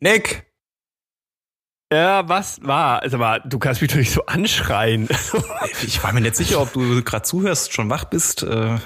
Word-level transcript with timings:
Nick! 0.00 0.46
Ja, 1.92 2.28
was 2.28 2.60
war? 2.62 3.02
Also, 3.02 3.16
aber 3.16 3.40
du 3.40 3.58
kannst 3.58 3.82
mich 3.82 3.90
doch 3.90 3.98
nicht 3.98 4.12
so 4.12 4.24
anschreien. 4.26 5.08
ich 5.82 6.02
war 6.02 6.12
mir 6.12 6.20
nicht 6.20 6.36
sicher, 6.36 6.60
ob 6.60 6.72
du 6.72 7.02
gerade 7.02 7.24
zuhörst, 7.24 7.72
schon 7.72 7.90
wach 7.90 8.04
bist 8.04 8.42
äh, 8.44 8.78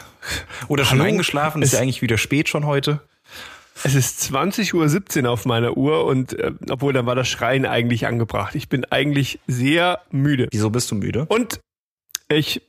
oder 0.69 0.85
schon 0.85 0.99
Hallo? 0.99 1.11
eingeschlafen. 1.11 1.63
Ist 1.63 1.75
ja 1.75 1.81
eigentlich 1.81 2.03
wieder 2.03 2.17
spät 2.19 2.49
schon 2.49 2.67
heute. 2.67 3.01
Es 3.83 3.95
ist 3.95 4.23
20.17 4.23 5.25
Uhr 5.25 5.31
auf 5.31 5.45
meiner 5.45 5.77
Uhr 5.77 6.07
und 6.07 6.39
äh, 6.39 6.53
obwohl 6.71 6.93
dann 6.93 7.05
war 7.05 7.15
das 7.15 7.29
Schreien 7.29 7.67
eigentlich 7.67 8.07
angebracht. 8.07 8.55
Ich 8.55 8.69
bin 8.69 8.85
eigentlich 8.87 9.39
sehr 9.47 10.01
müde. 10.11 10.49
Wieso 10.51 10.71
bist 10.71 10.91
du 10.91 10.95
müde? 10.95 11.27
Und 11.27 11.61
ich 12.29 12.63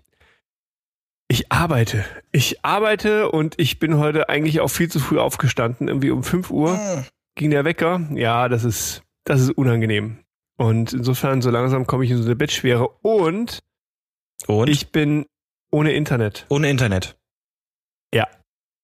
ich 1.28 1.52
arbeite. 1.52 2.06
Ich 2.32 2.64
arbeite 2.64 3.32
und 3.32 3.56
ich 3.58 3.80
bin 3.80 3.98
heute 3.98 4.30
eigentlich 4.30 4.60
auch 4.60 4.68
viel 4.68 4.90
zu 4.90 5.00
früh 5.00 5.18
aufgestanden. 5.18 5.88
Irgendwie 5.88 6.12
um 6.12 6.24
5 6.24 6.52
Uhr 6.52 6.72
ah. 6.72 7.04
Ging 7.36 7.52
der 7.52 7.66
Wecker. 7.66 8.08
Ja, 8.14 8.50
das 8.50 8.64
ist 8.64 9.06
das 9.26 9.42
ist 9.42 9.52
unangenehm. 9.52 10.20
Und 10.58 10.94
insofern, 10.94 11.42
so 11.42 11.50
langsam 11.50 11.86
komme 11.86 12.06
ich 12.06 12.12
in 12.12 12.18
so 12.18 12.24
eine 12.24 12.36
Bettschwere. 12.36 12.88
Und, 13.02 13.60
und 14.48 14.70
ich 14.70 14.92
bin 14.92 15.26
ohne 15.72 15.92
Internet. 15.92 16.46
Ohne 16.50 16.70
Internet. 16.70 17.18
Ja. 18.14 18.28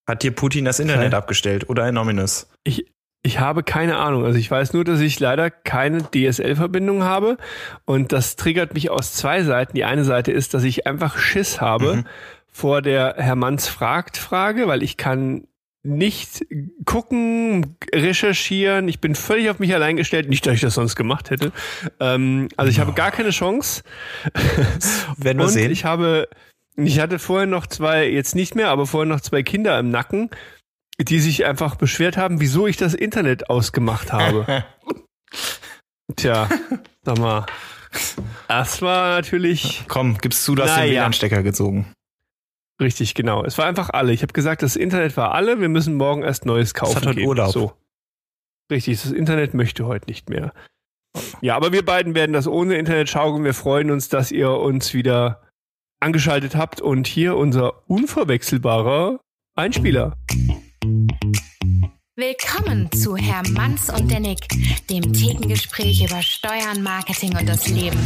Hat 0.07 0.23
dir 0.23 0.31
Putin 0.31 0.65
das 0.65 0.79
Internet 0.79 1.07
okay. 1.07 1.15
abgestellt 1.15 1.69
oder 1.69 1.83
ein 1.83 1.93
Nominus? 1.93 2.49
Ich, 2.63 2.91
ich 3.23 3.39
habe 3.39 3.63
keine 3.63 3.97
Ahnung. 3.97 4.25
Also 4.25 4.37
ich 4.37 4.51
weiß 4.51 4.73
nur, 4.73 4.83
dass 4.83 4.99
ich 4.99 5.19
leider 5.19 5.49
keine 5.49 6.03
DSL-Verbindung 6.03 7.03
habe. 7.03 7.37
Und 7.85 8.11
das 8.11 8.35
triggert 8.35 8.73
mich 8.73 8.89
aus 8.89 9.13
zwei 9.13 9.43
Seiten. 9.43 9.75
Die 9.75 9.85
eine 9.85 10.03
Seite 10.03 10.31
ist, 10.31 10.53
dass 10.53 10.63
ich 10.63 10.87
einfach 10.87 11.17
Schiss 11.17 11.61
habe 11.61 11.97
mhm. 11.97 12.07
vor 12.47 12.81
der 12.81 13.15
Herr 13.17 13.35
Manns 13.35 13.67
fragt 13.67 14.17
Frage, 14.17 14.67
weil 14.67 14.83
ich 14.83 14.97
kann 14.97 15.47
nicht 15.83 16.45
gucken, 16.85 17.77
recherchieren. 17.93 18.87
Ich 18.87 18.99
bin 18.99 19.15
völlig 19.15 19.49
auf 19.49 19.59
mich 19.59 19.73
allein 19.73 19.97
gestellt. 19.97 20.29
Nicht, 20.29 20.45
dass 20.45 20.55
ich 20.55 20.61
das 20.61 20.75
sonst 20.75 20.95
gemacht 20.95 21.29
hätte. 21.29 21.51
Ähm, 21.99 22.49
also 22.55 22.69
ich 22.69 22.77
no. 22.77 22.85
habe 22.85 22.93
gar 22.93 23.11
keine 23.11 23.31
Chance. 23.31 23.83
Werden 25.17 25.39
wir 25.39 25.45
Und 25.45 25.51
sehen. 25.51 25.71
Ich 25.71 25.85
habe, 25.85 26.27
ich 26.75 26.99
hatte 26.99 27.17
vorher 27.19 27.47
noch 27.47 27.65
zwei, 27.65 28.07
jetzt 28.07 28.35
nicht 28.35 28.55
mehr, 28.55 28.69
aber 28.69 28.85
vorher 28.85 29.07
noch 29.07 29.21
zwei 29.21 29.41
Kinder 29.41 29.77
im 29.79 29.89
Nacken, 29.89 30.29
die 30.99 31.19
sich 31.19 31.45
einfach 31.45 31.75
beschwert 31.75 32.15
haben, 32.15 32.39
wieso 32.39 32.67
ich 32.67 32.77
das 32.77 32.93
Internet 32.93 33.49
ausgemacht 33.49 34.13
habe. 34.13 34.63
Tja, 36.15 36.47
sag 37.03 37.17
mal. 37.17 37.45
Das 38.47 38.81
war 38.81 39.15
natürlich. 39.15 39.83
Komm, 39.87 40.17
gibst 40.17 40.47
du, 40.47 40.55
das 40.55 40.75
den 40.75 40.91
WLAN-Stecker 40.91 41.41
gezogen. 41.41 41.91
Richtig, 42.81 43.13
genau. 43.13 43.45
Es 43.45 43.59
war 43.59 43.65
einfach 43.67 43.91
alle. 43.91 44.11
Ich 44.11 44.23
habe 44.23 44.33
gesagt, 44.33 44.63
das 44.63 44.75
Internet 44.75 45.15
war 45.15 45.33
alle, 45.33 45.61
wir 45.61 45.69
müssen 45.69 45.93
morgen 45.93 46.23
erst 46.23 46.45
Neues 46.45 46.73
kaufen. 46.73 46.91
Es 46.91 46.95
hat 46.97 47.05
heute 47.05 47.21
Urlaub. 47.21 47.51
So. 47.51 47.73
Richtig, 48.71 48.99
das 49.03 49.11
Internet 49.11 49.53
möchte 49.53 49.85
heute 49.85 50.07
nicht 50.07 50.29
mehr. 50.29 50.51
Ja, 51.41 51.55
aber 51.55 51.71
wir 51.71 51.85
beiden 51.85 52.15
werden 52.15 52.33
das 52.33 52.47
ohne 52.47 52.77
Internet 52.77 53.07
schauen. 53.09 53.43
Wir 53.43 53.53
freuen 53.53 53.91
uns, 53.91 54.09
dass 54.09 54.31
ihr 54.31 54.49
uns 54.49 54.95
wieder 54.95 55.43
angeschaltet 55.99 56.55
habt 56.55 56.81
und 56.81 57.05
hier 57.05 57.37
unser 57.37 57.87
unverwechselbarer 57.87 59.19
Einspieler. 59.55 60.17
Willkommen 62.15 62.91
zu 62.91 63.15
Herr 63.15 63.47
Manns 63.49 63.89
und 63.89 64.09
der 64.09 64.21
Nick, 64.21 64.47
dem 64.89 65.13
Thekengespräch 65.13 66.03
über 66.03 66.21
Steuern, 66.23 66.81
Marketing 66.81 67.37
und 67.37 67.47
das 67.47 67.67
Leben. 67.67 67.99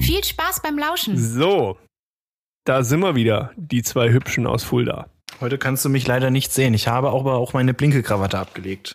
Viel 0.00 0.24
Spaß 0.24 0.62
beim 0.62 0.78
Lauschen. 0.78 1.18
So, 1.18 1.76
da 2.64 2.82
sind 2.82 3.00
wir 3.00 3.14
wieder, 3.14 3.52
die 3.56 3.82
zwei 3.82 4.10
Hübschen 4.10 4.46
aus 4.46 4.64
Fulda. 4.64 5.08
Heute 5.40 5.58
kannst 5.58 5.84
du 5.84 5.88
mich 5.88 6.06
leider 6.06 6.30
nicht 6.30 6.52
sehen. 6.52 6.74
Ich 6.74 6.88
habe 6.88 7.10
aber 7.10 7.34
auch 7.34 7.52
meine 7.52 7.74
Blinkelkrawatte 7.74 8.38
abgelegt. 8.38 8.94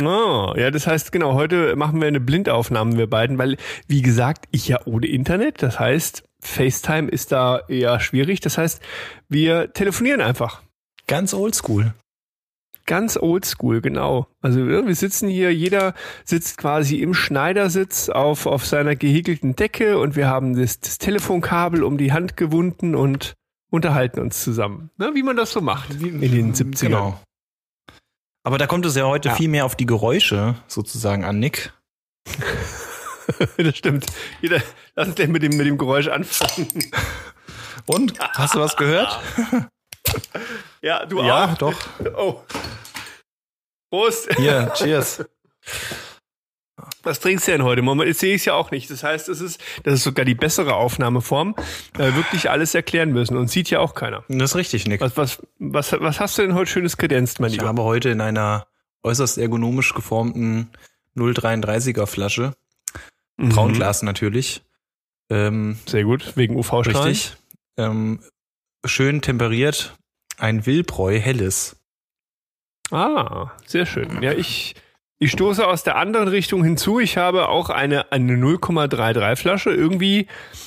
Oh, 0.00 0.54
ja, 0.56 0.70
das 0.70 0.86
heißt, 0.86 1.10
genau, 1.10 1.34
heute 1.34 1.74
machen 1.74 2.00
wir 2.00 2.06
eine 2.06 2.20
Blindaufnahme, 2.20 2.96
wir 2.96 3.10
beiden, 3.10 3.38
weil, 3.38 3.56
wie 3.88 4.02
gesagt, 4.02 4.46
ich 4.52 4.68
ja 4.68 4.80
ohne 4.84 5.08
Internet, 5.08 5.62
das 5.62 5.80
heißt, 5.80 6.22
FaceTime 6.40 7.10
ist 7.10 7.32
da 7.32 7.62
eher 7.66 7.98
schwierig, 7.98 8.38
das 8.38 8.56
heißt, 8.56 8.80
wir 9.28 9.72
telefonieren 9.72 10.20
einfach. 10.20 10.62
Ganz 11.08 11.34
oldschool. 11.34 11.92
Ganz 12.90 13.16
oldschool, 13.16 13.80
genau. 13.80 14.26
Also 14.40 14.66
wir 14.66 14.94
sitzen 14.96 15.28
hier, 15.28 15.54
jeder 15.54 15.94
sitzt 16.24 16.58
quasi 16.58 16.96
im 16.96 17.14
Schneidersitz 17.14 18.08
auf, 18.08 18.46
auf 18.46 18.66
seiner 18.66 18.96
gehäkelten 18.96 19.54
Decke 19.54 19.96
und 19.96 20.16
wir 20.16 20.26
haben 20.26 20.58
das, 20.58 20.80
das 20.80 20.98
Telefonkabel 20.98 21.84
um 21.84 21.98
die 21.98 22.12
Hand 22.12 22.36
gewunden 22.36 22.96
und 22.96 23.34
unterhalten 23.70 24.18
uns 24.18 24.42
zusammen. 24.42 24.90
Ne, 24.96 25.12
wie 25.14 25.22
man 25.22 25.36
das 25.36 25.52
so 25.52 25.60
macht 25.60 26.02
in 26.02 26.20
den 26.20 26.52
70ern. 26.52 26.80
Genau. 26.80 27.20
Aber 28.42 28.58
da 28.58 28.66
kommt 28.66 28.84
es 28.84 28.96
ja 28.96 29.04
heute 29.04 29.28
ja. 29.28 29.34
viel 29.36 29.48
mehr 29.48 29.66
auf 29.66 29.76
die 29.76 29.86
Geräusche 29.86 30.56
sozusagen 30.66 31.24
an, 31.24 31.38
Nick. 31.38 31.72
das 33.56 33.76
stimmt. 33.76 34.06
Jeder, 34.42 34.60
lass 34.96 35.06
uns 35.06 35.14
gleich 35.14 35.28
mit 35.28 35.44
dem, 35.44 35.56
mit 35.56 35.68
dem 35.68 35.78
Geräusch 35.78 36.08
anfangen. 36.08 36.90
Und? 37.86 38.18
Hast 38.18 38.56
du 38.56 38.58
was 38.58 38.76
gehört? 38.76 39.20
ja, 40.82 41.06
du 41.06 41.22
ja, 41.22 41.22
auch. 41.22 41.48
Ja, 41.50 41.54
doch. 41.54 41.76
Oh. 42.16 42.40
Prost. 43.90 44.34
Hier, 44.36 44.72
cheers. 44.76 45.24
Was 47.02 47.20
trinkst 47.20 47.48
du 47.48 47.52
denn 47.52 47.62
heute? 47.62 47.82
Moment, 47.82 48.14
sehe 48.16 48.34
ich 48.34 48.42
es 48.42 48.44
ja 48.46 48.54
auch 48.54 48.70
nicht. 48.70 48.90
Das 48.90 49.02
heißt, 49.02 49.28
es 49.28 49.40
ist, 49.40 49.60
das 49.84 49.94
ist 49.94 50.02
sogar 50.04 50.24
die 50.24 50.34
bessere 50.34 50.74
Aufnahmeform, 50.74 51.54
äh, 51.98 52.14
wirklich 52.14 52.50
alles 52.50 52.74
erklären 52.74 53.12
müssen 53.12 53.36
und 53.36 53.48
sieht 53.48 53.70
ja 53.70 53.80
auch 53.80 53.94
keiner. 53.94 54.24
Das 54.28 54.52
ist 54.52 54.56
richtig, 54.56 54.86
Nick. 54.86 55.00
Was, 55.00 55.16
was, 55.16 55.42
was, 55.58 55.92
was 55.92 56.20
hast 56.20 56.38
du 56.38 56.42
denn 56.42 56.54
heute 56.54 56.70
schönes 56.70 56.96
kredenzt, 56.96 57.40
mein 57.40 57.50
Lieber? 57.50 57.64
Ich 57.64 57.68
habe 57.68 57.82
heute 57.82 58.10
in 58.10 58.20
einer 58.20 58.66
äußerst 59.02 59.38
ergonomisch 59.38 59.94
geformten 59.94 60.70
0,33er 61.16 62.06
Flasche, 62.06 62.54
mhm. 63.36 63.50
Braunglas 63.50 64.02
natürlich. 64.02 64.62
Ähm, 65.30 65.78
Sehr 65.86 66.04
gut, 66.04 66.36
wegen 66.36 66.56
UV-Strahlen. 66.56 67.08
Richtig. 67.08 67.36
Ähm, 67.76 68.20
schön 68.84 69.22
temperiert, 69.22 69.96
ein 70.36 70.66
Wildbräu 70.66 71.18
helles. 71.18 71.79
Ah, 72.90 73.50
sehr 73.66 73.86
schön. 73.86 74.22
Ja, 74.22 74.32
ich, 74.32 74.74
ich 75.18 75.30
stoße 75.32 75.66
aus 75.66 75.84
der 75.84 75.96
anderen 75.96 76.28
Richtung 76.28 76.64
hinzu. 76.64 76.98
Ich 76.98 77.16
habe 77.16 77.48
auch 77.48 77.70
eine, 77.70 78.10
eine 78.10 78.34
0,33 78.34 79.36
Flasche. 79.36 79.70
Irgendwie, 79.70 80.26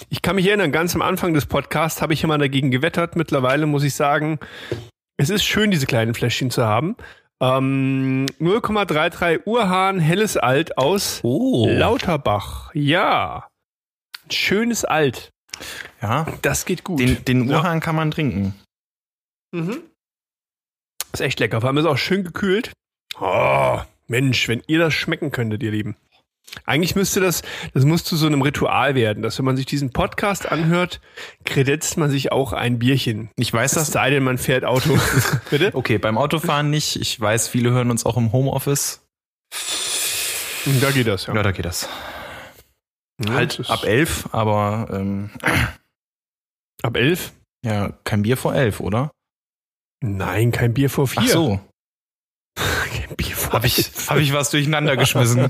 ich 0.09 0.21
kann 0.21 0.35
mich 0.35 0.47
erinnern, 0.47 0.71
ganz 0.71 0.95
am 0.95 1.01
Anfang 1.01 1.33
des 1.33 1.45
Podcasts 1.45 2.01
habe 2.01 2.13
ich 2.13 2.23
immer 2.23 2.37
dagegen 2.37 2.71
gewettert. 2.71 3.15
Mittlerweile 3.15 3.65
muss 3.65 3.83
ich 3.83 3.95
sagen, 3.95 4.39
es 5.17 5.29
ist 5.29 5.43
schön, 5.43 5.71
diese 5.71 5.85
kleinen 5.85 6.13
Fläschchen 6.13 6.49
zu 6.49 6.65
haben. 6.65 6.95
Ähm, 7.41 8.25
0,33 8.39 9.45
Urhahn, 9.45 9.99
helles 9.99 10.37
Alt 10.37 10.77
aus 10.77 11.19
oh. 11.23 11.67
Lauterbach. 11.67 12.71
Ja. 12.73 13.47
Schönes 14.31 14.85
Alt. 14.85 15.31
Ja. 16.01 16.25
Das 16.41 16.65
geht 16.65 16.83
gut. 16.83 16.99
Den, 16.99 17.25
den 17.25 17.49
Urhahn 17.49 17.77
ja. 17.77 17.79
kann 17.79 17.95
man 17.95 18.11
trinken. 18.11 18.53
Mhm. 19.51 19.81
Ist 21.13 21.21
echt 21.21 21.39
lecker. 21.39 21.61
Vor 21.61 21.69
allem 21.69 21.77
ist 21.77 21.85
auch 21.85 21.97
schön 21.97 22.23
gekühlt. 22.23 22.73
Oh, 23.19 23.79
Mensch, 24.07 24.47
wenn 24.47 24.63
ihr 24.67 24.79
das 24.79 24.93
schmecken 24.93 25.31
könntet, 25.31 25.61
ihr 25.61 25.71
Lieben. 25.71 25.95
Eigentlich 26.65 26.95
müsste 26.95 27.19
das, 27.19 27.41
das 27.73 27.85
muss 27.85 28.03
zu 28.03 28.15
so 28.15 28.27
einem 28.27 28.41
Ritual 28.41 28.95
werden, 28.95 29.23
dass 29.23 29.37
wenn 29.37 29.45
man 29.45 29.57
sich 29.57 29.65
diesen 29.65 29.91
Podcast 29.91 30.51
anhört, 30.51 31.01
kredenzt 31.45 31.97
man 31.97 32.09
sich 32.09 32.31
auch 32.31 32.53
ein 32.53 32.79
Bierchen. 32.79 33.29
Ich 33.37 33.51
weiß 33.51 33.73
das. 33.73 33.87
Sei 33.91 34.09
denn, 34.09 34.23
man 34.23 34.37
fährt 34.37 34.65
Auto. 34.65 34.97
Bitte? 35.49 35.71
Okay, 35.73 35.97
beim 35.97 36.17
Autofahren 36.17 36.69
nicht. 36.69 36.95
Ich 36.95 37.19
weiß, 37.19 37.47
viele 37.47 37.71
hören 37.71 37.91
uns 37.91 38.05
auch 38.05 38.17
im 38.17 38.31
Homeoffice. 38.31 39.05
Da 40.81 40.91
geht 40.91 41.07
das, 41.07 41.27
ja. 41.27 41.35
Ja, 41.35 41.43
da 41.43 41.51
geht 41.51 41.65
das. 41.65 41.89
Ja, 43.23 43.33
halt 43.33 43.59
das 43.59 43.69
ab 43.69 43.83
elf, 43.83 44.27
aber 44.31 44.87
ähm, 44.91 45.31
ab 46.81 46.97
elf? 46.97 47.33
Ja, 47.65 47.93
kein 48.03 48.23
Bier 48.23 48.37
vor 48.37 48.55
elf, 48.55 48.79
oder? 48.79 49.11
Nein, 50.05 50.51
kein 50.51 50.73
Bier 50.73 50.89
vor 50.89 51.07
vier. 51.07 51.23
Ach 51.23 51.29
so. 51.29 51.59
kein 52.55 53.15
Bier 53.15 53.37
vor 53.37 53.53
Habe 53.53 53.67
ich, 53.67 53.89
hab 54.07 54.17
ich 54.17 54.33
was 54.33 54.49
durcheinander 54.49 54.97
geschmissen. 54.97 55.49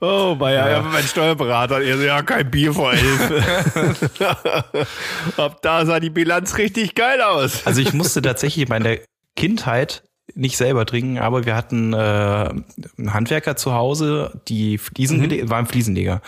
oh, 0.00 0.36
bei 0.36 0.52
ja. 0.52 0.70
ja. 0.70 0.82
mein 0.82 1.02
Steuerberater, 1.02 1.82
er 1.82 2.00
ja, 2.00 2.22
kein 2.22 2.48
Bier 2.52 2.72
vor 2.72 2.92
elf. 2.92 4.20
Ab 5.36 5.60
da 5.62 5.84
sah 5.84 5.98
die 5.98 6.10
Bilanz 6.10 6.56
richtig 6.56 6.94
geil 6.94 7.20
aus. 7.20 7.66
Also 7.66 7.80
ich 7.80 7.92
musste 7.92 8.22
tatsächlich 8.22 8.70
in 8.70 8.82
der 8.84 9.00
Kindheit 9.34 10.04
nicht 10.36 10.56
selber 10.56 10.86
trinken, 10.86 11.18
aber 11.18 11.46
wir 11.46 11.56
hatten 11.56 11.94
äh, 11.94 11.96
einen 11.96 13.12
Handwerker 13.12 13.56
zu 13.56 13.74
Hause, 13.74 14.40
die 14.46 14.78
Fliesen 14.78 15.20
mhm. 15.20 15.50
war 15.50 15.58
ein 15.58 15.66
Fliesenleger, 15.66 16.22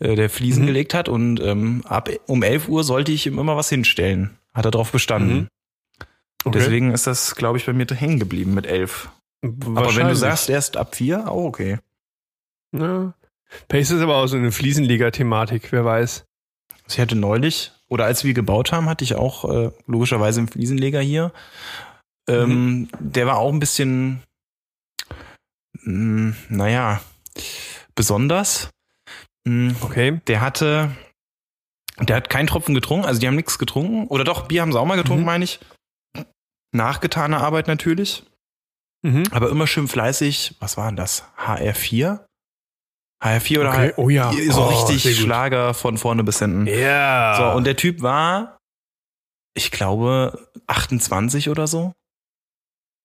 äh, 0.00 0.16
der 0.16 0.30
Fliesen 0.30 0.64
mhm. 0.64 0.66
gelegt 0.66 0.94
hat 0.94 1.08
und 1.08 1.40
ähm, 1.40 1.84
ab 1.86 2.10
um 2.26 2.42
11 2.42 2.68
Uhr 2.68 2.82
sollte 2.82 3.12
ich 3.12 3.26
ihm 3.26 3.38
immer 3.38 3.56
was 3.56 3.68
hinstellen. 3.68 4.37
Hat 4.54 4.64
er 4.64 4.70
drauf 4.70 4.92
bestanden. 4.92 5.34
Mhm. 5.34 5.48
Okay. 6.44 6.58
Deswegen 6.58 6.92
ist 6.92 7.06
das, 7.06 7.34
glaube 7.34 7.58
ich, 7.58 7.66
bei 7.66 7.72
mir 7.72 7.86
hängen 7.86 8.18
geblieben 8.18 8.54
mit 8.54 8.66
elf. 8.66 9.10
Aber 9.42 9.94
wenn 9.96 10.08
du 10.08 10.16
sagst, 10.16 10.48
erst 10.48 10.76
ab 10.76 10.94
vier, 10.96 11.28
auch 11.30 11.44
okay. 11.44 11.78
Ja. 12.72 13.12
Pace 13.68 13.90
ist 13.92 14.02
aber 14.02 14.16
auch 14.16 14.26
so 14.26 14.36
eine 14.36 14.52
Fliesenleger-Thematik, 14.52 15.72
wer 15.72 15.84
weiß. 15.84 16.24
Ich 16.88 16.98
hatte 17.00 17.16
neulich, 17.16 17.72
oder 17.88 18.04
als 18.04 18.24
wir 18.24 18.34
gebaut 18.34 18.72
haben, 18.72 18.88
hatte 18.88 19.04
ich 19.04 19.14
auch 19.14 19.44
äh, 19.44 19.70
logischerweise 19.86 20.40
einen 20.40 20.48
Fliesenleger 20.48 21.00
hier. 21.00 21.32
Ähm, 22.28 22.48
mhm. 22.50 22.88
Der 22.98 23.26
war 23.26 23.38
auch 23.38 23.52
ein 23.52 23.60
bisschen, 23.60 24.22
mh, 25.82 26.34
naja, 26.48 27.00
besonders. 27.94 28.70
Mh, 29.44 29.74
Okay. 29.80 30.20
der 30.26 30.40
hatte, 30.40 30.90
der 32.00 32.16
hat 32.16 32.30
keinen 32.30 32.46
Tropfen 32.46 32.74
getrunken, 32.74 33.06
also 33.06 33.20
die 33.20 33.26
haben 33.26 33.36
nichts 33.36 33.58
getrunken. 33.58 34.06
Oder 34.08 34.24
doch, 34.24 34.46
Bier 34.48 34.62
haben 34.62 34.72
sie 34.72 34.78
auch 34.78 34.84
mal 34.86 34.96
getrunken, 34.96 35.22
Mhm. 35.22 35.26
meine 35.26 35.44
ich. 35.44 35.60
Nachgetane 36.72 37.38
Arbeit 37.38 37.66
natürlich. 37.66 38.24
Mhm. 39.02 39.24
Aber 39.30 39.48
immer 39.50 39.66
schön 39.66 39.88
fleißig, 39.88 40.56
was 40.60 40.76
war 40.76 40.86
denn 40.88 40.96
das? 40.96 41.24
HR4? 41.38 42.24
HR4 43.22 43.60
oder 43.60 43.70
Okay. 43.70 43.88
HR 43.92 43.98
Oh 43.98 44.08
ja. 44.10 44.32
So 44.50 44.62
Oh, 44.62 44.66
richtig. 44.68 45.16
Schlager 45.18 45.74
von 45.74 45.98
vorne 45.98 46.24
bis 46.24 46.38
hinten. 46.38 46.66
Ja. 46.66 47.34
So, 47.36 47.56
und 47.56 47.64
der 47.64 47.76
Typ 47.76 48.02
war, 48.02 48.58
ich 49.54 49.70
glaube, 49.70 50.50
28 50.66 51.48
oder 51.48 51.66
so. 51.66 51.94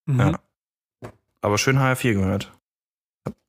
Mhm. 0.05 0.19
Ja. 0.19 0.39
Aber 1.41 1.57
schön 1.57 1.77
HR4 1.79 2.13
gehört. 2.13 2.51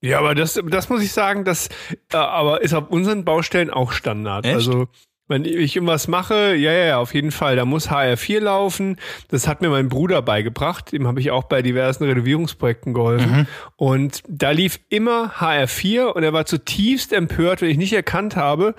Ja, 0.00 0.18
aber 0.20 0.34
das, 0.34 0.60
das 0.68 0.88
muss 0.88 1.02
ich 1.02 1.12
sagen, 1.12 1.44
das 1.44 1.68
äh, 2.12 2.16
aber 2.16 2.62
ist 2.62 2.74
auf 2.74 2.88
unseren 2.90 3.24
Baustellen 3.24 3.70
auch 3.70 3.92
Standard. 3.92 4.44
Echt? 4.44 4.54
Also 4.54 4.88
wenn 5.26 5.44
ich 5.44 5.76
irgendwas 5.76 6.06
mache, 6.06 6.54
ja, 6.54 6.72
ja, 6.72 6.98
auf 6.98 7.14
jeden 7.14 7.30
Fall. 7.30 7.56
Da 7.56 7.64
muss 7.64 7.88
HR4 7.88 8.40
laufen. 8.40 8.96
Das 9.28 9.48
hat 9.48 9.62
mir 9.62 9.70
mein 9.70 9.88
Bruder 9.88 10.20
beigebracht. 10.20 10.92
Dem 10.92 11.06
habe 11.06 11.20
ich 11.20 11.30
auch 11.30 11.44
bei 11.44 11.62
diversen 11.62 12.04
Renovierungsprojekten 12.04 12.92
geholfen. 12.92 13.30
Mhm. 13.30 13.46
Und 13.76 14.22
da 14.28 14.50
lief 14.50 14.80
immer 14.90 15.32
HR4 15.38 16.06
und 16.06 16.22
er 16.22 16.32
war 16.32 16.44
zutiefst 16.44 17.12
empört, 17.12 17.62
wenn 17.62 17.70
ich 17.70 17.78
nicht 17.78 17.94
erkannt 17.94 18.36
habe, 18.36 18.74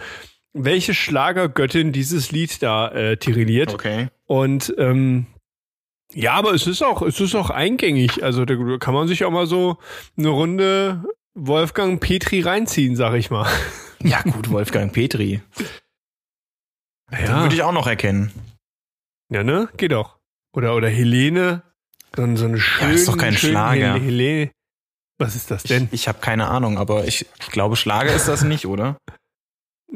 welche 0.54 0.94
Schlagergöttin 0.94 1.92
dieses 1.92 2.32
Lied 2.32 2.62
da 2.62 2.90
äh, 2.90 3.18
tirilliert. 3.18 3.74
Okay. 3.74 4.10
Und 4.26 4.74
ähm, 4.78 5.26
ja, 6.14 6.34
aber 6.34 6.54
es 6.54 6.68
ist 6.68 6.84
auch, 6.84 7.02
es 7.02 7.20
ist 7.20 7.36
auch 7.36 7.50
eingängig. 7.50 8.24
Also 8.24 8.46
da 8.46 8.56
kann 8.78 8.94
man 8.94 9.08
sich 9.08 9.26
auch 9.26 9.32
mal 9.32 9.48
so 9.48 9.78
eine 10.18 10.30
Runde 10.30 11.04
Wolfgang 11.34 12.00
Petri 12.00 12.42
reinziehen, 12.42 12.96
sag 12.96 13.16
ich 13.16 13.32
mal. 13.32 13.48
Ja, 14.04 14.22
gut, 14.22 14.52
Wolfgang 14.52 14.94
Petri. 14.94 15.42
Den 17.18 17.26
Ja, 17.26 17.42
würde 17.42 17.56
ich 17.56 17.64
auch 17.64 17.72
noch 17.72 17.88
erkennen. 17.88 18.32
ja 19.32 19.44
ne? 19.44 19.70
Geht 19.78 19.92
doch. 19.92 20.18
Oder, 20.54 20.76
oder 20.76 20.90
Helene. 20.90 21.64
So, 22.16 22.36
so 22.36 22.46
eine 22.46 22.58
schöne, 22.60 22.94
ist 22.94 23.08
doch 23.08 23.18
kein 23.18 23.34
schöne 23.36 23.52
Schlager. 23.52 23.94
Hel- 23.96 24.02
Helene. 24.02 24.52
Was 25.18 25.36
ist 25.36 25.50
das 25.52 25.64
denn? 25.64 25.86
Ich, 25.86 25.94
ich 25.94 26.08
habe 26.08 26.20
keine 26.20 26.48
Ahnung, 26.48 26.78
aber 26.78 27.06
ich, 27.06 27.26
ich 27.40 27.48
glaube, 27.52 27.76
Schlager 27.76 28.14
ist 28.14 28.28
das 28.28 28.44
nicht, 28.44 28.66
oder? 28.66 28.98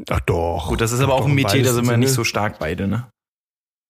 Ach 0.10 0.19
doch. 0.21 0.68
Gut, 0.69 0.81
das 0.81 0.92
ist 0.92 1.00
aber 1.01 1.13
auch 1.13 1.25
ein 1.25 1.33
Metier, 1.36 1.63
da 1.63 1.74
sind 1.74 1.88
wir 1.89 1.98
nicht 1.98 2.13
so 2.13 2.24
stark 2.24 2.60
beide, 2.60 2.88
ne? 2.88 3.10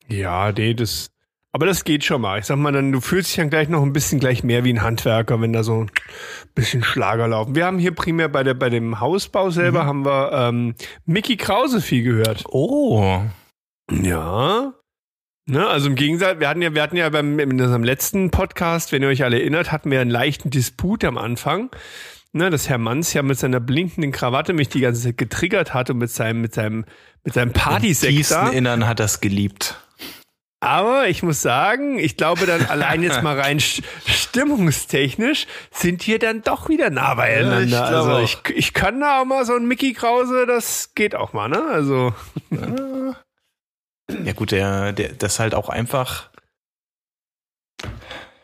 Ja, 0.07 0.51
nee, 0.51 0.73
das. 0.73 1.11
Aber 1.51 1.65
das 1.65 1.83
geht 1.83 2.03
schon 2.05 2.21
mal. 2.21 2.37
Ich 2.39 2.45
sag 2.45 2.57
mal, 2.57 2.71
dann, 2.71 2.91
du 2.91 3.01
fühlst 3.01 3.29
dich 3.29 3.37
dann 3.37 3.49
gleich 3.49 3.69
noch 3.69 3.81
ein 3.81 3.91
bisschen 3.91 4.19
gleich 4.19 4.43
mehr 4.43 4.63
wie 4.63 4.71
ein 4.71 4.83
Handwerker, 4.83 5.41
wenn 5.41 5.51
da 5.51 5.63
so 5.63 5.81
ein 5.81 5.91
bisschen 6.53 6.83
Schlager 6.83 7.27
laufen. 7.27 7.55
Wir 7.55 7.65
haben 7.65 7.79
hier 7.79 7.93
primär 7.95 8.29
bei 8.29 8.43
der, 8.43 8.53
bei 8.53 8.69
dem 8.69 8.99
Hausbau 8.99 9.49
selber 9.49 9.83
Mhm. 9.83 9.87
haben 9.87 10.05
wir 10.05 10.31
ähm, 10.31 10.75
Mickey 11.05 11.37
Krause 11.37 11.81
viel 11.81 12.03
gehört. 12.03 12.43
Oh. 12.49 13.21
Ja. 13.91 14.73
Ne, 15.47 15.65
also 15.67 15.87
im 15.87 15.95
Gegensatz, 15.95 16.39
wir 16.39 16.47
hatten 16.47 16.61
ja, 16.61 16.75
wir 16.75 16.83
hatten 16.83 16.95
ja 16.97 17.09
beim, 17.09 17.39
in 17.39 17.59
unserem 17.59 17.83
letzten 17.83 18.29
Podcast, 18.29 18.91
wenn 18.91 19.01
ihr 19.01 19.07
euch 19.07 19.23
alle 19.23 19.39
erinnert, 19.39 19.71
hatten 19.71 19.89
wir 19.89 19.99
einen 19.99 20.11
leichten 20.11 20.51
Disput 20.51 21.03
am 21.03 21.17
Anfang. 21.17 21.71
Ne, 22.31 22.51
dass 22.51 22.69
Herr 22.69 22.77
Manns 22.77 23.11
ja 23.13 23.23
mit 23.23 23.39
seiner 23.39 23.59
blinkenden 23.59 24.11
Krawatte 24.11 24.53
mich 24.53 24.69
die 24.69 24.81
ganze 24.81 25.01
Zeit 25.01 25.17
getriggert 25.17 25.73
hat 25.73 25.89
und 25.89 25.97
mit 25.97 26.11
seinem, 26.11 26.41
mit 26.41 26.53
seinem, 26.53 26.85
mit 27.23 27.33
seinem 27.33 27.47
Im 27.47 27.53
Partysekt 27.53 28.13
tiefsten. 28.13 28.51
Innern 28.53 28.85
hat 28.87 28.99
das 28.99 29.19
geliebt. 29.19 29.83
Aber 30.61 31.07
ich 31.07 31.23
muss 31.23 31.41
sagen, 31.41 31.99
ich 31.99 32.17
glaube 32.17 32.45
dann 32.45 32.65
allein 32.69 33.01
jetzt 33.01 33.21
mal 33.23 33.39
rein 33.39 33.59
st- 33.59 33.81
stimmungstechnisch 34.05 35.47
sind 35.71 36.05
wir 36.05 36.19
dann 36.19 36.41
doch 36.41 36.67
wieder 36.67 36.89
nah 36.89 37.13
beieinander. 37.15 37.61
ich 37.63 37.69
glaube 37.69 38.13
also 38.13 38.19
ich, 38.19 38.37
ich 38.55 38.73
kann 38.73 38.99
da 38.99 39.21
auch 39.21 39.25
mal 39.25 39.45
so 39.45 39.55
ein 39.55 39.65
Mickey 39.67 39.93
Krause, 39.93 40.45
das 40.45 40.93
geht 40.95 41.15
auch 41.15 41.31
mal, 41.33 41.47
ne? 41.47 41.63
Also 41.71 42.13
Ja 44.25 44.33
gut, 44.33 44.51
der, 44.51 44.91
der, 44.91 45.13
das 45.13 45.33
ist 45.33 45.39
halt 45.39 45.55
auch 45.55 45.69
einfach. 45.69 46.29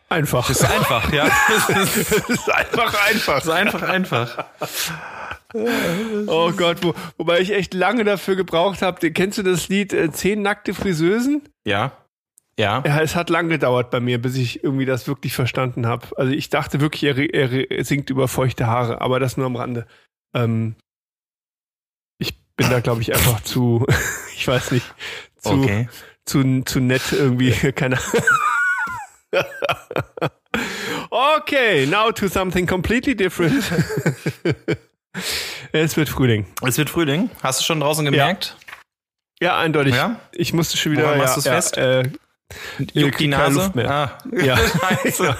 einfach. 0.08 0.46
Das 0.48 0.60
ist 0.62 0.70
einfach, 0.70 1.12
ja. 1.12 1.24
Das 1.48 1.68
ist 2.30 2.50
einfach 2.50 3.08
einfach. 3.08 3.34
Das 3.34 3.44
ist 3.44 3.50
einfach 3.50 3.82
einfach. 3.82 4.44
Oh 6.26 6.50
Gott, 6.52 6.78
wo, 6.82 6.94
wobei 7.18 7.40
ich 7.40 7.52
echt 7.52 7.74
lange 7.74 8.04
dafür 8.04 8.36
gebraucht 8.36 8.80
habe. 8.82 9.10
Kennst 9.10 9.38
du 9.38 9.42
das 9.42 9.68
Lied 9.68 9.92
äh, 9.92 10.10
Zehn 10.10 10.42
nackte 10.42 10.72
Friseusen? 10.74 11.42
Ja. 11.64 11.92
Ja. 12.58 12.82
Ja, 12.86 13.02
es 13.02 13.14
hat 13.14 13.28
lang 13.28 13.48
gedauert 13.48 13.90
bei 13.90 14.00
mir, 14.00 14.20
bis 14.20 14.36
ich 14.36 14.64
irgendwie 14.64 14.86
das 14.86 15.06
wirklich 15.06 15.34
verstanden 15.34 15.86
habe. 15.86 16.08
Also 16.16 16.32
ich 16.32 16.48
dachte 16.48 16.80
wirklich, 16.80 17.04
er, 17.04 17.18
er, 17.18 17.84
singt 17.84 18.08
über 18.08 18.28
feuchte 18.28 18.66
Haare, 18.66 19.02
aber 19.02 19.20
das 19.20 19.36
nur 19.36 19.46
am 19.46 19.56
Rande. 19.56 19.86
Ähm, 20.34 20.74
ich 22.18 22.38
bin 22.56 22.70
da, 22.70 22.80
glaube 22.80 23.02
ich, 23.02 23.14
einfach 23.14 23.42
zu, 23.42 23.86
ich 24.36 24.48
weiß 24.48 24.72
nicht, 24.72 24.86
zu, 25.38 25.50
Okay. 25.50 25.88
zu, 26.24 26.62
zu 26.64 26.80
nett 26.80 27.12
irgendwie, 27.12 27.52
keine 27.72 27.98
Okay, 31.10 31.86
now 31.86 32.10
to 32.10 32.28
something 32.28 32.66
completely 32.66 33.14
different. 33.14 33.62
es 35.72 35.96
wird 35.96 36.08
Frühling. 36.08 36.46
Es 36.62 36.78
wird 36.78 36.88
Frühling. 36.88 37.30
Hast 37.42 37.60
du 37.60 37.64
schon 37.64 37.80
draußen 37.80 38.04
gemerkt? 38.04 38.56
Ja, 39.40 39.58
eindeutig. 39.58 39.94
Ja? 39.94 40.20
Ich 40.32 40.54
musste 40.54 40.78
schon 40.78 40.92
wieder. 40.92 41.02
Woran 41.02 41.18
ja, 41.18 41.24
machst 41.24 41.36
du's 41.36 41.44
ja, 41.44 41.52
fest? 41.52 41.76
Äh, 41.76 42.04
Juckt 42.92 43.18
die 43.20 43.26
Nase? 43.28 43.72
Ah. 43.88 44.18
ja. 44.32 44.56
Scheiße. 45.02 45.36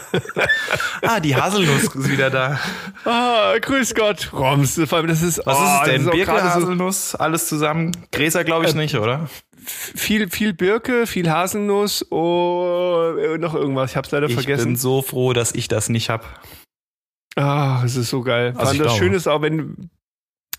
ah, 1.03 1.21
die 1.21 1.37
Haselnuss 1.37 1.85
ist 1.85 2.11
wieder 2.11 2.31
da. 2.31 2.59
ah, 3.05 3.55
grüß 3.61 3.95
Gott, 3.95 4.33
Roms. 4.33 4.81
Vor 4.87 4.99
allem, 4.99 5.07
das 5.07 5.23
ist. 5.23 5.41
Was 5.47 5.57
oh, 5.59 5.63
ist 5.63 5.69
es 5.71 5.79
das 5.79 5.89
denn? 5.89 6.09
auch 6.09 6.13
Birke, 6.13 6.43
Haselnuss, 6.43 7.15
alles 7.15 7.47
zusammen? 7.49 7.93
Gräser 8.11 8.43
glaube 8.45 8.67
ich 8.67 8.75
Äh, 8.75 8.79
nicht, 8.79 8.95
oder? 8.97 9.29
viel, 9.65 10.29
viel 10.31 10.53
Birke, 10.53 11.07
viel 11.07 11.31
Haselnuss 11.31 12.11
oh, 12.11 13.15
äh, 13.19 13.39
noch 13.39 13.55
irgendwas. 13.55 13.91
Ich 13.93 13.97
hab's 13.97 14.11
leider 14.11 14.27
Ich 14.29 14.35
vergessen. 14.35 14.65
bin 14.65 14.77
so 14.77 15.03
froh, 15.03 15.33
dass 15.33 15.53
ich 15.55 15.69
das 15.69 15.89
nicht 15.89 16.11
hab. 16.11 16.41
Ah, 17.37 17.83
es 17.85 17.97
ist 17.97 18.11
so 18.11 18.23
geil. 18.23 18.53
Vor 18.53 18.61
Also 18.61 18.71
allem 18.71 18.77
ich 18.77 18.83
das 18.83 18.93
glaube. 18.93 19.05
Schöne 19.05 19.17
ist 19.17 19.27
auch, 19.29 19.43
wenn, 19.43 19.91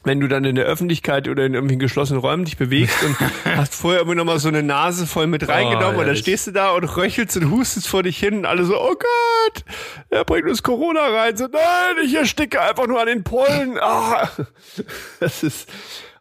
wenn 0.07 0.19
du 0.19 0.27
dann 0.27 0.45
in 0.45 0.55
der 0.55 0.65
Öffentlichkeit 0.65 1.27
oder 1.27 1.45
in 1.45 1.53
irgendwelchen 1.53 1.79
geschlossenen 1.79 2.21
Räumen 2.21 2.45
dich 2.45 2.57
bewegst 2.57 3.03
und 3.03 3.17
hast 3.55 3.75
vorher 3.75 4.01
immer 4.01 4.15
noch 4.15 4.25
mal 4.25 4.39
so 4.39 4.47
eine 4.47 4.63
Nase 4.63 5.05
voll 5.05 5.27
mit 5.27 5.47
reingenommen 5.47 5.99
und 5.99 6.07
dann 6.07 6.15
stehst 6.15 6.47
du 6.47 6.51
da 6.51 6.71
und 6.71 6.83
röchelst 6.83 7.37
und 7.37 7.51
hustest 7.51 7.87
vor 7.87 8.03
dich 8.03 8.17
hin 8.17 8.39
und 8.39 8.45
alle 8.45 8.63
so, 8.63 8.79
oh 8.79 8.95
Gott, 8.95 9.63
er 10.09 10.25
bringt 10.25 10.49
uns 10.49 10.63
Corona 10.63 11.05
rein. 11.07 11.37
So, 11.37 11.47
nein, 11.47 12.05
ich 12.05 12.15
ersticke 12.15 12.61
einfach 12.61 12.87
nur 12.87 12.99
an 12.99 13.07
den 13.07 13.23
Pollen. 13.23 13.77
Ah, 13.79 14.29
das 15.19 15.43
ist, 15.43 15.69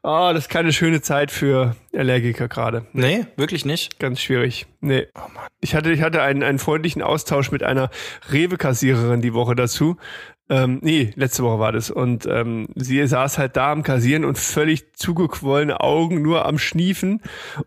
ah, 0.03 0.33
das 0.33 0.45
ist 0.45 0.51
keine 0.51 0.73
schöne 0.73 1.01
Zeit 1.01 1.31
für 1.31 1.77
Allergiker 1.95 2.49
gerade. 2.49 2.87
Nee, 2.93 3.27
wirklich 3.37 3.65
nicht. 3.65 3.99
Ganz 3.99 4.21
schwierig. 4.21 4.67
Nee. 4.81 5.07
Oh 5.15 5.29
Mann. 5.33 5.47
Ich 5.61 5.75
hatte, 5.75 5.91
ich 5.93 6.03
hatte 6.03 6.23
einen, 6.23 6.43
einen 6.43 6.59
freundlichen 6.59 7.03
Austausch 7.03 7.51
mit 7.51 7.63
einer 7.63 7.91
Rewe-Kassiererin 8.31 9.21
die 9.21 9.35
Woche 9.35 9.55
dazu. 9.55 9.97
Ähm, 10.49 10.79
nee, 10.83 11.13
letzte 11.17 11.43
Woche 11.43 11.59
war 11.59 11.73
das. 11.73 11.91
Und 11.91 12.27
ähm, 12.27 12.69
sie 12.77 13.05
saß 13.05 13.39
halt 13.39 13.57
da 13.57 13.73
am 13.73 13.83
Kassieren 13.83 14.25
und 14.25 14.39
völlig 14.39 14.95
zugequollene 14.95 15.81
Augen, 15.81 16.23
nur 16.23 16.47
am 16.47 16.59
Schniefen 16.59 17.21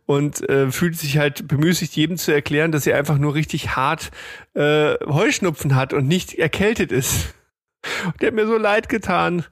und 0.05 0.47
äh, 0.49 0.71
fühlte 0.71 0.97
sich 0.97 1.17
halt 1.17 1.47
bemüßigt, 1.47 1.93
jedem 1.95 2.17
zu 2.17 2.31
erklären, 2.31 2.71
dass 2.71 2.85
sie 2.85 2.93
einfach 2.93 3.17
nur 3.17 3.35
richtig 3.35 3.75
hart 3.75 4.11
äh, 4.53 4.93
Heuschnupfen 5.05 5.75
hat 5.75 5.91
und 5.93 6.07
nicht 6.07 6.35
erkältet 6.35 6.91
ist. 6.91 7.33
Und 8.05 8.21
der 8.21 8.27
hat 8.27 8.35
mir 8.35 8.45
so 8.45 8.57
leid 8.57 8.89
getan. 8.89 9.45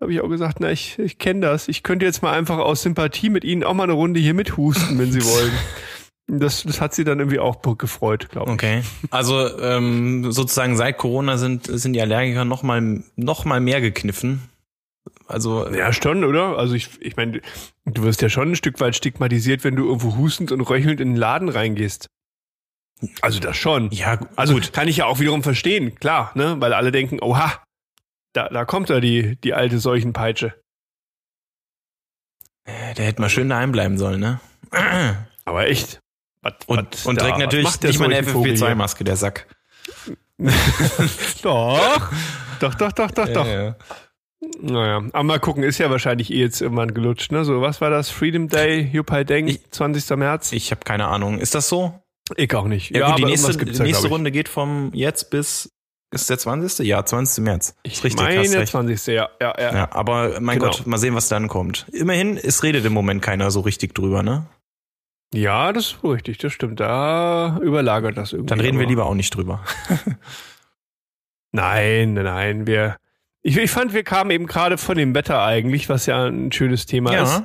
Habe 0.00 0.10
ich 0.10 0.22
auch 0.22 0.28
gesagt, 0.30 0.56
na, 0.58 0.70
ich, 0.70 0.98
ich 0.98 1.18
kenne 1.18 1.40
das. 1.40 1.68
Ich 1.68 1.82
könnte 1.82 2.06
jetzt 2.06 2.22
mal 2.22 2.32
einfach 2.32 2.56
aus 2.56 2.82
Sympathie 2.82 3.28
mit 3.28 3.44
Ihnen 3.44 3.62
auch 3.62 3.74
mal 3.74 3.82
eine 3.82 3.92
Runde 3.92 4.20
hier 4.20 4.32
mithusten, 4.32 4.98
wenn 4.98 5.12
Sie 5.12 5.22
wollen. 5.24 5.52
Das, 6.26 6.62
das 6.62 6.80
hat 6.80 6.94
sie 6.94 7.04
dann 7.04 7.18
irgendwie 7.18 7.38
auch 7.38 7.60
gefreut, 7.76 8.30
glaube 8.30 8.50
ich. 8.50 8.54
Okay. 8.54 8.82
Also 9.10 9.58
ähm, 9.60 10.32
sozusagen 10.32 10.76
seit 10.76 10.96
Corona 10.96 11.36
sind, 11.36 11.66
sind 11.66 11.92
die 11.92 12.00
Allergiker 12.00 12.44
noch 12.46 12.62
mal, 12.62 13.02
noch 13.16 13.44
mal 13.44 13.60
mehr 13.60 13.80
gekniffen. 13.82 14.42
Also 15.26 15.68
Ja, 15.70 15.92
schon, 15.92 16.24
oder? 16.24 16.56
Also 16.56 16.74
ich, 16.74 17.00
ich 17.02 17.16
meine, 17.16 17.42
du 17.84 18.02
wirst 18.04 18.22
ja 18.22 18.30
schon 18.30 18.52
ein 18.52 18.56
Stück 18.56 18.80
weit 18.80 18.96
stigmatisiert, 18.96 19.64
wenn 19.64 19.76
du 19.76 19.84
irgendwo 19.84 20.16
hustend 20.16 20.50
und 20.50 20.62
röchelnd 20.62 21.00
in 21.00 21.10
den 21.10 21.16
Laden 21.16 21.50
reingehst. 21.50 22.06
Also 23.20 23.38
das 23.40 23.56
schon. 23.56 23.90
ja, 23.90 24.18
Also 24.36 24.54
gut. 24.54 24.72
kann 24.72 24.88
ich 24.88 24.96
ja 24.98 25.04
auch 25.06 25.18
wiederum 25.20 25.42
verstehen, 25.42 25.94
klar, 25.96 26.30
ne? 26.34 26.56
Weil 26.58 26.72
alle 26.72 26.90
denken, 26.90 27.20
oha, 27.20 27.62
da, 28.32 28.48
da 28.48 28.64
kommt 28.64 28.88
da 28.88 29.00
die, 29.00 29.36
die 29.44 29.52
alte 29.52 29.78
Seuchenpeitsche. 29.78 30.54
Äh, 32.64 32.94
Der 32.94 33.04
hätte 33.04 33.20
mal 33.20 33.28
schön 33.28 33.48
daheim 33.50 33.72
bleiben 33.72 33.98
sollen, 33.98 34.20
ne? 34.20 34.40
Aber 35.44 35.66
echt. 35.68 36.00
Was, 36.44 36.52
Und, 36.66 36.86
was 36.92 37.06
und 37.06 37.18
trägt 37.18 37.38
natürlich 37.38 37.80
nicht 37.82 37.98
mal 37.98 38.04
eine 38.06 38.16
Seuchenvogel 38.16 38.56
hier? 38.56 38.66
FFP2-Maske, 38.68 39.04
der 39.04 39.16
Sack. 39.16 39.46
Doch. 41.42 42.10
doch, 42.60 42.74
doch, 42.74 42.92
doch, 42.92 43.10
doch, 43.10 43.28
doch. 43.28 43.46
Ja, 43.46 43.62
ja. 43.64 43.76
Naja, 44.60 45.02
aber 45.12 45.22
mal 45.22 45.40
gucken, 45.40 45.62
ist 45.62 45.78
ja 45.78 45.90
wahrscheinlich 45.90 46.30
eh 46.30 46.38
jetzt 46.40 46.60
irgendwann 46.60 46.92
gelutscht, 46.92 47.32
ne? 47.32 47.44
So, 47.44 47.60
was 47.62 47.80
war 47.80 47.88
das? 47.90 48.10
Freedom 48.10 48.48
Day, 48.48 48.90
Yupai 48.92 49.24
Deng, 49.24 49.48
Ich- 49.48 49.70
20. 49.70 50.16
März? 50.16 50.52
Ich 50.52 50.70
habe 50.70 50.82
keine 50.84 51.06
Ahnung. 51.06 51.38
Ist 51.38 51.54
das 51.54 51.68
so? 51.68 51.98
Ich 52.36 52.54
auch 52.54 52.66
nicht. 52.66 52.94
Ja, 52.94 53.08
gut, 53.10 53.18
die 53.18 53.24
nächste, 53.24 53.56
die 53.56 53.82
nächste. 53.82 54.08
Runde 54.08 54.30
geht 54.30 54.48
vom 54.48 54.90
jetzt 54.94 55.30
bis 55.30 55.70
Ist 56.10 56.28
der 56.30 56.38
20.? 56.38 56.86
Ja, 56.86 57.04
20. 57.04 57.42
März. 57.42 57.74
Ich 57.82 57.94
ist 57.94 58.04
richtig, 58.04 58.22
meine 58.24 58.38
hast 58.40 58.54
recht. 58.54 58.70
20. 58.72 59.06
Ja, 59.14 59.28
ja, 59.40 59.54
ja. 59.58 59.74
Ja, 59.74 59.88
aber 59.92 60.40
mein 60.40 60.58
Genau. 60.58 60.70
Gott, 60.70 60.86
mal 60.86 60.98
sehen, 60.98 61.14
was 61.14 61.28
dann 61.28 61.48
kommt. 61.48 61.86
Immerhin, 61.92 62.36
es 62.36 62.62
redet 62.62 62.84
im 62.84 62.92
Moment 62.92 63.20
keiner 63.22 63.50
so 63.50 63.60
richtig 63.60 63.94
drüber, 63.94 64.22
ne? 64.22 64.46
Ja, 65.34 65.72
das 65.72 65.86
ist 65.86 66.04
richtig, 66.04 66.38
das 66.38 66.52
stimmt. 66.52 66.80
Da 66.80 67.58
überlagert 67.60 68.16
das 68.16 68.32
irgendwie. 68.32 68.50
Dann 68.50 68.60
reden 68.60 68.78
wir 68.78 68.86
lieber 68.86 69.06
auch 69.06 69.14
nicht 69.14 69.34
drüber. 69.34 69.64
Nein, 71.50 72.12
nein, 72.14 72.24
nein. 72.24 72.66
Wir, 72.66 72.96
ich, 73.42 73.56
ich 73.56 73.70
fand, 73.70 73.92
wir 73.94 74.04
kamen 74.04 74.30
eben 74.30 74.46
gerade 74.46 74.78
von 74.78 74.96
dem 74.96 75.14
Wetter 75.14 75.42
eigentlich, 75.42 75.88
was 75.88 76.06
ja 76.06 76.24
ein 76.24 76.52
schönes 76.52 76.86
Thema 76.86 77.10
ist. 77.22 77.42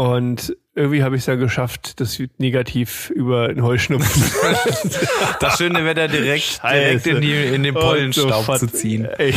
Und 0.00 0.56
irgendwie 0.74 1.02
habe 1.02 1.14
ich 1.16 1.22
es 1.22 1.26
ja 1.26 1.34
geschafft, 1.34 2.00
das 2.00 2.18
negativ 2.38 3.10
über 3.10 3.48
den 3.48 3.62
Heuschnupfen 3.62 4.22
Das 5.40 5.58
schöne 5.58 5.84
Wetter 5.84 6.08
direkt, 6.08 6.44
Scheiße. 6.44 7.02
direkt 7.02 7.06
in, 7.06 7.20
die, 7.20 7.34
in 7.54 7.62
den 7.62 7.74
so 7.74 7.80
Pollenstaub 7.80 8.44
verd- 8.46 8.60
zu 8.60 8.66
ziehen. 8.68 9.04
Ey, 9.18 9.34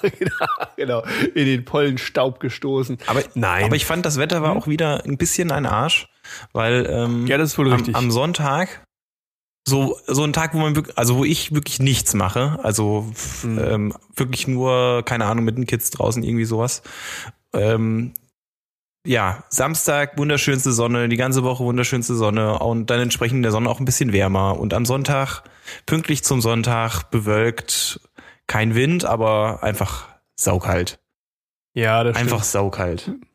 genau, 0.76 1.02
in 1.34 1.44
den 1.44 1.64
Pollenstaub 1.66 2.40
gestoßen. 2.40 2.96
Aber, 3.06 3.22
Nein. 3.34 3.64
aber 3.64 3.76
ich 3.76 3.84
fand, 3.84 4.06
das 4.06 4.18
Wetter 4.18 4.40
war 4.42 4.56
auch 4.56 4.66
wieder 4.66 5.04
ein 5.04 5.18
bisschen 5.18 5.50
ein 5.50 5.66
Arsch, 5.66 6.08
weil 6.54 6.86
ähm, 6.90 7.26
ja, 7.26 7.36
das 7.36 7.50
ist 7.52 7.58
wohl 7.58 7.66
am, 7.70 7.74
richtig. 7.74 7.94
am 7.94 8.10
Sonntag 8.10 8.86
so 9.68 9.98
so 10.06 10.24
ein 10.24 10.32
Tag, 10.32 10.54
wo 10.54 10.58
man 10.58 10.76
wirklich, 10.76 10.96
also 10.96 11.16
wo 11.16 11.24
ich 11.24 11.52
wirklich 11.54 11.78
nichts 11.80 12.14
mache, 12.14 12.58
also 12.62 13.12
Mhm. 13.42 13.58
ähm, 13.58 13.94
wirklich 14.16 14.46
nur 14.48 15.02
keine 15.04 15.26
Ahnung 15.26 15.44
mit 15.44 15.58
den 15.58 15.66
Kids 15.66 15.90
draußen 15.90 16.22
irgendwie 16.22 16.44
sowas. 16.46 16.82
Ähm, 17.52 18.14
ja, 19.06 19.44
Samstag 19.48 20.16
wunderschönste 20.18 20.72
Sonne, 20.72 21.08
die 21.08 21.16
ganze 21.16 21.42
Woche 21.42 21.64
wunderschönste 21.64 22.14
Sonne 22.14 22.58
und 22.58 22.90
dann 22.90 23.00
entsprechend 23.00 23.36
in 23.36 23.42
der 23.42 23.52
Sonne 23.52 23.68
auch 23.68 23.80
ein 23.80 23.84
bisschen 23.84 24.12
wärmer 24.12 24.58
und 24.58 24.74
am 24.74 24.86
Sonntag 24.86 25.42
pünktlich 25.86 26.24
zum 26.24 26.40
Sonntag 26.40 27.10
bewölkt, 27.10 28.00
kein 28.46 28.74
Wind, 28.74 29.04
aber 29.04 29.62
einfach 29.62 30.08
saukalt, 30.36 30.98
ja, 31.74 32.04
das 32.04 32.16
einfach 32.16 32.44
saukalt. 32.44 33.02
stimmt. 33.02 33.26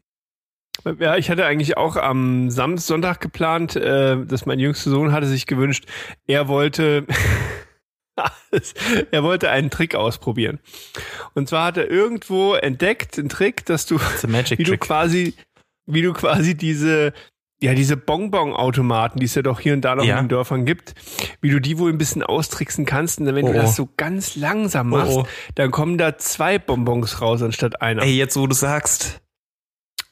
Ja, 1.00 1.18
ich 1.18 1.30
hatte 1.30 1.46
eigentlich 1.46 1.78
auch 1.78 1.98
am 1.98 2.50
Sam 2.50 2.78
Sonntag 2.78 3.20
geplant, 3.20 3.76
äh, 3.76 4.26
dass 4.26 4.46
mein 4.46 4.60
jüngster 4.60 4.90
Sohn 4.90 5.12
hatte 5.12 5.28
sich 5.28 5.46
gewünscht, 5.46 5.86
er 6.26 6.48
wollte, 6.48 7.06
er 9.12 9.24
wollte 9.24 9.50
einen 9.50 9.70
Trick 9.70 9.96
ausprobieren. 9.96 10.60
Und 11.34 11.50
zwar 11.50 11.66
hat 11.66 11.78
er 11.78 11.92
irgendwo 11.92 12.54
entdeckt, 12.54 13.20
einen 13.20 13.30
Trick, 13.30 13.66
dass 13.66 13.86
du 13.86 14.00
wie 14.30 14.64
du 14.64 14.78
quasi, 14.78 15.36
wie 15.90 16.02
du 16.02 16.14
quasi 16.14 16.56
diese, 16.56 17.14
ja, 17.62 17.74
diese 17.74 17.98
Bonbon-Automaten, 17.98 19.20
die 19.20 19.26
es 19.26 19.36
ja 19.36 19.42
doch 19.42 19.60
hier 19.60 19.74
und 19.74 19.82
da 19.82 19.96
noch 19.96 20.04
Ja. 20.06 20.18
in 20.18 20.26
den 20.26 20.30
Dörfern 20.30 20.66
gibt, 20.66 20.94
wie 21.42 21.50
du 21.50 21.60
die 21.60 21.78
wohl 21.78 21.92
ein 21.92 21.98
bisschen 21.98 22.24
austricksen 22.24 22.86
kannst. 22.86 23.20
Und 23.20 23.26
dann, 23.26 23.36
wenn 23.36 23.46
Oh, 23.46 23.52
du 23.54 23.60
oh. 23.60 23.62
das 23.62 23.76
so 23.76 23.90
ganz 23.98 24.36
langsam 24.36 24.90
machst, 24.90 25.12
Oh, 25.12 25.22
oh. 25.24 25.28
dann 25.56 25.72
kommen 25.72 25.98
da 25.98 26.18
zwei 26.18 26.58
Bonbons 26.60 27.22
raus 27.22 27.42
anstatt 27.42 27.82
einer. 27.82 28.04
Ey, 28.04 28.16
jetzt 28.16 28.38
wo 28.38 28.48
du 28.48 28.56
sagst, 28.56 29.20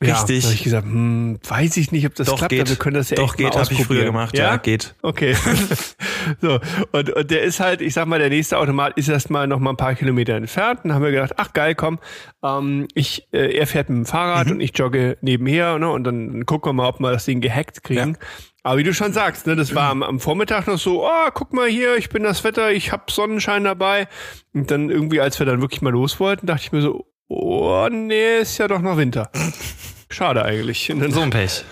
richtig. 0.02 0.44
Da 0.44 0.48
hab 0.50 0.56
ich 0.56 0.64
gesagt, 0.64 0.86
hm, 0.86 1.40
weiß 1.48 1.78
ich 1.78 1.92
nicht, 1.92 2.06
ob 2.06 2.16
das 2.16 2.28
Doch, 2.28 2.38
klappt, 2.38 2.50
geht. 2.52 2.62
aber 2.62 2.70
wir 2.70 2.76
können 2.78 2.96
das 2.96 3.10
ja 3.10 3.16
doch 3.16 3.30
echt 3.30 3.38
geht, 3.38 3.56
habe 3.56 3.74
ich 3.74 3.86
früher 3.86 4.04
gemacht, 4.06 4.38
Ja, 4.38 4.46
ja, 4.52 4.58
geht. 4.58 4.96
Okay. 5.02 5.36
so, 6.42 6.60
und, 6.92 7.10
und 7.10 7.32
der 7.32 7.42
ist 7.44 7.60
halt, 7.60 7.82
ich 7.82 7.94
sag 7.94 8.08
mal, 8.08 8.20
der 8.20 8.30
nächste 8.30 8.58
Automat 8.58 8.98
ist 8.98 9.08
erstmal 9.10 9.48
noch 9.48 9.60
mal 9.60 9.72
ein 9.72 9.78
paar 9.78 9.96
Kilometer 9.96 10.36
entfernt. 10.36 10.82
Dann 10.84 10.94
haben 10.94 11.04
wir 11.04 11.12
gedacht, 11.12 11.34
ach 11.38 11.54
geil, 11.54 11.76
komm, 11.76 12.00
ähm, 12.44 12.88
ich, 12.94 13.28
äh, 13.32 13.58
er 13.58 13.68
fährt 13.68 13.90
mit 13.90 13.98
dem 13.98 14.06
Fahrrad 14.06 14.48
Mhm. 14.48 14.54
und 14.54 14.60
ich 14.62 14.78
jogge 14.78 15.18
nebenher, 15.22 15.80
ne? 15.80 15.90
Und 15.90 16.04
dann, 16.04 16.46
gucken 16.46 16.70
wir 16.70 16.74
mal, 16.74 16.88
ob 16.90 17.00
wir 17.00 17.12
das 17.12 17.26
Ding 17.26 17.42
gehackt 17.42 17.84
kriegen. 17.84 18.18
Aber 18.64 18.78
wie 18.80 18.84
du 18.84 18.94
schon 18.94 19.14
sagst, 19.14 19.48
ne, 19.48 19.56
das 19.56 19.74
war 19.76 19.90
am, 19.92 20.04
am 20.04 20.20
Vormittag 20.20 20.68
noch 20.68 20.78
so, 20.78 21.06
oh, 21.06 21.30
guck 21.34 21.54
mal 21.54 21.68
hier, 21.70 21.96
ich 21.96 22.10
bin 22.10 22.24
das 22.24 22.44
Wetter, 22.44 22.72
ich 22.72 22.92
hab 22.92 23.10
Sonnenschein 23.12 23.64
dabei. 23.64 24.08
Und 24.54 24.72
dann 24.72 24.90
irgendwie, 24.90 25.22
als 25.22 25.40
wir 25.40 25.46
dann 25.46 25.62
wirklich 25.62 25.82
mal 25.82 25.92
los 25.92 26.20
wollten, 26.20 26.48
dachte 26.48 26.64
ich 26.64 26.72
mir 26.74 26.82
so, 26.82 27.06
oh 27.28 27.88
nee, 27.92 28.40
ist 28.40 28.58
ja 28.58 28.68
doch 28.68 28.80
noch 28.82 28.98
Winter. 28.98 29.30
Schade 30.10 30.44
eigentlich. 30.44 30.92
Und 30.92 31.00
dann 31.02 31.12
So 31.12 31.22
ein 31.22 31.30
Pech. 31.30 31.64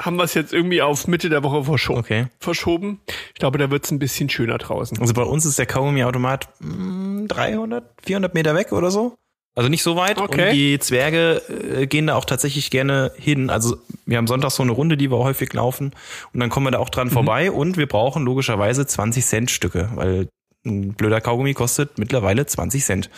haben 0.00 0.16
wir 0.16 0.24
es 0.24 0.34
jetzt 0.34 0.52
irgendwie 0.52 0.82
auf 0.82 1.06
Mitte 1.06 1.28
der 1.28 1.42
Woche 1.42 1.64
verscho 1.64 1.96
Okay. 1.96 2.26
verschoben. 2.40 3.00
Ich 3.28 3.34
glaube, 3.40 3.58
da 3.58 3.70
wird 3.70 3.84
es 3.84 3.90
ein 3.90 3.98
bisschen 3.98 4.28
schöner 4.28 4.58
draußen. 4.58 4.98
Also 5.00 5.14
bei 5.14 5.22
uns 5.22 5.44
ist 5.44 5.58
der 5.58 5.66
Kaugummi-Automat 5.66 6.48
mm, 6.60 7.26
300, 7.28 7.84
400 8.04 8.34
Meter 8.34 8.54
weg 8.54 8.72
oder 8.72 8.90
so. 8.90 9.16
Also 9.54 9.68
nicht 9.68 9.82
so 9.82 9.96
weit. 9.96 10.16
Okay. 10.18 10.48
Und 10.48 10.54
die 10.54 10.78
Zwerge 10.78 11.42
äh, 11.76 11.86
gehen 11.86 12.06
da 12.06 12.14
auch 12.16 12.24
tatsächlich 12.24 12.70
gerne 12.70 13.12
hin. 13.16 13.50
Also 13.50 13.76
wir 14.06 14.16
haben 14.16 14.26
Sonntag 14.26 14.50
so 14.50 14.62
eine 14.62 14.72
Runde, 14.72 14.96
die 14.96 15.10
wir 15.10 15.18
häufig 15.18 15.52
laufen. 15.52 15.92
Und 16.32 16.40
dann 16.40 16.48
kommen 16.48 16.66
wir 16.66 16.70
da 16.70 16.78
auch 16.78 16.88
dran 16.88 17.10
vorbei. 17.10 17.50
Und 17.52 17.76
wir 17.76 17.86
brauchen 17.86 18.24
logischerweise 18.24 18.86
20 18.86 19.24
Cent 19.26 19.50
Stücke, 19.50 19.90
weil 19.94 20.28
ein 20.64 20.94
blöder 20.94 21.20
Kaugummi 21.20 21.52
kostet 21.52 21.98
mittlerweile 21.98 22.46
20 22.46 22.82
Cent. 22.82 23.10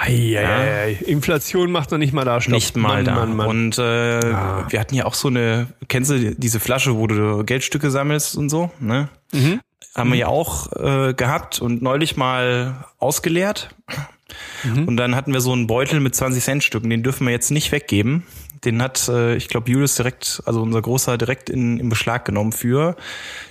Eieiei. 0.00 0.92
Inflation 1.06 1.70
macht 1.72 1.90
noch 1.90 1.98
nicht 1.98 2.12
mal 2.12 2.24
da 2.24 2.40
Stopp. 2.40 2.54
Nicht 2.54 2.76
mal 2.76 3.02
Mann, 3.02 3.04
da. 3.04 3.14
Mann, 3.14 3.36
Mann. 3.36 3.48
Und 3.48 3.78
äh, 3.78 3.82
Ah. 3.82 4.66
wir 4.68 4.78
hatten 4.80 4.94
ja 4.94 5.04
auch 5.06 5.14
so 5.14 5.28
eine, 5.28 5.66
kennst 5.88 6.10
du 6.10 6.34
diese 6.36 6.60
Flasche, 6.60 6.96
wo 6.96 7.06
du 7.06 7.44
Geldstücke 7.44 7.90
sammelst 7.90 8.36
und 8.36 8.48
so, 8.48 8.70
ne? 8.80 9.08
Mhm. 9.32 9.60
Haben 9.94 10.10
wir 10.10 10.18
ja 10.18 10.26
auch 10.28 10.72
äh, 10.76 11.14
gehabt 11.14 11.60
und 11.60 11.82
neulich 11.82 12.16
mal 12.16 12.84
ausgeleert. 12.98 13.70
Mhm. 14.62 14.86
Und 14.86 14.96
dann 14.96 15.16
hatten 15.16 15.32
wir 15.32 15.40
so 15.40 15.52
einen 15.52 15.66
Beutel 15.66 15.98
mit 16.00 16.14
20 16.14 16.42
Cent 16.44 16.62
Stücken, 16.64 16.90
den 16.90 17.02
dürfen 17.02 17.26
wir 17.26 17.32
jetzt 17.32 17.50
nicht 17.50 17.72
weggeben. 17.72 18.24
Den 18.64 18.80
hat, 18.82 19.08
äh, 19.08 19.34
ich 19.36 19.48
glaube, 19.48 19.70
Julius 19.70 19.96
direkt, 19.96 20.42
also 20.46 20.62
unser 20.62 20.82
Großer 20.82 21.16
direkt 21.18 21.48
in, 21.50 21.80
in 21.80 21.88
Beschlag 21.88 22.24
genommen 22.24 22.52
für 22.52 22.96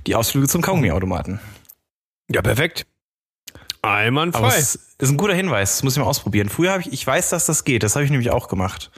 die 0.06 0.16
Ausflüge 0.16 0.48
zum 0.48 0.62
Kaugummi-Automaten. 0.62 1.39
Ja, 2.30 2.42
perfekt. 2.42 2.86
Aber 3.88 3.98
Einwandfrei. 3.98 4.56
es 4.58 4.75
ist 4.98 5.10
ein 5.12 5.17
guter 5.17 5.34
Hinweis, 5.34 5.74
das 5.77 5.84
muss 5.84 5.94
ich 5.94 6.00
mal 6.00 6.06
ausprobieren. 6.08 6.50
Früher 6.50 6.72
habe 6.72 6.82
ich, 6.82 6.91
ich 6.94 7.06
weiß, 7.08 7.29
dass 7.29 7.46
das 7.46 7.63
geht, 7.63 7.84
das 7.84 7.96
habe 7.96 8.06
ich 8.06 8.12
nämlich 8.12 8.32
auch 8.32 8.48
gemacht. 8.48 8.91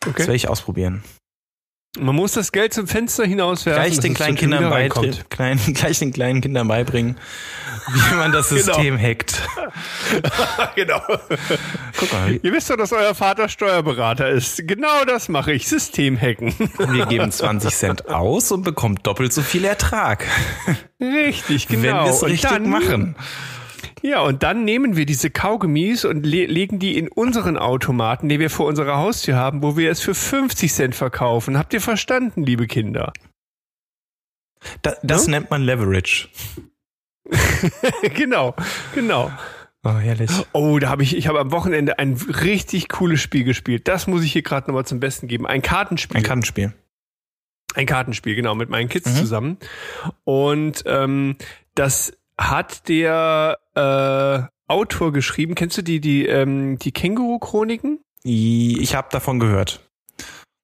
Das 0.00 0.10
Okay. 0.10 0.18
werde 0.20 0.34
ich 0.36 0.48
ausprobieren. 0.48 1.02
Man 1.96 2.16
muss 2.16 2.32
das 2.32 2.50
Geld 2.50 2.74
zum 2.74 2.88
Fenster 2.88 3.24
hinauswerfen. 3.24 3.80
Gleich 3.84 4.00
den 4.00 4.14
kleinen 4.14 4.36
Kindern 4.36 4.68
beibringen, 4.68 5.16
klein, 5.30 5.60
gleich 5.74 6.00
den 6.00 6.12
kleinen 6.12 6.40
Kindern 6.40 6.66
beibringen, 6.66 7.16
wie 7.92 8.14
man 8.16 8.32
das 8.32 8.48
Genau. 8.48 8.60
System 8.62 8.98
hackt. 9.00 9.40
genau. 10.74 11.00
Guck 11.96 12.12
mal, 12.12 12.40
Ihr 12.42 12.52
wisst 12.52 12.68
doch, 12.70 12.76
dass 12.76 12.92
euer 12.92 13.14
Vater 13.14 13.48
Steuerberater 13.48 14.28
ist. 14.28 14.66
Genau 14.66 15.04
das 15.06 15.28
mache 15.28 15.52
ich. 15.52 15.68
Systemhacken. 15.68 16.52
wir 16.78 17.06
geben 17.06 17.30
20 17.30 17.72
Cent 17.72 18.08
aus 18.08 18.50
und 18.50 18.64
bekommen 18.64 18.98
doppelt 19.04 19.32
so 19.32 19.42
viel 19.42 19.64
Ertrag, 19.64 20.26
Richtig, 21.00 21.68
genau. 21.68 21.82
wenn 21.82 21.94
wir 21.94 22.10
es 22.10 22.22
Und 22.24 22.30
richtig 22.30 22.50
dann- 22.50 22.68
machen. 22.68 23.16
Ja, 24.06 24.20
und 24.20 24.42
dann 24.42 24.64
nehmen 24.64 24.96
wir 24.96 25.06
diese 25.06 25.30
Kaugummis 25.30 26.04
und 26.04 26.26
le 26.26 26.44
legen 26.44 26.78
die 26.78 26.98
in 26.98 27.08
unseren 27.08 27.56
Automaten, 27.56 28.28
den 28.28 28.38
wir 28.38 28.50
vor 28.50 28.66
unserer 28.66 28.98
Haustür 28.98 29.36
haben, 29.36 29.62
wo 29.62 29.78
wir 29.78 29.90
es 29.90 30.00
für 30.00 30.14
50 30.14 30.70
Cent 30.72 30.94
verkaufen. 30.94 31.56
Habt 31.56 31.72
ihr 31.72 31.80
verstanden, 31.80 32.44
liebe 32.44 32.66
Kinder? 32.66 33.14
Da, 34.82 34.94
das 35.02 35.24
Ja? 35.24 35.30
nennt 35.30 35.50
man 35.50 35.62
Leverage. 35.62 36.28
genau, 38.14 38.54
genau. 38.94 39.32
Oh, 39.84 39.90
herrlich. 39.98 40.30
Oh, 40.52 40.78
da 40.78 40.88
habe 40.90 41.02
ich, 41.02 41.16
ich 41.16 41.26
habe 41.28 41.40
am 41.40 41.50
Wochenende 41.50 41.98
ein 41.98 42.12
richtig 42.14 42.88
cooles 42.90 43.20
Spiel 43.22 43.44
gespielt. 43.44 43.88
Das 43.88 44.06
muss 44.06 44.22
ich 44.22 44.32
hier 44.32 44.42
gerade 44.42 44.66
nochmal 44.66 44.84
zum 44.86 45.00
Besten 45.00 45.28
geben. 45.28 45.46
Ein 45.46 45.62
Kartenspiel. 45.62 46.16
Ein 46.18 46.22
Kartenspiel. 46.22 46.72
Ein 47.74 47.86
Kartenspiel, 47.86 48.34
genau, 48.34 48.54
mit 48.54 48.68
meinen 48.68 48.88
Kids 48.90 49.10
Mhm. 49.10 49.16
zusammen. 49.16 49.56
Und 50.24 50.84
ähm, 50.86 51.36
das 51.74 52.16
hat 52.38 52.88
der 52.88 53.58
äh, 53.74 54.42
Autor 54.66 55.12
geschrieben. 55.12 55.54
Kennst 55.54 55.76
du 55.78 55.82
die, 55.82 56.00
die, 56.00 56.26
ähm, 56.26 56.78
die 56.78 56.92
Känguru-Chroniken? 56.92 58.00
Ich 58.22 58.94
habe 58.94 59.08
davon 59.10 59.38
gehört. 59.38 59.86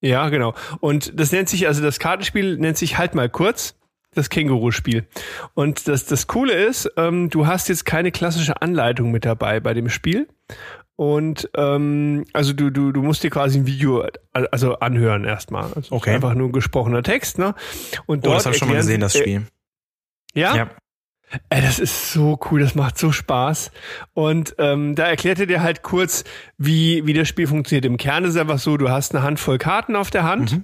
Ja, 0.01 0.29
genau. 0.31 0.55
Und 0.81 1.19
das 1.19 1.31
nennt 1.33 1.49
sich, 1.49 1.67
also 1.67 1.83
das 1.83 1.99
Kartenspiel 1.99 2.57
nennt 2.57 2.79
sich 2.79 2.97
halt 2.97 3.15
mal 3.15 3.29
kurz 3.29 3.75
das 4.15 4.31
Känguru-Spiel. 4.31 5.07
Und 5.55 5.87
das, 5.87 6.07
das 6.07 6.27
Coole 6.27 6.55
ist, 6.55 6.91
ähm, 6.97 7.31
du 7.31 7.47
hast 7.47 7.69
jetzt 7.69 7.85
keine 7.85 8.11
klassische 8.11 8.61
Anleitung 8.63 9.11
mit 9.11 9.25
dabei 9.25 9.61
bei 9.61 9.75
dem 9.75 9.89
Spiel. 9.89 10.27
Und 10.97 11.49
ähm, 11.57 12.25
also 12.33 12.53
du, 12.53 12.71
du, 12.71 12.93
du 12.93 13.03
musst 13.03 13.23
dir 13.23 13.31
quasi 13.31 13.59
ein 13.59 13.67
Video 13.67 14.07
also 14.33 14.79
anhören 14.81 15.25
erstmal. 15.25 15.73
Also 15.75 15.95
Okay. 15.95 16.15
Einfach 16.15 16.35
nur 16.35 16.49
ein 16.49 16.53
gesprochener 16.53 17.03
Text, 17.03 17.39
ne? 17.39 17.55
Und 18.07 18.19
Oh, 18.21 18.31
dort 18.31 18.37
das 18.39 18.47
habe 18.47 18.55
ich 18.55 18.59
schon 18.59 18.69
mal 18.69 18.77
gesehen, 18.77 19.01
das 19.01 19.17
Spiel. 19.17 19.47
Äh, 20.35 20.41
ja? 20.41 20.57
Ja. 20.57 20.71
Ey, 21.49 21.63
das 21.63 21.79
ist 21.79 22.13
so 22.13 22.39
cool, 22.51 22.61
das 22.61 22.75
macht 22.75 22.99
so 22.99 23.13
Spaß. 23.13 23.71
Und 24.15 24.55
ähm, 24.59 24.95
da 24.97 25.07
erklärte 25.07 25.47
dir 25.47 25.63
halt 25.63 25.83
kurz, 25.83 26.25
wie, 26.59 27.07
wie 27.07 27.13
das 27.13 27.29
Spiel 27.29 27.47
funktioniert. 27.47 27.85
Im 27.85 27.97
Kern 27.99 28.25
ist 28.25 28.31
es 28.31 28.37
einfach 28.37 28.59
so, 28.59 28.77
du 28.77 28.89
hast 28.89 29.15
eine 29.15 29.23
Handvoll 29.23 29.59
Karten 29.59 29.95
auf 29.97 30.11
der 30.11 30.25
Hand 30.25 30.53
Mhm. 30.53 30.63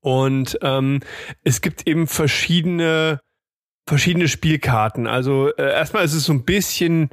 und 0.00 0.58
ähm, 0.62 1.00
es 1.44 1.60
gibt 1.60 1.86
eben 1.86 2.06
verschiedene, 2.06 3.20
verschiedene 3.88 4.28
Spielkarten. 4.28 5.06
Also 5.06 5.54
äh, 5.56 5.72
erstmal 5.72 6.04
ist 6.04 6.14
es 6.14 6.24
so 6.24 6.32
ein 6.32 6.44
bisschen, 6.44 7.10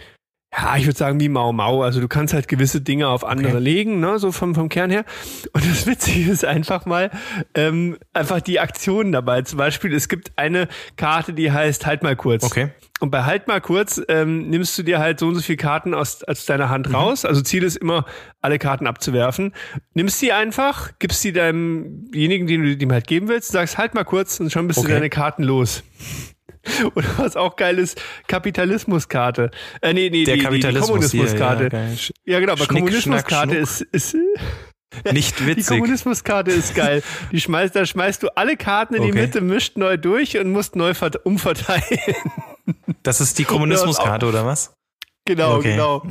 ja, 0.57 0.75
ich 0.75 0.85
würde 0.85 0.97
sagen 0.97 1.19
wie 1.19 1.29
Mau 1.29 1.53
Mau. 1.53 1.83
Also 1.83 2.01
du 2.01 2.07
kannst 2.07 2.33
halt 2.33 2.47
gewisse 2.47 2.81
Dinge 2.81 3.09
auf 3.09 3.23
andere 3.23 3.53
okay. 3.53 3.59
legen, 3.59 3.99
ne, 3.99 4.17
so 4.17 4.31
vom, 4.31 4.55
vom 4.55 4.69
Kern 4.69 4.89
her. 4.89 5.05
Und 5.53 5.69
das 5.69 5.85
Witzige 5.85 6.31
ist 6.31 6.45
einfach 6.45 6.85
mal 6.85 7.11
ähm, 7.53 7.97
einfach 8.13 8.41
die 8.41 8.59
Aktionen 8.59 9.11
dabei. 9.11 9.43
Zum 9.43 9.57
Beispiel, 9.57 9.93
es 9.93 10.09
gibt 10.09 10.31
eine 10.35 10.67
Karte, 10.95 11.33
die 11.33 11.51
heißt 11.51 11.85
Halt 11.85 12.01
mal 12.01 12.15
kurz. 12.15 12.43
Okay. 12.43 12.71
Und 12.99 13.11
bei 13.11 13.23
Halt 13.23 13.47
mal 13.47 13.61
kurz 13.61 14.01
ähm, 14.07 14.49
nimmst 14.49 14.77
du 14.79 14.83
dir 14.83 14.97
halt 14.97 15.19
so 15.19 15.27
und 15.27 15.35
so 15.35 15.41
viele 15.41 15.57
Karten 15.57 15.93
aus, 15.93 16.23
aus 16.23 16.45
deiner 16.45 16.69
Hand 16.69 16.89
mhm. 16.89 16.95
raus. 16.95 17.25
Also 17.25 17.41
Ziel 17.41 17.63
ist 17.63 17.75
immer, 17.75 18.05
alle 18.41 18.57
Karten 18.57 18.87
abzuwerfen. 18.87 19.53
Nimmst 19.93 20.19
die 20.21 20.33
einfach, 20.33 20.91
gibst 20.97 21.23
die 21.23 21.33
demjenigen, 21.33 22.47
den 22.47 22.63
du 22.63 22.73
ihm 22.73 22.91
halt 22.91 23.05
geben 23.05 23.27
willst, 23.27 23.51
sagst 23.51 23.77
halt 23.77 23.93
mal 23.93 24.05
kurz 24.05 24.39
und 24.39 24.51
schon 24.51 24.67
bist 24.67 24.79
okay. 24.79 24.87
du 24.87 24.93
deine 24.93 25.09
Karten 25.09 25.43
los. 25.43 25.83
Oder 26.95 27.07
was 27.17 27.36
auch 27.36 27.55
geil 27.55 27.79
ist, 27.79 28.01
Kapitalismuskarte. 28.27 29.51
Äh, 29.81 29.93
nee, 29.93 30.09
nee, 30.09 30.24
Der 30.24 30.36
die, 30.36 30.41
Kapitalismus 30.41 31.09
die 31.09 31.17
Kommunismuskarte. 31.17 31.69
Ja, 31.71 31.88
ja, 31.88 31.95
ja, 32.25 32.39
genau, 32.39 32.53
aber 32.53 32.67
Kommunismuskarte 32.67 33.55
ist, 33.55 33.81
ist 33.81 34.15
nicht 35.12 35.45
witzig. 35.45 35.67
Die 35.67 35.74
Kommunismuskarte 35.75 36.51
ist 36.51 36.75
geil. 36.75 37.03
Die 37.31 37.41
schmeißt, 37.41 37.75
da 37.75 37.86
schmeißt 37.86 38.24
du 38.24 38.29
alle 38.36 38.57
Karten 38.57 38.95
in 38.95 39.01
okay. 39.01 39.12
die 39.12 39.17
Mitte, 39.17 39.41
mischt 39.41 39.77
neu 39.77 39.97
durch 39.97 40.38
und 40.38 40.51
musst 40.51 40.75
neu 40.75 40.93
umverteilen. 41.24 42.00
Das 43.03 43.21
ist 43.21 43.39
die 43.39 43.43
Kommunismuskarte, 43.45 44.25
oder 44.25 44.45
was? 44.45 44.76
Genau, 45.27 45.57
okay. 45.57 45.72
genau. 45.72 46.03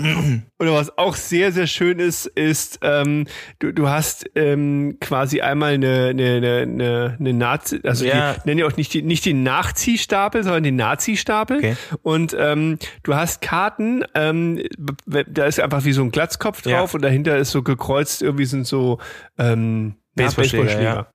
Oder 0.59 0.75
was 0.75 0.97
auch 0.99 1.17
sehr, 1.17 1.53
sehr 1.53 1.67
schön 1.67 1.99
ist, 1.99 2.27
ist, 2.27 2.79
ähm, 2.83 3.27
du, 3.59 3.73
du 3.73 3.89
hast 3.89 4.27
ähm, 4.35 4.99
quasi 5.01 5.41
einmal 5.41 5.73
eine, 5.73 6.09
eine, 6.11 6.63
eine, 6.63 7.17
eine 7.19 7.33
Nazi, 7.33 7.81
also 7.83 8.05
ja. 8.05 8.35
die 8.35 8.41
nennen 8.45 8.61
ja 8.61 8.67
auch 8.67 8.77
nicht, 8.77 8.93
die, 8.95 9.03
nicht 9.03 9.25
den 9.25 9.43
Nachziehstapel, 9.43 10.45
sondern 10.45 10.63
den 10.63 10.77
Nazi-Stapel. 10.77 11.59
Okay. 11.59 11.77
Und 12.03 12.37
ähm, 12.39 12.79
du 13.03 13.15
hast 13.15 13.41
Karten, 13.41 14.05
ähm, 14.15 14.63
da 15.07 15.47
ist 15.47 15.59
einfach 15.61 15.85
wie 15.85 15.93
so 15.93 16.03
ein 16.03 16.11
Glatzkopf 16.11 16.63
drauf 16.63 16.93
ja. 16.93 16.95
und 16.95 17.03
dahinter 17.03 17.37
ist 17.39 17.51
so 17.51 17.63
gekreuzt, 17.63 18.23
irgendwie 18.23 18.47
sind 18.47 18.67
so 18.67 18.99
ähm, 19.39 19.97
Baseballschläger. 20.15 20.83
Ja. 20.83 21.07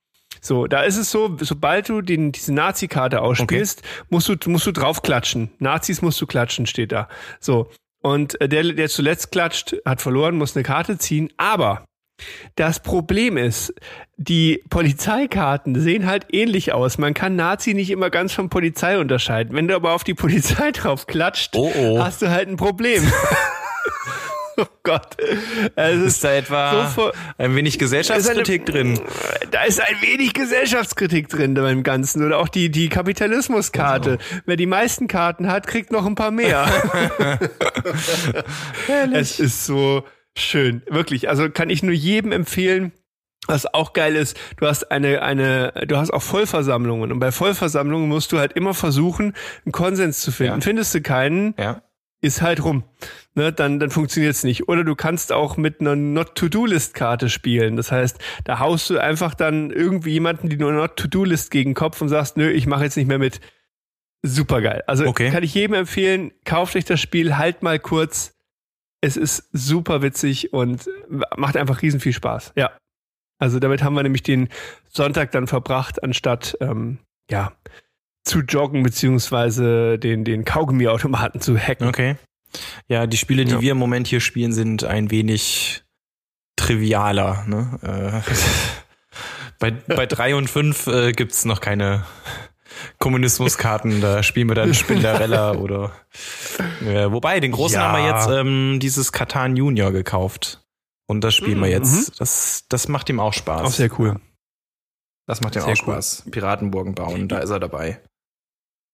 So, 0.44 0.66
da 0.66 0.82
ist 0.82 0.98
es 0.98 1.12
so, 1.12 1.38
sobald 1.40 1.90
du 1.90 2.02
den, 2.02 2.32
diese 2.32 2.52
Nazi-Karte 2.54 3.22
ausspielst, 3.22 3.80
okay. 3.80 4.06
musst 4.10 4.28
du, 4.28 4.50
musst 4.50 4.66
du 4.66 4.72
drauf 4.72 5.04
klatschen. 5.04 5.52
Nazis 5.60 6.02
musst 6.02 6.20
du 6.20 6.26
klatschen, 6.26 6.66
steht 6.66 6.92
da. 6.92 7.08
So. 7.40 7.70
Und 8.02 8.40
äh, 8.42 8.50
der, 8.50 8.64
der 8.74 8.90
zuletzt 8.90 9.32
klatscht, 9.32 9.76
hat 9.86 10.02
verloren, 10.02 10.38
muss 10.38 10.56
eine 10.56 10.64
Karte 10.64 10.98
ziehen. 10.98 11.32
Aber 11.38 11.86
das 12.56 12.82
Problem 12.82 13.38
ist, 13.38 13.74
die 14.18 14.64
Polizeikarten 14.70 15.80
sehen 15.80 16.06
halt 16.06 16.28
ähnlich 16.32 16.74
aus. 16.74 16.98
Man 16.98 17.14
kann 17.14 17.36
Nazi 17.36 17.74
nicht 17.74 17.90
immer 17.90 18.10
ganz 18.10 18.34
von 18.34 18.50
Polizei 18.50 19.00
unterscheiden. 19.00 19.56
Wenn 19.56 19.68
du 19.68 19.76
aber 19.76 19.94
auf 19.94 20.04
die 20.04 20.14
Polizei 20.14 20.72
drauf 20.74 21.08
klatscht, 21.08 21.56
oh 21.56 21.72
oh. 21.76 22.00
hast 22.00 22.22
du 22.22 22.30
halt 22.30 22.48
ein 22.48 22.58
Problem. 22.58 23.04
oh 24.58 24.66
Gott. 24.84 25.18
Es 25.76 25.98
ist, 25.98 26.06
ist 26.06 26.24
da 26.24 26.34
etwa 26.34 26.90
so 26.90 27.12
ein 27.38 27.56
wenig 27.56 27.80
Gesellschaftskritik 27.80 28.62
eine, 28.62 28.72
drin? 28.72 29.00
Da 29.52 29.64
ist 29.64 29.80
ein 29.80 29.96
wenig 30.02 30.34
Gesellschaftskritik 30.34 31.30
drin 31.30 31.54
beim 31.54 31.84
Ganzen. 31.84 32.24
Oder 32.26 32.40
auch 32.40 32.50
die, 32.50 32.70
die 32.70 32.90
Kapitalismuskarte. 32.90 34.18
Oh. 34.20 34.42
Wer 34.46 34.56
die 34.56 34.66
meisten 34.66 35.08
Karten 35.08 35.52
hat, 35.52 35.68
kriegt 35.68 35.92
noch 35.92 36.06
ein 36.06 36.16
paar 36.16 36.32
mehr. 36.32 36.66
es 39.14 39.40
ist 39.40 39.66
so 39.66 40.04
schön. 40.38 40.82
Wirklich. 40.88 41.30
Also 41.30 41.50
kann 41.50 41.70
ich 41.70 41.84
nur 41.84 41.94
jedem 41.94 42.32
empfehlen, 42.32 42.92
was 43.48 43.72
auch 43.74 43.94
geil 43.94 44.16
ist, 44.16 44.40
du 44.58 44.68
hast 44.68 44.92
eine, 44.92 45.24
eine, 45.24 45.74
du 45.88 45.98
hast 45.98 46.12
auch 46.12 46.22
Vollversammlungen 46.22 47.12
und 47.12 47.20
bei 47.20 47.32
Vollversammlungen 47.32 48.08
musst 48.08 48.32
du 48.32 48.38
halt 48.38 48.54
immer 48.54 48.76
versuchen, 48.76 49.34
einen 49.66 49.72
Konsens 49.72 50.22
zu 50.22 50.32
finden. 50.32 50.60
Ja. 50.60 50.62
Findest 50.62 50.94
du 50.94 51.02
keinen, 51.02 51.56
ja 51.58 51.82
ist 52.22 52.42
halt 52.42 52.64
rum. 52.64 52.84
Ne, 53.34 53.52
dann, 53.52 53.80
dann 53.80 53.90
funktioniert's 53.90 54.44
nicht. 54.44 54.68
Oder 54.68 54.84
du 54.84 54.96
kannst 54.96 55.32
auch 55.32 55.58
mit 55.58 55.80
einer 55.80 55.96
Not-to-Do-List-Karte 55.96 57.30
spielen. 57.30 57.78
Das 57.78 57.92
heißt, 57.92 58.20
da 58.44 58.60
haust 58.60 58.90
du 58.90 59.00
einfach 59.00 59.34
dann 59.34 59.72
irgendwie 59.72 60.12
jemanden 60.12 60.50
die 60.50 60.58
nur 60.58 60.72
Not-to-Do-List 60.72 61.50
gegen 61.50 61.72
den 61.72 61.76
Kopf 61.76 62.02
und 62.02 62.10
sagst, 62.10 62.38
nö, 62.38 62.50
ich 62.50 62.68
mache 62.68 62.84
jetzt 62.84 62.98
nicht 62.98 63.08
mehr 63.08 63.20
mit. 63.20 63.40
Super 64.22 64.62
geil. 64.62 64.84
Also 64.86 65.08
okay. 65.08 65.32
kann 65.32 65.44
ich 65.44 65.54
jedem 65.54 65.74
empfehlen, 65.74 66.32
kauft 66.46 66.76
euch 66.76 66.86
das 66.86 67.00
Spiel, 67.00 67.38
halt 67.38 67.64
mal 67.64 67.80
kurz. 67.80 68.36
Es 69.00 69.18
ist 69.18 69.50
super 69.52 70.04
witzig 70.04 70.54
und 70.54 70.88
macht 71.36 71.58
einfach 71.58 71.82
riesen 71.82 72.00
viel 72.00 72.14
Spaß. 72.14 72.54
Ja. 72.56 72.72
Also 73.40 73.58
damit 73.58 73.82
haben 73.82 73.96
wir 73.96 74.04
nämlich 74.04 74.22
den 74.22 74.50
Sonntag 74.90 75.32
dann 75.32 75.48
verbracht, 75.48 76.04
anstatt 76.04 76.56
ähm, 76.62 77.00
ja 77.32 77.54
zu 78.24 78.40
joggen 78.40 78.84
beziehungsweise 78.84 79.98
den, 79.98 80.24
den 80.24 80.46
Kaugummiautomaten 80.46 81.42
zu 81.42 81.58
hacken. 81.58 81.88
Okay. 81.88 82.18
Ja, 82.88 83.08
die 83.08 83.18
Spiele, 83.18 83.46
die 83.46 83.54
ja. 83.54 83.62
wir 83.62 83.72
im 83.72 83.78
Moment 83.78 84.08
hier 84.08 84.20
spielen, 84.20 84.54
sind 84.54 84.84
ein 84.84 85.10
wenig 85.10 85.84
trivialer. 86.56 87.46
Ne? 87.48 88.24
Äh, 88.24 88.32
bei, 89.60 89.72
bei 89.72 90.06
drei 90.06 90.36
und 90.36 90.50
fünf 90.50 90.88
äh, 90.88 91.14
gibt's 91.14 91.46
noch 91.46 91.62
keine 91.62 92.06
Kommunismuskarten, 93.00 94.02
da 94.02 94.24
spielen 94.24 94.48
wir 94.48 94.56
dann 94.56 94.74
Spinderella 94.74 95.54
oder 95.58 95.92
äh, 96.82 97.12
wobei, 97.12 97.40
den 97.40 97.52
großen 97.52 97.76
ja. 97.76 97.88
haben 97.88 97.98
wir 97.98 98.10
jetzt 98.10 98.30
ähm, 98.30 98.80
dieses 98.80 99.12
Katan 99.12 99.56
Junior 99.56 99.92
gekauft. 99.92 100.64
Und 101.08 101.22
das 101.24 101.36
spielen 101.36 101.58
mhm. 101.58 101.64
wir 101.64 101.70
jetzt. 101.70 102.22
Das, 102.22 102.66
das 102.70 102.88
macht 102.88 103.10
ihm 103.10 103.20
auch 103.20 103.34
Spaß. 103.34 103.62
Auch 103.62 103.72
sehr 103.72 104.00
cool. 104.00 104.16
Das 105.28 105.42
macht 105.42 105.56
ihm 105.56 105.64
auch 105.64 105.76
Spaß. 105.76 106.24
Cool. 106.26 106.32
Piratenburgen 106.32 106.96
bauen, 106.96 107.28
da 107.30 107.40
ist 107.40 107.50
er 107.50 107.60
dabei. 107.60 108.02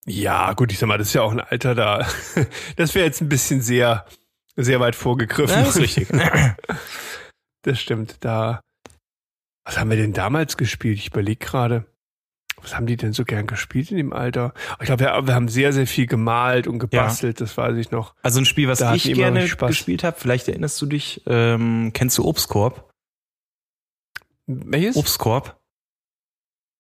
Ja, 0.10 0.54
gut, 0.54 0.72
ich 0.72 0.80
sag 0.80 0.88
mal, 0.88 0.98
das 0.98 1.08
ist 1.08 1.14
ja 1.14 1.22
auch 1.22 1.34
ein 1.34 1.42
Alter 1.42 1.76
da. 1.76 2.08
Das 2.78 2.96
wäre 2.96 3.06
jetzt 3.06 3.22
ein 3.22 3.30
bisschen 3.30 3.62
sehr, 3.62 4.06
sehr 4.56 4.80
weit 4.80 4.96
vorgegriffen. 4.96 5.64
Das 5.64 5.76
ist 5.76 5.82
richtig. 5.82 6.08
Das 7.64 7.82
stimmt. 7.82 8.24
Da. 8.24 8.62
Was 9.66 9.78
haben 9.78 9.90
wir 9.90 9.98
denn 9.98 10.14
damals 10.14 10.56
gespielt? 10.56 11.00
Ich 11.00 11.08
überlege 11.08 11.46
gerade. 11.46 11.86
Was 12.62 12.76
haben 12.76 12.86
die 12.86 12.96
denn 12.96 13.12
so 13.12 13.26
gern 13.26 13.46
gespielt 13.46 13.92
in 13.92 13.98
dem 13.98 14.14
Alter? 14.14 14.54
Ich 14.80 14.86
glaube, 14.86 15.02
wir, 15.04 15.28
wir, 15.28 15.36
haben 15.36 15.50
sehr, 15.50 15.74
sehr 15.74 15.86
viel 15.86 16.08
gemalt 16.08 16.68
und 16.68 16.80
gebastelt, 16.80 17.40
ja. 17.40 17.46
das 17.46 17.58
weiß 17.58 17.76
ich 17.76 17.92
noch. 17.92 18.16
Also 18.24 18.40
ein 18.40 18.46
Spiel, 18.46 18.70
was 18.70 18.80
da 18.80 18.96
ich 18.96 19.04
gerne 19.14 19.46
gespielt 19.48 20.06
habe, 20.06 20.18
vielleicht 20.18 20.48
erinnerst 20.48 20.82
du 20.82 20.86
dich, 20.86 21.24
ähm, 21.26 21.92
kennst 21.94 22.18
du 22.18 22.24
Obstkorb? 22.24 22.90
Welches? 24.46 24.96
Obstkorb. 24.96 25.60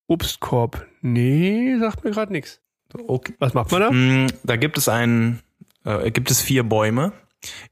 Obstkorb. 0.07 0.87
Nee, 1.01 1.77
sagt 1.79 2.05
mir 2.05 2.11
gerade 2.11 2.31
nichts. 2.31 2.61
Okay. 3.07 3.33
Was 3.39 3.53
macht 3.53 3.71
man 3.71 3.81
da? 3.81 3.91
Mm, 3.91 4.27
da 4.43 4.55
gibt 4.55 4.77
es 4.77 4.89
ein, 4.89 5.39
äh, 5.83 6.11
gibt 6.11 6.31
es 6.31 6.41
vier 6.41 6.63
Bäume 6.63 7.13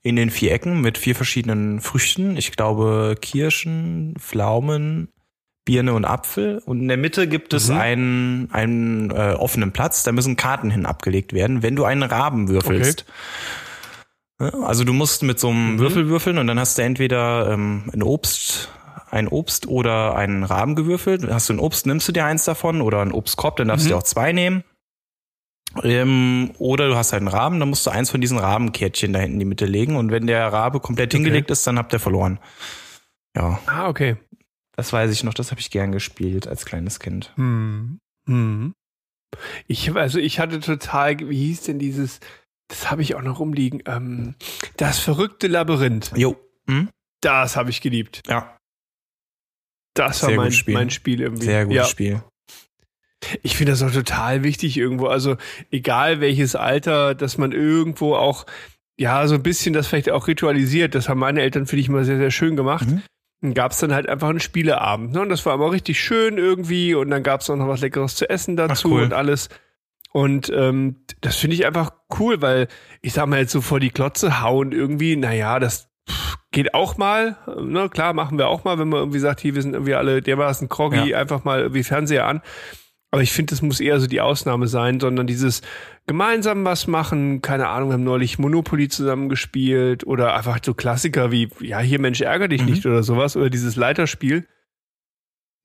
in 0.01 0.15
den 0.15 0.29
vier 0.29 0.51
Ecken 0.51 0.81
mit 0.81 0.97
vier 0.97 1.15
verschiedenen 1.15 1.81
Früchten. 1.81 2.37
Ich 2.37 2.51
glaube 2.51 3.15
Kirschen, 3.19 4.15
Pflaumen, 4.19 5.09
Birne 5.65 5.93
und 5.93 6.05
Apfel. 6.05 6.61
Und 6.65 6.81
in 6.81 6.87
der 6.87 6.97
Mitte 6.97 7.27
gibt 7.27 7.53
es 7.53 7.69
mhm. 7.69 7.77
einen, 7.77 8.51
einen 8.51 9.11
äh, 9.11 9.33
offenen 9.33 9.71
Platz. 9.71 10.03
Da 10.03 10.11
müssen 10.11 10.35
Karten 10.35 10.69
hin 10.69 10.85
abgelegt 10.85 11.33
werden, 11.33 11.63
wenn 11.63 11.75
du 11.75 11.83
einen 11.85 12.03
Raben 12.03 12.47
würfelst. 12.47 13.05
Okay. 13.07 13.11
Also 14.37 14.83
du 14.83 14.93
musst 14.93 15.23
mit 15.23 15.39
so 15.39 15.49
einem 15.49 15.73
mhm. 15.73 15.79
Würfel 15.79 16.07
würfeln 16.07 16.37
und 16.37 16.47
dann 16.47 16.59
hast 16.59 16.77
du 16.77 16.83
entweder 16.83 17.51
ähm, 17.51 17.89
ein 17.93 18.03
Obst, 18.03 18.69
ein 19.09 19.27
Obst 19.27 19.67
oder 19.67 20.15
einen 20.15 20.43
Raben 20.43 20.75
gewürfelt. 20.75 21.25
Hast 21.31 21.49
du 21.49 21.53
ein 21.53 21.59
Obst, 21.59 21.85
nimmst 21.85 22.07
du 22.07 22.11
dir 22.11 22.25
eins 22.25 22.43
davon 22.43 22.81
oder 22.81 23.01
ein 23.01 23.13
Obstkorb, 23.13 23.55
dann 23.55 23.69
darfst 23.69 23.85
mhm. 23.85 23.89
du 23.89 23.93
dir 23.95 23.97
auch 23.97 24.03
zwei 24.03 24.33
nehmen. 24.33 24.63
Ähm, 25.83 26.51
oder 26.57 26.87
du 26.87 26.95
hast 26.95 27.11
halt 27.11 27.21
einen 27.21 27.27
Raben, 27.27 27.59
dann 27.59 27.69
musst 27.69 27.85
du 27.85 27.91
eins 27.91 28.09
von 28.09 28.21
diesen 28.21 28.37
Rabenkärtchen 28.37 29.13
da 29.13 29.19
hinten 29.19 29.35
in 29.35 29.39
die 29.39 29.45
Mitte 29.45 29.65
legen 29.65 29.95
und 29.95 30.11
wenn 30.11 30.27
der 30.27 30.51
Rabe 30.51 30.79
komplett 30.79 31.13
okay. 31.13 31.17
hingelegt 31.17 31.51
ist, 31.51 31.67
dann 31.67 31.77
habt 31.77 31.93
ihr 31.93 31.99
verloren. 31.99 32.39
Ja. 33.35 33.59
Ah, 33.65 33.89
okay. 33.89 34.15
Das 34.75 34.91
weiß 34.91 35.11
ich 35.11 35.23
noch, 35.23 35.33
das 35.33 35.51
habe 35.51 35.61
ich 35.61 35.71
gern 35.71 35.91
gespielt 35.91 36.47
als 36.47 36.65
kleines 36.65 36.99
Kind. 36.99 37.33
Hm. 37.35 37.99
Hm. 38.27 38.73
Ich, 39.67 39.93
also 39.95 40.19
ich 40.19 40.39
hatte 40.39 40.59
total, 40.59 41.19
wie 41.29 41.47
hieß 41.47 41.63
denn 41.63 41.79
dieses, 41.79 42.19
das 42.67 42.89
habe 42.89 43.01
ich 43.01 43.15
auch 43.15 43.21
noch 43.21 43.39
rumliegen, 43.39 43.83
ähm, 43.85 44.35
das 44.77 44.99
verrückte 44.99 45.47
Labyrinth. 45.47 46.11
Jo. 46.15 46.35
Hm? 46.67 46.89
Das 47.21 47.55
habe 47.55 47.69
ich 47.69 47.81
geliebt. 47.81 48.23
Ja. 48.27 48.57
Das 49.93 50.23
war 50.23 50.31
mein 50.31 50.51
Spiel. 50.51 50.73
mein 50.73 50.89
Spiel 50.89 51.21
irgendwie. 51.21 51.45
Sehr 51.45 51.65
gutes 51.65 51.77
ja. 51.77 51.85
Spiel. 51.85 52.23
Ich 53.41 53.57
finde 53.57 53.71
das 53.71 53.81
auch 53.81 53.91
total 53.91 54.43
wichtig 54.43 54.77
irgendwo. 54.77 55.07
Also 55.07 55.37
egal 55.71 56.21
welches 56.21 56.55
Alter, 56.55 57.15
dass 57.15 57.37
man 57.37 57.51
irgendwo 57.51 58.15
auch, 58.15 58.45
ja, 58.97 59.27
so 59.27 59.35
ein 59.35 59.43
bisschen 59.43 59.73
das 59.73 59.87
vielleicht 59.87 60.11
auch 60.11 60.27
ritualisiert. 60.27 60.95
Das 60.95 61.09
haben 61.09 61.19
meine 61.19 61.41
Eltern, 61.41 61.65
finde 61.65 61.81
ich, 61.81 61.89
immer 61.89 62.03
sehr, 62.03 62.17
sehr 62.17 62.31
schön 62.31 62.55
gemacht. 62.55 62.87
Mhm. 62.87 63.01
Dann 63.41 63.53
gab 63.53 63.71
es 63.71 63.79
dann 63.79 63.93
halt 63.93 64.07
einfach 64.07 64.29
einen 64.29 64.39
Spieleabend. 64.39 65.13
Ne? 65.13 65.21
Und 65.21 65.29
das 65.29 65.45
war 65.45 65.55
immer 65.55 65.71
richtig 65.71 65.99
schön 65.99 66.37
irgendwie. 66.37 66.93
Und 66.93 67.09
dann 67.09 67.23
gab 67.23 67.41
es 67.41 67.49
auch 67.49 67.55
noch 67.55 67.67
was 67.67 67.81
Leckeres 67.81 68.15
zu 68.15 68.29
essen 68.29 68.55
dazu 68.55 68.91
cool. 68.91 69.03
und 69.03 69.13
alles. 69.13 69.49
Und 70.11 70.49
ähm, 70.55 71.01
das 71.19 71.35
finde 71.35 71.55
ich 71.55 71.65
einfach 71.65 71.91
cool, 72.19 72.41
weil 72.41 72.69
ich 73.01 73.11
sag 73.11 73.27
mal 73.27 73.39
jetzt 73.39 73.51
so 73.51 73.59
vor 73.59 73.81
die 73.81 73.89
Klotze 73.89 74.41
hauen 74.41 74.71
irgendwie, 74.71 75.17
naja, 75.17 75.59
das 75.59 75.89
geht 76.51 76.73
auch 76.73 76.95
mal. 76.97 77.35
Ne? 77.61 77.89
Klar, 77.89 78.13
machen 78.13 78.37
wir 78.37 78.47
auch 78.47 78.63
mal, 78.63 78.79
wenn 78.79 78.87
man 78.87 78.99
irgendwie 78.99 79.19
sagt, 79.19 79.41
hier, 79.41 79.55
wir 79.55 79.61
sind 79.61 79.73
irgendwie 79.73 79.95
alle 79.95 80.21
dermaßen 80.21 80.69
groggy, 80.69 81.09
ja. 81.09 81.17
einfach 81.17 81.43
mal 81.43 81.59
irgendwie 81.59 81.83
Fernseher 81.83 82.27
an. 82.27 82.41
Aber 83.15 83.21
ich 83.21 83.31
finde, 83.31 83.51
das 83.51 83.61
muss 83.61 83.79
eher 83.79 83.97
so 84.01 84.07
die 84.07 84.19
Ausnahme 84.19 84.67
sein, 84.67 84.99
sondern 84.99 85.25
dieses 85.25 85.61
gemeinsam 86.05 86.65
was 86.65 86.85
machen. 86.85 87.41
Keine 87.41 87.69
Ahnung, 87.69 87.87
wir 87.87 87.93
haben 87.93 88.03
neulich 88.03 88.39
Monopoly 88.39 88.89
zusammen 88.89 89.29
gespielt 89.29 90.05
oder 90.05 90.35
einfach 90.35 90.59
so 90.61 90.73
Klassiker 90.73 91.31
wie, 91.31 91.47
ja, 91.61 91.79
hier 91.79 92.01
Mensch, 92.01 92.19
ärger 92.19 92.49
dich 92.49 92.63
mhm. 92.63 92.71
nicht 92.71 92.85
oder 92.85 93.03
sowas 93.03 93.37
oder 93.37 93.49
dieses 93.49 93.77
Leiterspiel. 93.77 94.45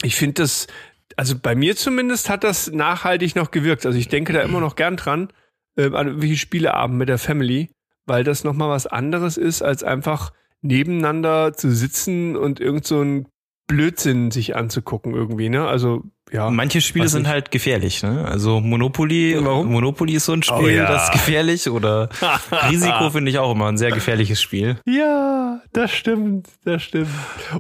Ich 0.05 0.15
finde 0.15 0.43
das, 0.43 0.69
also 1.17 1.35
bei 1.37 1.57
mir 1.57 1.75
zumindest 1.75 2.31
hat 2.31 2.45
das 2.45 2.71
nachhaltig 2.71 3.35
noch 3.35 3.51
gewirkt. 3.51 3.85
Also 3.85 3.99
ich 3.99 4.07
denke 4.07 4.33
da 4.33 4.43
immer 4.43 4.61
noch 4.61 4.77
gern 4.77 4.97
dran, 4.97 5.33
äh, 5.75 5.87
an 5.87 6.07
irgendwelche 6.07 6.37
Spieleabend 6.37 6.99
mit 6.99 7.09
der 7.09 7.19
Family, 7.19 7.73
weil 8.07 8.23
das 8.23 8.45
nochmal 8.45 8.69
was 8.69 8.87
anderes 8.87 9.37
ist, 9.37 9.61
als 9.61 9.83
einfach 9.83 10.33
nebeneinander 10.63 11.53
zu 11.55 11.75
sitzen 11.75 12.37
und 12.37 12.61
irgend 12.61 12.87
so 12.87 13.03
ein 13.03 13.27
Blödsinn 13.67 14.31
sich 14.31 14.55
anzugucken 14.55 15.15
irgendwie, 15.15 15.49
ne? 15.49 15.67
Also 15.67 16.05
ja. 16.33 16.51
Manche 16.51 16.81
Spiele 16.81 17.09
sind 17.09 17.27
halt 17.27 17.51
gefährlich, 17.51 18.03
ne? 18.03 18.25
Also 18.25 18.61
Monopoly, 18.61 19.37
Warum? 19.41 19.73
Monopoly 19.73 20.15
ist 20.15 20.27
so 20.27 20.33
ein 20.33 20.41
oh 20.41 20.43
Spiel, 20.43 20.67
oh, 20.67 20.69
ja. 20.69 20.87
das 20.87 21.05
ist 21.05 21.13
gefährlich 21.13 21.69
oder 21.69 22.09
Risiko 22.71 23.11
finde 23.11 23.31
ich 23.31 23.39
auch 23.39 23.53
immer 23.53 23.67
ein 23.67 23.79
sehr 23.79 23.91
gefährliches 23.91 24.41
Spiel. 24.41 24.79
Ja, 24.87 25.61
das 25.73 25.91
stimmt, 25.91 26.49
das 26.65 26.83
stimmt. 26.83 27.09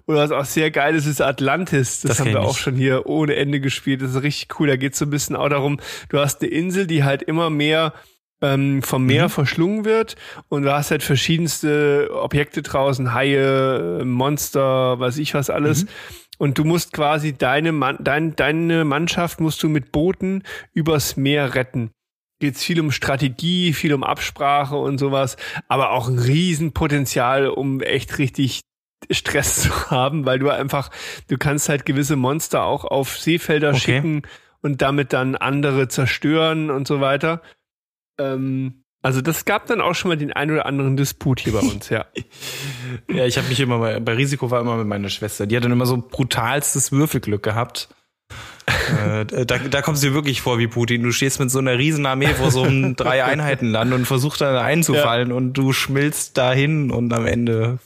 Oder 0.06 0.18
was 0.18 0.30
auch 0.30 0.44
sehr 0.44 0.70
geil 0.70 0.94
ist, 0.94 1.06
ist 1.06 1.20
Atlantis. 1.20 2.00
Das, 2.00 2.10
das 2.10 2.20
haben 2.20 2.30
wir 2.30 2.42
auch 2.42 2.56
schon 2.56 2.76
hier 2.76 3.06
ohne 3.06 3.36
Ende 3.36 3.60
gespielt. 3.60 4.02
Das 4.02 4.14
ist 4.14 4.22
richtig 4.22 4.60
cool. 4.60 4.68
Da 4.68 4.76
geht 4.76 4.92
es 4.92 4.98
so 4.98 5.06
ein 5.06 5.10
bisschen 5.10 5.36
auch 5.36 5.48
darum, 5.48 5.80
du 6.08 6.18
hast 6.18 6.42
eine 6.42 6.50
Insel, 6.50 6.86
die 6.86 7.04
halt 7.04 7.22
immer 7.22 7.50
mehr 7.50 7.92
ähm, 8.42 8.82
vom 8.82 9.04
Meer 9.04 9.24
mhm. 9.24 9.30
verschlungen 9.30 9.84
wird 9.84 10.16
und 10.48 10.62
du 10.62 10.72
hast 10.72 10.90
halt 10.90 11.02
verschiedenste 11.02 12.10
Objekte 12.12 12.62
draußen, 12.62 13.12
Haie, 13.12 14.02
Monster, 14.04 14.98
weiß 14.98 15.18
ich 15.18 15.34
was 15.34 15.50
alles. 15.50 15.84
Mhm. 15.84 15.88
Und 16.40 16.56
du 16.56 16.64
musst 16.64 16.94
quasi 16.94 17.34
deine, 17.34 17.70
Mann, 17.70 17.98
dein, 18.00 18.34
deine 18.34 18.86
Mannschaft 18.86 19.40
musst 19.40 19.62
du 19.62 19.68
mit 19.68 19.92
Booten 19.92 20.42
übers 20.72 21.18
Meer 21.18 21.54
retten. 21.54 21.90
Geht's 22.40 22.64
viel 22.64 22.80
um 22.80 22.92
Strategie, 22.92 23.74
viel 23.74 23.92
um 23.92 24.02
Absprache 24.02 24.76
und 24.76 24.96
sowas, 24.96 25.36
aber 25.68 25.90
auch 25.90 26.08
ein 26.08 26.18
Riesenpotenzial, 26.18 27.48
um 27.48 27.82
echt 27.82 28.16
richtig 28.16 28.62
Stress 29.10 29.56
zu 29.62 29.90
haben, 29.90 30.24
weil 30.24 30.38
du 30.38 30.48
einfach, 30.48 30.90
du 31.28 31.36
kannst 31.36 31.68
halt 31.68 31.84
gewisse 31.84 32.16
Monster 32.16 32.64
auch 32.64 32.86
auf 32.86 33.18
Seefelder 33.18 33.70
okay. 33.70 33.78
schicken 33.78 34.22
und 34.62 34.80
damit 34.80 35.12
dann 35.12 35.36
andere 35.36 35.88
zerstören 35.88 36.70
und 36.70 36.88
so 36.88 37.02
weiter. 37.02 37.42
Ähm, 38.18 38.79
also 39.02 39.22
das 39.22 39.44
gab 39.46 39.66
dann 39.66 39.80
auch 39.80 39.94
schon 39.94 40.10
mal 40.10 40.16
den 40.16 40.32
einen 40.32 40.52
oder 40.52 40.66
anderen 40.66 40.96
Disput 40.96 41.40
hier 41.40 41.54
bei 41.54 41.60
uns, 41.60 41.88
ja. 41.88 42.04
ja, 43.08 43.24
ich 43.24 43.38
habe 43.38 43.48
mich 43.48 43.60
immer 43.60 43.78
bei, 43.78 43.98
bei 43.98 44.14
Risiko 44.14 44.50
war 44.50 44.60
immer 44.60 44.76
mit 44.76 44.86
meiner 44.86 45.08
Schwester. 45.08 45.46
Die 45.46 45.56
hat 45.56 45.64
dann 45.64 45.72
immer 45.72 45.86
so 45.86 45.96
brutalstes 45.96 46.92
Würfelglück 46.92 47.42
gehabt. 47.42 47.88
äh, 48.66 49.24
da, 49.24 49.58
da 49.58 49.82
kommst 49.82 50.02
du 50.02 50.08
dir 50.08 50.14
wirklich 50.14 50.42
vor 50.42 50.58
wie 50.58 50.68
Putin. 50.68 51.02
Du 51.02 51.12
stehst 51.12 51.40
mit 51.40 51.50
so 51.50 51.58
einer 51.58 51.78
riesen 51.78 52.04
Armee 52.04 52.34
vor 52.34 52.50
so 52.50 52.62
einem 52.62 52.94
drei 52.96 53.24
Einheiten 53.24 53.70
Land 53.70 53.94
und 53.94 54.04
versuchst 54.04 54.42
da 54.42 54.60
einzufallen 54.60 55.30
ja. 55.30 55.34
und 55.34 55.54
du 55.54 55.72
schmilzt 55.72 56.36
dahin 56.36 56.90
und 56.90 57.12
am 57.12 57.26
Ende 57.26 57.78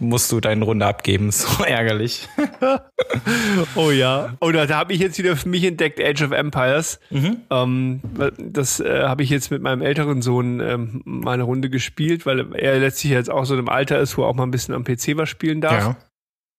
musst 0.00 0.32
du 0.32 0.40
deine 0.40 0.64
Runde 0.64 0.86
abgeben. 0.86 1.30
So 1.30 1.62
ärgerlich. 1.64 2.28
oh 3.76 3.90
ja. 3.90 4.34
Oder 4.40 4.66
da 4.66 4.78
habe 4.78 4.92
ich 4.92 5.00
jetzt 5.00 5.18
wieder 5.18 5.36
für 5.36 5.48
mich 5.48 5.64
entdeckt 5.64 6.00
Age 6.00 6.22
of 6.22 6.32
Empires. 6.32 6.98
Mhm. 7.10 7.42
Ähm, 7.50 8.00
das 8.38 8.80
äh, 8.80 9.04
habe 9.04 9.22
ich 9.22 9.30
jetzt 9.30 9.50
mit 9.50 9.62
meinem 9.62 9.82
älteren 9.82 10.22
Sohn 10.22 10.60
ähm, 10.60 11.02
mal 11.04 11.34
eine 11.34 11.44
Runde 11.44 11.70
gespielt, 11.70 12.26
weil 12.26 12.54
er 12.54 12.80
letztlich 12.80 13.12
jetzt 13.12 13.30
auch 13.30 13.44
so 13.44 13.56
im 13.56 13.68
Alter 13.68 14.00
ist, 14.00 14.16
wo 14.16 14.22
er 14.22 14.28
auch 14.28 14.34
mal 14.34 14.44
ein 14.44 14.50
bisschen 14.50 14.74
am 14.74 14.84
PC 14.84 15.16
was 15.16 15.28
spielen 15.28 15.60
darf. 15.60 15.72
Ja. 15.72 15.96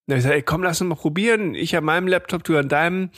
Da 0.07 0.13
habe 0.13 0.19
ich 0.19 0.23
gesagt, 0.23 0.35
ey, 0.35 0.43
komm, 0.43 0.63
lass 0.63 0.81
uns 0.81 0.89
mal 0.89 0.95
probieren. 0.95 1.55
Ich 1.55 1.75
an 1.75 1.83
meinem 1.83 2.07
Laptop, 2.07 2.43
du 2.43 2.57
an 2.57 2.69
deinem. 2.69 3.09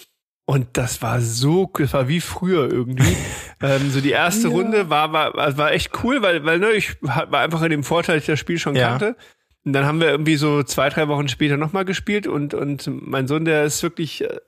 Und 0.46 0.68
das 0.74 1.02
war 1.02 1.22
so, 1.22 1.72
das 1.78 1.94
war 1.94 2.08
wie 2.08 2.20
früher 2.22 2.72
irgendwie. 2.72 3.16
ähm, 3.62 3.90
so 3.92 4.02
die 4.02 4.12
erste 4.12 4.48
ja. 4.48 4.54
Runde 4.54 4.90
war, 4.90 5.14
war, 5.14 5.58
war 5.58 5.72
echt 5.72 6.04
cool, 6.04 6.22
weil, 6.22 6.46
weil 6.46 6.60
ne, 6.60 6.72
ich 6.72 7.02
war 7.02 7.40
einfach 7.40 7.62
in 7.62 7.70
dem 7.70 7.84
Vorteil, 7.84 8.16
dass 8.16 8.24
ich 8.24 8.28
das 8.28 8.40
Spiel 8.40 8.60
schon 8.60 8.76
ja. 8.76 8.90
kannte. 8.90 9.16
Und 9.66 9.74
dann 9.74 9.86
haben 9.86 10.02
wir 10.02 10.10
irgendwie 10.10 10.36
so 10.36 10.64
zwei, 10.64 10.90
drei 10.90 11.08
Wochen 11.08 11.28
später 11.28 11.58
nochmal 11.58 11.86
gespielt 11.86 12.28
und, 12.28 12.54
und 12.54 12.90
mein 12.92 13.28
Sohn, 13.28 13.46
der 13.46 13.64
ist 13.64 13.82
wirklich 13.82 14.24
äh, 14.24 14.40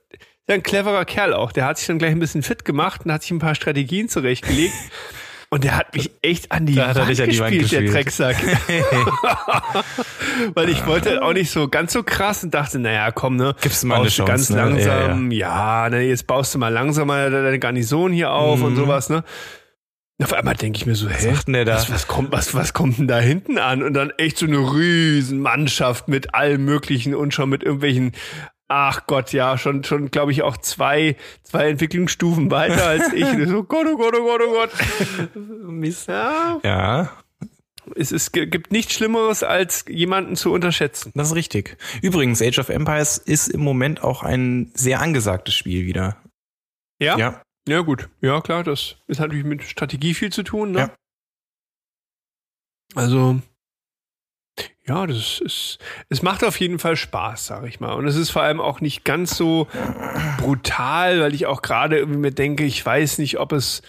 ein 0.46 0.62
cleverer 0.62 1.04
Kerl 1.04 1.32
auch. 1.32 1.52
Der 1.52 1.64
hat 1.64 1.78
sich 1.78 1.86
dann 1.86 1.98
gleich 1.98 2.12
ein 2.12 2.18
bisschen 2.18 2.42
fit 2.42 2.64
gemacht 2.64 3.02
und 3.04 3.12
hat 3.12 3.22
sich 3.22 3.30
ein 3.30 3.38
paar 3.38 3.54
Strategien 3.54 4.08
zurechtgelegt. 4.08 4.74
Und 5.48 5.62
der 5.62 5.76
hat 5.76 5.94
mich 5.94 6.10
echt 6.22 6.50
an 6.50 6.66
die, 6.66 6.74
da 6.74 6.92
Wand, 6.96 7.06
gespielt, 7.06 7.20
an 7.20 7.30
die 7.30 7.38
Wand 7.38 7.58
gespielt, 7.60 7.84
der 7.84 7.92
Drecksack. 7.92 8.36
Weil 10.54 10.68
ich 10.68 10.84
wollte 10.86 11.22
auch 11.22 11.32
nicht 11.32 11.52
so 11.52 11.68
ganz 11.68 11.92
so 11.92 12.02
krass 12.02 12.42
und 12.42 12.52
dachte, 12.52 12.80
naja, 12.80 13.12
komm, 13.12 13.36
ne, 13.36 13.54
gibst 13.60 13.84
du 13.84 13.86
mal 13.86 14.00
eine 14.00 14.08
Chance, 14.08 14.28
ganz 14.28 14.50
ne? 14.50 14.56
langsam, 14.56 15.30
ja, 15.30 15.38
ja. 15.38 15.84
ja, 15.84 15.90
ne, 15.90 16.02
jetzt 16.02 16.26
baust 16.26 16.52
du 16.52 16.58
mal 16.58 16.72
langsamer 16.72 17.30
deine 17.30 17.60
Garnison 17.60 18.12
hier 18.12 18.32
auf 18.32 18.58
mhm. 18.58 18.64
und 18.64 18.76
sowas, 18.76 19.08
ne. 19.08 19.22
Auf 20.22 20.32
einmal 20.32 20.54
denke 20.54 20.78
ich 20.78 20.86
mir 20.86 20.94
so, 20.94 21.10
hä, 21.10 21.32
was? 21.34 21.46
Was, 21.46 21.90
was, 21.90 22.06
kommt, 22.06 22.32
was, 22.32 22.54
was 22.54 22.72
kommt 22.72 22.98
denn 22.98 23.06
da 23.06 23.18
hinten 23.18 23.58
an? 23.58 23.82
Und 23.82 23.92
dann 23.92 24.10
echt 24.16 24.38
so 24.38 24.46
eine 24.46 24.58
riesen 24.58 25.40
Mannschaft 25.40 26.08
mit 26.08 26.34
allem 26.34 26.64
Möglichen 26.64 27.14
und 27.14 27.34
schon 27.34 27.50
mit 27.50 27.62
irgendwelchen, 27.62 28.12
ach 28.66 29.06
Gott, 29.06 29.32
ja, 29.32 29.58
schon, 29.58 29.84
schon, 29.84 30.10
glaube 30.10 30.32
ich, 30.32 30.42
auch 30.42 30.56
zwei, 30.56 31.16
zwei 31.42 31.68
Entwicklungsstufen 31.68 32.50
weiter 32.50 32.86
als 32.86 33.12
ich. 33.12 33.26
So, 33.46 33.62
Gott, 33.64 33.86
oh 33.92 33.98
Gott, 33.98 34.14
oh 34.18 34.24
Gott, 34.24 34.40
oh 34.46 34.52
Gott. 34.52 35.36
Mist. 35.68 36.08
Ja. 36.08 36.60
ja. 36.64 37.10
Es, 37.94 38.10
es 38.10 38.32
gibt 38.32 38.72
nichts 38.72 38.94
Schlimmeres, 38.94 39.42
als 39.42 39.84
jemanden 39.86 40.34
zu 40.34 40.50
unterschätzen. 40.50 41.12
Das 41.14 41.28
ist 41.28 41.34
richtig. 41.34 41.76
Übrigens, 42.02 42.40
Age 42.40 42.58
of 42.58 42.70
Empires 42.70 43.18
ist 43.18 43.48
im 43.48 43.60
Moment 43.60 44.02
auch 44.02 44.22
ein 44.22 44.72
sehr 44.74 45.00
angesagtes 45.00 45.54
Spiel 45.54 45.84
wieder. 45.84 46.16
Ja? 46.98 47.18
Ja. 47.18 47.42
Ja, 47.68 47.80
gut. 47.80 48.08
Ja, 48.20 48.40
klar, 48.40 48.62
das 48.62 48.96
ist 49.06 49.20
natürlich 49.20 49.44
mit 49.44 49.62
Strategie 49.62 50.14
viel 50.14 50.32
zu 50.32 50.42
tun, 50.42 50.72
ne? 50.72 50.78
Ja. 50.78 50.94
Also, 52.94 53.40
ja, 54.86 55.06
das 55.06 55.40
ist, 55.40 55.78
es 56.08 56.22
macht 56.22 56.44
auf 56.44 56.60
jeden 56.60 56.78
Fall 56.78 56.96
Spaß, 56.96 57.46
sag 57.46 57.66
ich 57.66 57.80
mal. 57.80 57.92
Und 57.94 58.06
es 58.06 58.16
ist 58.16 58.30
vor 58.30 58.42
allem 58.42 58.60
auch 58.60 58.80
nicht 58.80 59.04
ganz 59.04 59.36
so 59.36 59.66
brutal, 60.38 61.20
weil 61.20 61.34
ich 61.34 61.46
auch 61.46 61.60
gerade 61.60 61.98
irgendwie 61.98 62.20
mir 62.20 62.30
denke, 62.30 62.64
ich 62.64 62.84
weiß 62.86 63.18
nicht, 63.18 63.38
ob 63.38 63.52
es 63.52 63.82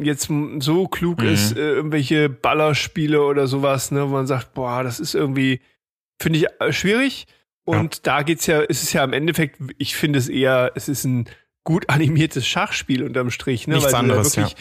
jetzt 0.00 0.30
so 0.60 0.88
klug 0.88 1.20
mhm. 1.20 1.28
ist, 1.28 1.56
äh, 1.56 1.72
irgendwelche 1.72 2.30
Ballerspiele 2.30 3.22
oder 3.22 3.46
sowas, 3.46 3.90
ne, 3.90 4.04
wo 4.04 4.12
man 4.12 4.26
sagt, 4.26 4.54
boah, 4.54 4.82
das 4.82 5.00
ist 5.00 5.14
irgendwie, 5.14 5.60
finde 6.20 6.38
ich 6.38 6.46
äh, 6.60 6.72
schwierig. 6.72 7.26
Und 7.64 7.96
ja. 7.96 8.00
da 8.02 8.22
geht's 8.22 8.46
ja, 8.46 8.60
ist 8.60 8.82
es 8.82 8.92
ja 8.92 9.04
im 9.04 9.12
Endeffekt, 9.12 9.60
ich 9.76 9.96
finde 9.96 10.18
es 10.18 10.28
eher, 10.28 10.72
es 10.74 10.88
ist 10.88 11.04
ein 11.04 11.28
gut 11.66 11.90
animiertes 11.90 12.46
Schachspiel 12.46 13.02
unterm 13.02 13.30
Strich, 13.30 13.66
ne? 13.66 13.74
Nichts 13.74 13.92
Weil 13.92 14.00
anderes, 14.00 14.36
wirklich, 14.36 14.56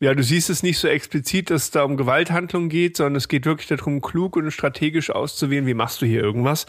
ja. 0.00 0.10
ja. 0.10 0.14
du 0.14 0.22
siehst 0.22 0.50
es 0.50 0.62
nicht 0.62 0.78
so 0.78 0.86
explizit, 0.86 1.50
dass 1.50 1.64
es 1.64 1.70
da 1.72 1.82
um 1.82 1.96
Gewalthandlung 1.96 2.68
geht, 2.68 2.96
sondern 2.96 3.16
es 3.16 3.26
geht 3.26 3.46
wirklich 3.46 3.66
darum, 3.66 4.00
klug 4.00 4.36
und 4.36 4.52
strategisch 4.52 5.10
auszuwählen, 5.10 5.66
wie 5.66 5.74
machst 5.74 6.00
du 6.02 6.06
hier 6.06 6.22
irgendwas. 6.22 6.66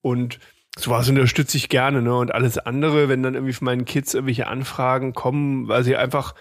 Und 0.00 0.40
sowas 0.76 1.08
unterstütze 1.08 1.58
ich 1.58 1.68
gerne, 1.68 2.02
ne? 2.02 2.16
Und 2.16 2.34
alles 2.34 2.58
andere, 2.58 3.08
wenn 3.08 3.22
dann 3.22 3.34
irgendwie 3.34 3.52
von 3.52 3.66
meinen 3.66 3.84
Kids 3.84 4.14
irgendwelche 4.14 4.48
Anfragen 4.48 5.12
kommen, 5.12 5.68
weil 5.68 5.84
sie 5.84 5.96
einfach, 5.96 6.34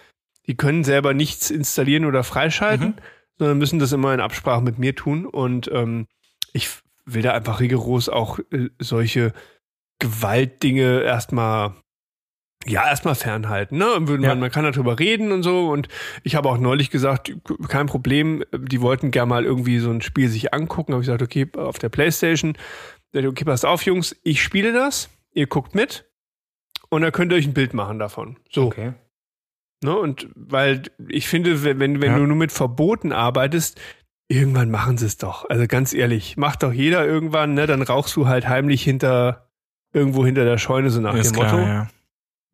die 0.48 0.56
können 0.56 0.86
selber 0.86 1.14
nichts 1.14 1.52
installieren 1.52 2.06
oder 2.06 2.24
freischalten, 2.24 2.88
mhm. 2.88 3.02
sondern 3.38 3.58
müssen 3.58 3.80
das 3.80 3.92
immer 3.92 4.14
in 4.14 4.22
Absprache 4.22 4.62
mit 4.62 4.80
mir 4.80 4.96
tun. 4.96 5.26
Und 5.26 5.70
ähm, 5.74 6.08
ich 6.54 6.70
will 7.04 7.24
da 7.24 7.34
einfach 7.34 7.60
rigoros 7.60 8.08
auch 8.08 8.40
äh, 8.52 8.70
solche 8.80 9.34
Gewaltdinge 10.00 11.02
erstmal 11.02 11.74
ja, 12.66 12.88
erstmal 12.88 13.16
fernhalten. 13.16 13.78
Ne? 13.78 13.88
Man, 14.00 14.22
ja. 14.22 14.36
man 14.36 14.52
kann 14.52 14.66
darüber 14.66 15.00
reden 15.00 15.32
und 15.32 15.44
so. 15.44 15.70
Und 15.70 15.88
ich 16.24 16.36
habe 16.36 16.50
auch 16.50 16.58
neulich 16.58 16.90
gesagt, 16.90 17.34
kein 17.68 17.88
Problem, 17.88 18.44
die 18.54 18.82
wollten 18.82 19.12
gerne 19.12 19.30
mal 19.30 19.46
irgendwie 19.46 19.80
so 19.80 19.90
ein 19.90 20.02
Spiel 20.02 20.28
sich 20.28 20.54
angucken. 20.54 20.94
Habe 20.94 21.02
ich 21.02 21.08
gesagt, 21.08 21.22
okay, 21.22 21.48
auf 21.56 21.80
der 21.80 21.90
Playstation. 21.90 22.58
Okay, 23.16 23.46
passt 23.46 23.66
auf, 23.66 23.84
Jungs, 23.84 24.16
ich 24.24 24.44
spiele 24.44 24.74
das, 24.74 25.10
ihr 25.34 25.48
guckt 25.48 25.74
mit 25.74 26.06
und 26.90 27.02
dann 27.02 27.12
könnt 27.12 27.32
ihr 27.32 27.38
euch 27.38 27.48
ein 27.48 27.54
Bild 27.54 27.74
machen 27.74 27.98
davon. 27.98 28.38
So. 28.52 28.66
Okay. 28.68 28.94
Ne? 29.84 29.98
Und 29.98 30.28
weil 30.36 30.84
ich 31.08 31.28
finde, 31.28 31.64
wenn, 31.64 31.80
wenn 31.80 32.12
ja. 32.12 32.18
du 32.18 32.26
nur 32.26 32.36
mit 32.36 32.52
Verboten 32.52 33.12
arbeitest, 33.14 33.80
irgendwann 34.28 34.70
machen 34.70 34.98
sie 34.98 35.06
es 35.06 35.18
doch. 35.18 35.50
Also 35.50 35.66
ganz 35.66 35.94
ehrlich, 35.94 36.38
macht 36.38 36.64
doch 36.64 36.74
jeder 36.74 37.06
irgendwann, 37.06 37.54
ne? 37.54 37.66
Dann 37.66 37.82
rauchst 37.82 38.16
du 38.16 38.28
halt 38.28 38.48
heimlich 38.48 38.84
hinter 38.84 39.50
irgendwo 39.92 40.26
hinter 40.26 40.46
der 40.46 40.58
Scheune, 40.58 40.90
so 40.90 41.02
nach 41.02 41.16
Ist 41.16 41.32
dem 41.32 41.40
klar, 41.40 41.52
Motto. 41.52 41.66
Ja. 41.66 41.88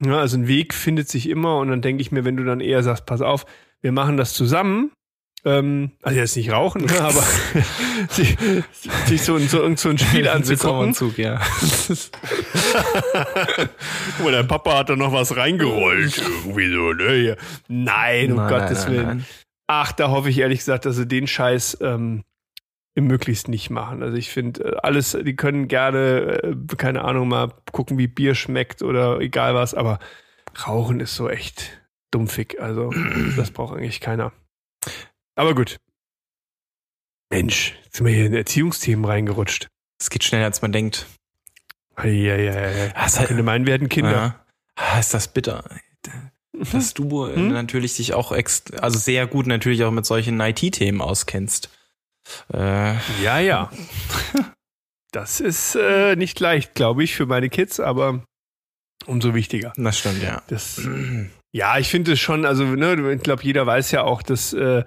Ja, 0.04 0.20
also 0.20 0.38
ein 0.38 0.48
Weg 0.48 0.74
findet 0.74 1.08
sich 1.08 1.30
immer 1.30 1.58
und 1.58 1.70
dann 1.70 1.82
denke 1.82 2.02
ich 2.02 2.12
mir, 2.12 2.26
wenn 2.26 2.38
du 2.38 2.44
dann 2.44 2.60
eher 2.60 2.84
sagst, 2.84 3.06
pass 3.06 3.22
auf, 3.22 3.46
wir 3.82 3.92
machen 3.92 4.18
das 4.18 4.34
zusammen, 4.34 4.92
ähm, 5.46 5.92
also 6.02 6.20
jetzt 6.20 6.36
nicht 6.36 6.52
rauchen, 6.52 6.86
ne, 6.86 7.00
aber 7.02 7.24
sich, 8.10 8.36
sich 9.06 9.22
so, 9.22 9.38
so, 9.38 9.76
so 9.76 9.90
ein 9.90 9.98
Spiel 9.98 10.28
anzugucken. 10.28 10.94
Zug, 10.96 11.18
ja. 11.20 11.40
Guck 14.18 14.26
mal, 14.26 14.32
dein 14.32 14.48
Papa 14.48 14.80
hat 14.80 14.90
da 14.90 14.96
noch 14.96 15.14
was 15.14 15.38
reingerollt. 15.38 16.18
Irgendwie 16.18 16.74
so, 16.74 16.94
ne? 16.94 17.38
Nein, 17.68 18.32
um 18.32 18.38
nein, 18.38 18.50
Gottes 18.50 18.86
nein, 18.86 18.92
Willen. 18.92 19.08
Nein. 19.08 19.26
Ach, 19.68 19.92
da 19.92 20.10
hoffe 20.10 20.30
ich 20.30 20.40
ehrlich 20.40 20.60
gesagt, 20.60 20.86
dass 20.86 20.96
sie 20.96 21.08
den 21.08 21.28
Scheiß 21.28 21.78
ähm, 21.82 22.24
möglichst 23.02 23.48
nicht 23.48 23.70
machen. 23.70 24.02
Also 24.04 24.16
ich 24.18 24.30
finde 24.30 24.64
äh, 24.64 24.78
alles, 24.78 25.18
die 25.22 25.36
können 25.36 25.68
gerne, 25.68 26.42
äh, 26.44 26.76
keine 26.78 27.04
Ahnung, 27.04 27.28
mal 27.28 27.52
gucken, 27.72 27.98
wie 27.98 28.08
Bier 28.08 28.36
schmeckt 28.36 28.82
oder 28.82 29.20
egal 29.20 29.54
was, 29.54 29.74
aber 29.74 30.00
Rauchen 30.66 31.00
ist 31.02 31.16
so 31.16 31.30
echt 31.30 31.82
dumpfig. 32.12 32.62
Also, 32.62 32.92
das 33.36 33.52
braucht 33.52 33.76
eigentlich 33.76 34.00
keiner. 34.00 34.32
Aber 35.36 35.54
gut. 35.56 35.78
Mensch, 37.30 37.76
jetzt 37.84 37.98
sind 37.98 38.06
wir 38.06 38.14
hier 38.14 38.26
in 38.28 38.34
Erziehungsthemen 38.34 39.04
reingerutscht. 39.04 39.68
Es 40.00 40.10
geht 40.10 40.24
schneller, 40.24 40.46
als 40.46 40.62
man 40.62 40.72
denkt. 40.72 41.06
Eieiei. 41.96 42.94
Das 42.96 43.18
Man 43.18 43.28
könnte 43.28 43.44
meinen, 43.44 43.66
wir 43.66 43.74
hätten 43.74 43.90
Kinder. 43.90 44.12
Ja. 44.12 44.46
Ah, 44.76 45.00
ist 45.00 45.14
das 45.14 45.28
bitter. 45.30 45.64
Dass 46.54 46.94
du 46.94 47.26
äh, 47.26 47.36
Hm? 47.36 47.52
natürlich 47.52 47.96
dich 47.96 48.14
auch 48.14 48.32
also 48.32 49.00
sehr 49.00 49.28
gut 49.28 49.48
natürlich 49.48 49.84
auch 49.84 49.92
mit 49.92 50.06
solchen 50.06 50.40
IT-Themen 50.40 51.02
auskennst. 51.02 51.70
Äh, 52.54 52.96
Ja, 53.24 53.40
ja. 53.40 53.72
Das 55.12 55.40
ist 55.40 55.76
äh, 55.76 56.16
nicht 56.18 56.40
leicht, 56.42 56.76
glaube 56.76 57.04
ich, 57.04 57.16
für 57.16 57.26
meine 57.26 57.50
Kids, 57.50 57.80
aber 57.80 58.24
umso 59.06 59.34
wichtiger. 59.34 59.72
das 59.78 59.98
stimmt, 60.00 60.22
ja. 60.22 60.42
Das, 60.48 60.82
ja, 61.54 61.78
ich 61.78 61.90
finde 61.90 62.14
es 62.14 62.20
schon, 62.20 62.46
also 62.46 62.66
ne, 62.66 63.14
ich 63.14 63.24
glaube, 63.24 63.44
jeder 63.44 63.66
weiß 63.66 63.92
ja 63.92 64.04
auch, 64.04 64.22
dass, 64.22 64.52
äh, 64.54 64.84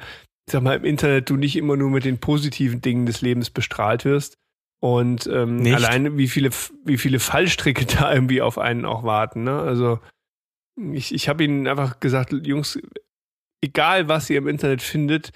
sag 0.50 0.62
mal, 0.62 0.76
im 0.76 0.84
Internet 0.84 1.30
du 1.30 1.36
nicht 1.36 1.56
immer 1.56 1.76
nur 1.76 1.90
mit 1.90 2.04
den 2.04 2.18
positiven 2.18 2.82
Dingen 2.82 3.06
des 3.06 3.22
Lebens 3.22 3.50
bestrahlt 3.50 4.04
wirst. 4.04 4.34
Und 4.80 5.26
ähm, 5.26 5.66
alleine 5.74 6.16
wie 6.18 6.28
viele, 6.28 6.50
wie 6.84 6.98
viele 6.98 7.18
Fallstricke 7.20 7.86
da 7.98 8.12
irgendwie 8.12 8.42
auf 8.42 8.58
einen 8.58 8.84
auch 8.84 9.02
warten. 9.02 9.44
Ne? 9.44 9.58
Also 9.58 9.98
ich, 10.92 11.12
ich 11.14 11.28
habe 11.28 11.42
ihnen 11.44 11.66
einfach 11.66 12.00
gesagt, 12.00 12.32
Jungs, 12.46 12.78
egal 13.60 14.08
was 14.08 14.30
ihr 14.30 14.38
im 14.38 14.46
Internet 14.46 14.82
findet, 14.82 15.32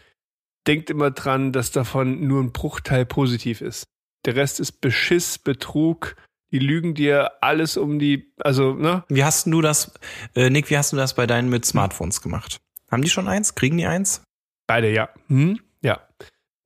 denkt 0.67 0.91
immer 0.91 1.11
dran, 1.11 1.53
dass 1.53 1.71
davon 1.71 2.27
nur 2.27 2.43
ein 2.43 2.53
Bruchteil 2.53 3.05
positiv 3.05 3.61
ist. 3.61 3.85
Der 4.25 4.37
Rest 4.37 4.61
ist 4.61 4.81
Beschiss, 4.81 5.39
Betrug, 5.39 6.17
die 6.53 6.59
lügen 6.59 6.95
dir 6.95 7.33
alles 7.41 7.77
um 7.77 7.99
die, 7.99 8.33
also, 8.39 8.75
ne? 8.75 9.05
Wie 9.09 9.25
hast 9.25 9.47
du 9.47 9.61
das, 9.63 9.93
äh, 10.35 10.51
Nick, 10.51 10.71
wie 10.71 10.77
hast 10.77 10.93
du 10.93 10.97
das 10.97 11.15
bei 11.15 11.27
deinen 11.27 11.49
mit 11.49 11.65
Smartphones 11.65 12.21
gemacht? 12.21 12.61
Haben 12.91 13.03
die 13.03 13.09
schon 13.09 13.27
eins? 13.27 13.55
Kriegen 13.55 13.79
die 13.79 13.87
eins? 13.87 14.23
Beide, 14.67 14.93
ja. 14.93 15.09
Hm? 15.29 15.59
Ja. 15.81 16.07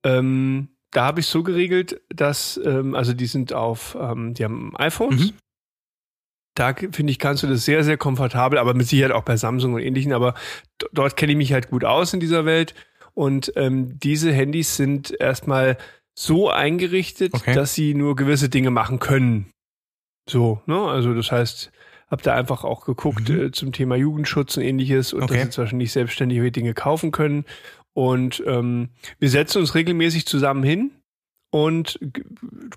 Ähm, 0.03 0.69
da 0.91 1.05
habe 1.05 1.21
ich 1.21 1.27
so 1.27 1.41
geregelt, 1.41 2.01
dass, 2.09 2.59
ähm, 2.63 2.95
also 2.95 3.13
die 3.13 3.25
sind 3.27 3.53
auf, 3.53 3.97
ähm, 3.99 4.33
die 4.33 4.43
haben 4.43 4.75
iPhones. 4.77 5.31
Mhm. 5.31 5.33
Da 6.53 6.73
finde 6.73 7.11
ich, 7.11 7.19
kannst 7.19 7.43
du 7.43 7.47
das 7.47 7.65
sehr, 7.65 7.83
sehr 7.83 7.97
komfortabel, 7.97 8.57
aber 8.57 8.73
mit 8.73 8.87
Sicherheit 8.87 9.11
auch 9.11 9.23
bei 9.23 9.37
Samsung 9.37 9.75
und 9.75 9.81
ähnlichen, 9.81 10.11
aber 10.11 10.33
dort 10.91 11.15
kenne 11.15 11.33
ich 11.33 11.37
mich 11.37 11.53
halt 11.53 11.69
gut 11.69 11.85
aus 11.85 12.13
in 12.13 12.19
dieser 12.19 12.45
Welt. 12.45 12.73
Und 13.17 13.51
ähm, 13.55 13.97
diese 13.99 14.31
Handys 14.31 14.75
sind 14.77 15.11
erstmal 15.19 15.77
so 16.13 16.51
eingerichtet, 16.51 17.33
Okay. 17.33 17.55
dass 17.55 17.73
sie 17.73 17.95
nur 17.95 18.15
gewisse 18.15 18.47
Dinge 18.47 18.69
machen 18.69 18.99
können. 18.99 19.47
So, 20.29 20.61
ne? 20.67 20.79
Also 20.79 21.15
das 21.15 21.31
heißt, 21.31 21.71
hab 22.11 22.21
da 22.21 22.35
einfach 22.35 22.63
auch 22.63 22.85
geguckt 22.85 23.27
Mhm. 23.29 23.39
äh, 23.45 23.51
zum 23.51 23.71
Thema 23.71 23.95
Jugendschutz 23.95 24.55
und 24.57 24.63
ähnliches 24.63 25.13
und 25.13 25.23
Okay. 25.23 25.45
dass 25.45 25.55
Beispiel 25.55 25.77
nicht 25.79 25.93
selbstständig 25.93 26.37
irgendwelche 26.37 26.61
Dinge 26.61 26.73
kaufen 26.75 27.11
können. 27.11 27.45
Und 27.93 28.43
ähm, 28.45 28.89
wir 29.17 29.29
setzen 29.29 29.59
uns 29.61 29.73
regelmäßig 29.73 30.27
zusammen 30.27 30.61
hin 30.63 30.91
und 31.49 31.97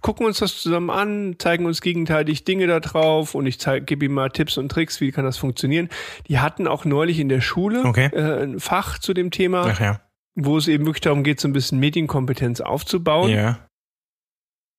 gucken 0.00 0.24
uns 0.24 0.38
das 0.38 0.56
zusammen 0.62 0.88
an, 0.88 1.34
zeigen 1.38 1.66
uns 1.66 1.82
gegenteilig 1.82 2.44
Dinge 2.44 2.66
da 2.66 2.80
drauf 2.80 3.34
und 3.34 3.44
ich 3.46 3.58
gebe 3.84 4.06
ihm 4.06 4.14
mal 4.14 4.30
Tipps 4.30 4.56
und 4.56 4.70
Tricks, 4.70 5.02
wie 5.02 5.12
kann 5.12 5.26
das 5.26 5.36
funktionieren. 5.36 5.90
Die 6.28 6.38
hatten 6.38 6.66
auch 6.66 6.86
neulich 6.86 7.18
in 7.18 7.28
der 7.28 7.42
Schule 7.42 7.84
Okay. 7.84 8.08
äh, 8.14 8.42
ein 8.44 8.58
Fach 8.58 8.98
zu 8.98 9.12
dem 9.12 9.30
Thema, 9.30 9.66
Ach 9.70 9.80
ja. 9.80 10.00
Wo 10.34 10.56
es 10.56 10.68
eben 10.68 10.86
wirklich 10.86 11.00
darum 11.00 11.22
geht, 11.22 11.40
so 11.40 11.48
ein 11.48 11.52
bisschen 11.52 11.78
Medienkompetenz 11.78 12.60
aufzubauen. 12.60 13.30
Ja. 13.30 13.58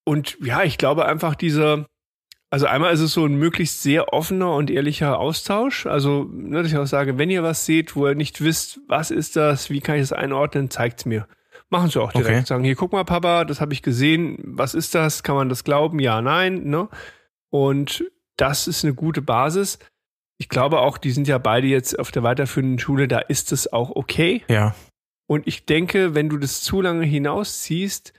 Und 0.04 0.38
ja, 0.42 0.64
ich 0.64 0.78
glaube 0.78 1.06
einfach 1.06 1.36
dieser, 1.36 1.86
also 2.50 2.66
einmal 2.66 2.94
ist 2.94 3.00
es 3.00 3.14
so 3.14 3.26
ein 3.26 3.36
möglichst 3.36 3.82
sehr 3.82 4.14
offener 4.14 4.54
und 4.54 4.70
ehrlicher 4.70 5.20
Austausch. 5.20 5.86
Also, 5.86 6.30
ne, 6.32 6.62
dass 6.62 6.72
ich 6.72 6.78
auch 6.78 6.88
sage, 6.88 7.18
wenn 7.18 7.30
ihr 7.30 7.44
was 7.44 7.66
seht, 7.66 7.96
wo 7.96 8.08
ihr 8.08 8.16
nicht 8.16 8.42
wisst, 8.42 8.80
was 8.88 9.12
ist 9.12 9.36
das, 9.36 9.70
wie 9.70 9.80
kann 9.80 9.96
ich 9.96 10.02
das 10.02 10.14
einordnen, 10.14 10.70
zeigt's 10.70 11.06
mir. 11.06 11.28
Machen 11.70 11.90
sie 11.90 12.02
auch 12.02 12.12
direkt. 12.12 12.40
Okay. 12.40 12.46
Sagen, 12.46 12.64
hier, 12.66 12.76
guck 12.76 12.92
mal, 12.92 13.06
Papa, 13.06 13.46
das 13.46 13.62
habe 13.62 13.72
ich 13.72 13.82
gesehen. 13.82 14.38
Was 14.44 14.74
ist 14.74 14.94
das? 14.94 15.24
Kann 15.24 15.36
man 15.36 15.48
das 15.48 15.64
glauben? 15.64 16.00
Ja, 16.00 16.22
nein, 16.22 16.66
ne? 16.66 16.90
Und 17.50 18.04
das 18.36 18.68
ist 18.68 18.84
eine 18.84 18.94
gute 18.94 19.22
Basis. 19.22 19.80
Ich 20.38 20.50
glaube 20.50 20.80
auch, 20.80 20.98
die 20.98 21.12
sind 21.12 21.30
ja 21.30 21.38
beide 21.38 21.68
jetzt 21.68 21.98
auf 21.98 22.12
der 22.12 22.24
weiterführenden 22.24 22.80
Schule, 22.80 23.08
da 23.08 23.20
ist 23.20 23.52
es 23.54 23.72
auch 23.72 23.92
okay. 23.92 24.44
Ja. 24.50 24.76
Und 25.32 25.48
ich 25.48 25.65
denke, 25.65 26.13
wenn 26.13 26.28
du 26.28 26.36
das 26.36 26.60
zu 26.62 26.82
lange 26.82 27.06
hinausziehst, 27.06 28.12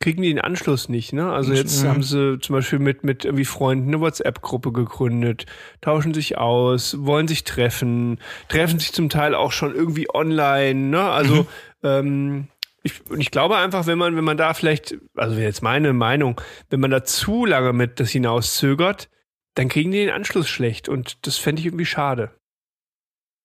kriegen 0.00 0.22
die 0.22 0.30
den 0.30 0.40
Anschluss 0.40 0.88
nicht. 0.88 1.12
Ne? 1.12 1.30
Also 1.32 1.52
jetzt 1.52 1.84
Mhm. 1.84 1.88
haben 1.88 2.02
sie 2.02 2.40
zum 2.40 2.54
Beispiel 2.56 2.80
mit, 2.80 3.04
mit 3.04 3.24
irgendwie 3.24 3.44
Freunden 3.44 3.86
eine 3.86 4.00
WhatsApp-Gruppe 4.00 4.72
gegründet, 4.72 5.46
tauschen 5.80 6.12
sich 6.12 6.38
aus, 6.38 6.96
wollen 6.98 7.28
sich 7.28 7.44
treffen, 7.44 8.18
treffen 8.48 8.80
sich 8.80 8.92
zum 8.92 9.08
Teil 9.08 9.36
auch 9.36 9.52
schon 9.52 9.72
irgendwie 9.72 10.12
online. 10.12 10.74
Ne? 10.90 11.00
Also 11.00 11.42
Mhm. 11.44 11.46
ähm, 11.84 12.48
ich, 12.82 13.08
und 13.08 13.20
ich 13.20 13.30
glaube 13.30 13.56
einfach, 13.58 13.86
wenn 13.86 13.98
man, 13.98 14.16
wenn 14.16 14.24
man 14.24 14.36
da 14.36 14.52
vielleicht, 14.52 14.96
also 15.14 15.36
jetzt 15.36 15.62
meine 15.62 15.92
Meinung, 15.92 16.40
wenn 16.70 16.80
man 16.80 16.90
da 16.90 17.04
zu 17.04 17.44
lange 17.44 17.72
mit 17.72 18.00
das 18.00 18.10
hinauszögert, 18.10 19.08
dann 19.54 19.68
kriegen 19.68 19.92
die 19.92 19.98
den 20.04 20.10
Anschluss 20.10 20.48
schlecht. 20.48 20.88
Und 20.88 21.24
das 21.24 21.36
fände 21.38 21.60
ich 21.60 21.66
irgendwie 21.66 21.86
schade. 21.86 22.32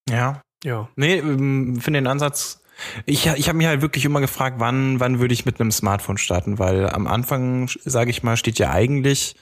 Ja. 0.10 0.42
Ja. 0.64 0.90
Nee, 0.96 1.18
ähm, 1.20 1.80
finde 1.80 2.00
den 2.00 2.08
Ansatz. 2.08 2.64
Ich, 3.06 3.26
ich 3.26 3.48
habe 3.48 3.58
mich 3.58 3.68
halt 3.68 3.82
wirklich 3.82 4.06
immer 4.06 4.22
gefragt, 4.22 4.58
wann, 4.60 5.00
wann 5.00 5.20
würde 5.20 5.34
ich 5.34 5.46
mit 5.46 5.60
einem 5.60 5.72
Smartphone 5.72 6.18
starten, 6.18 6.60
weil 6.60 6.90
am 6.90 7.08
Anfang, 7.08 7.70
sage 7.84 8.12
ich 8.12 8.24
mal, 8.24 8.38
steht 8.38 8.60
ja 8.60 8.72
eigentlich 8.72 9.36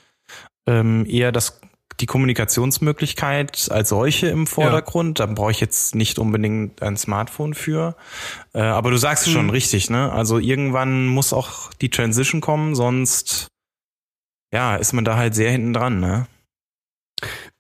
ähm, 0.68 1.06
eher 1.08 1.32
das, 1.32 1.60
die 2.00 2.06
Kommunikationsmöglichkeit 2.06 3.70
als 3.72 3.90
solche 3.90 4.28
im 4.28 4.48
Vordergrund. 4.48 5.20
Da 5.20 5.26
brauche 5.26 5.52
ich 5.52 5.60
jetzt 5.60 5.96
nicht 5.96 6.20
unbedingt 6.20 6.82
ein 6.82 6.98
Smartphone 6.98 7.54
für. 7.54 7.96
Äh, 8.54 8.62
aber 8.62 8.92
du 8.92 8.98
sagst 8.98 9.28
es 9.28 9.34
schon 9.34 9.50
richtig, 9.50 9.90
ne? 9.90 10.12
Also 10.12 10.40
irgendwann 10.40 11.08
muss 11.08 11.34
auch 11.34 11.74
die 11.74 11.90
Transition 11.90 12.42
kommen, 12.42 12.76
sonst 12.76 13.48
ja, 14.54 14.76
ist 14.78 14.94
man 14.94 15.04
da 15.04 15.18
halt 15.18 15.36
sehr 15.36 15.52
hinten 15.52 15.74
dran, 15.74 16.00
ne? 16.00 16.28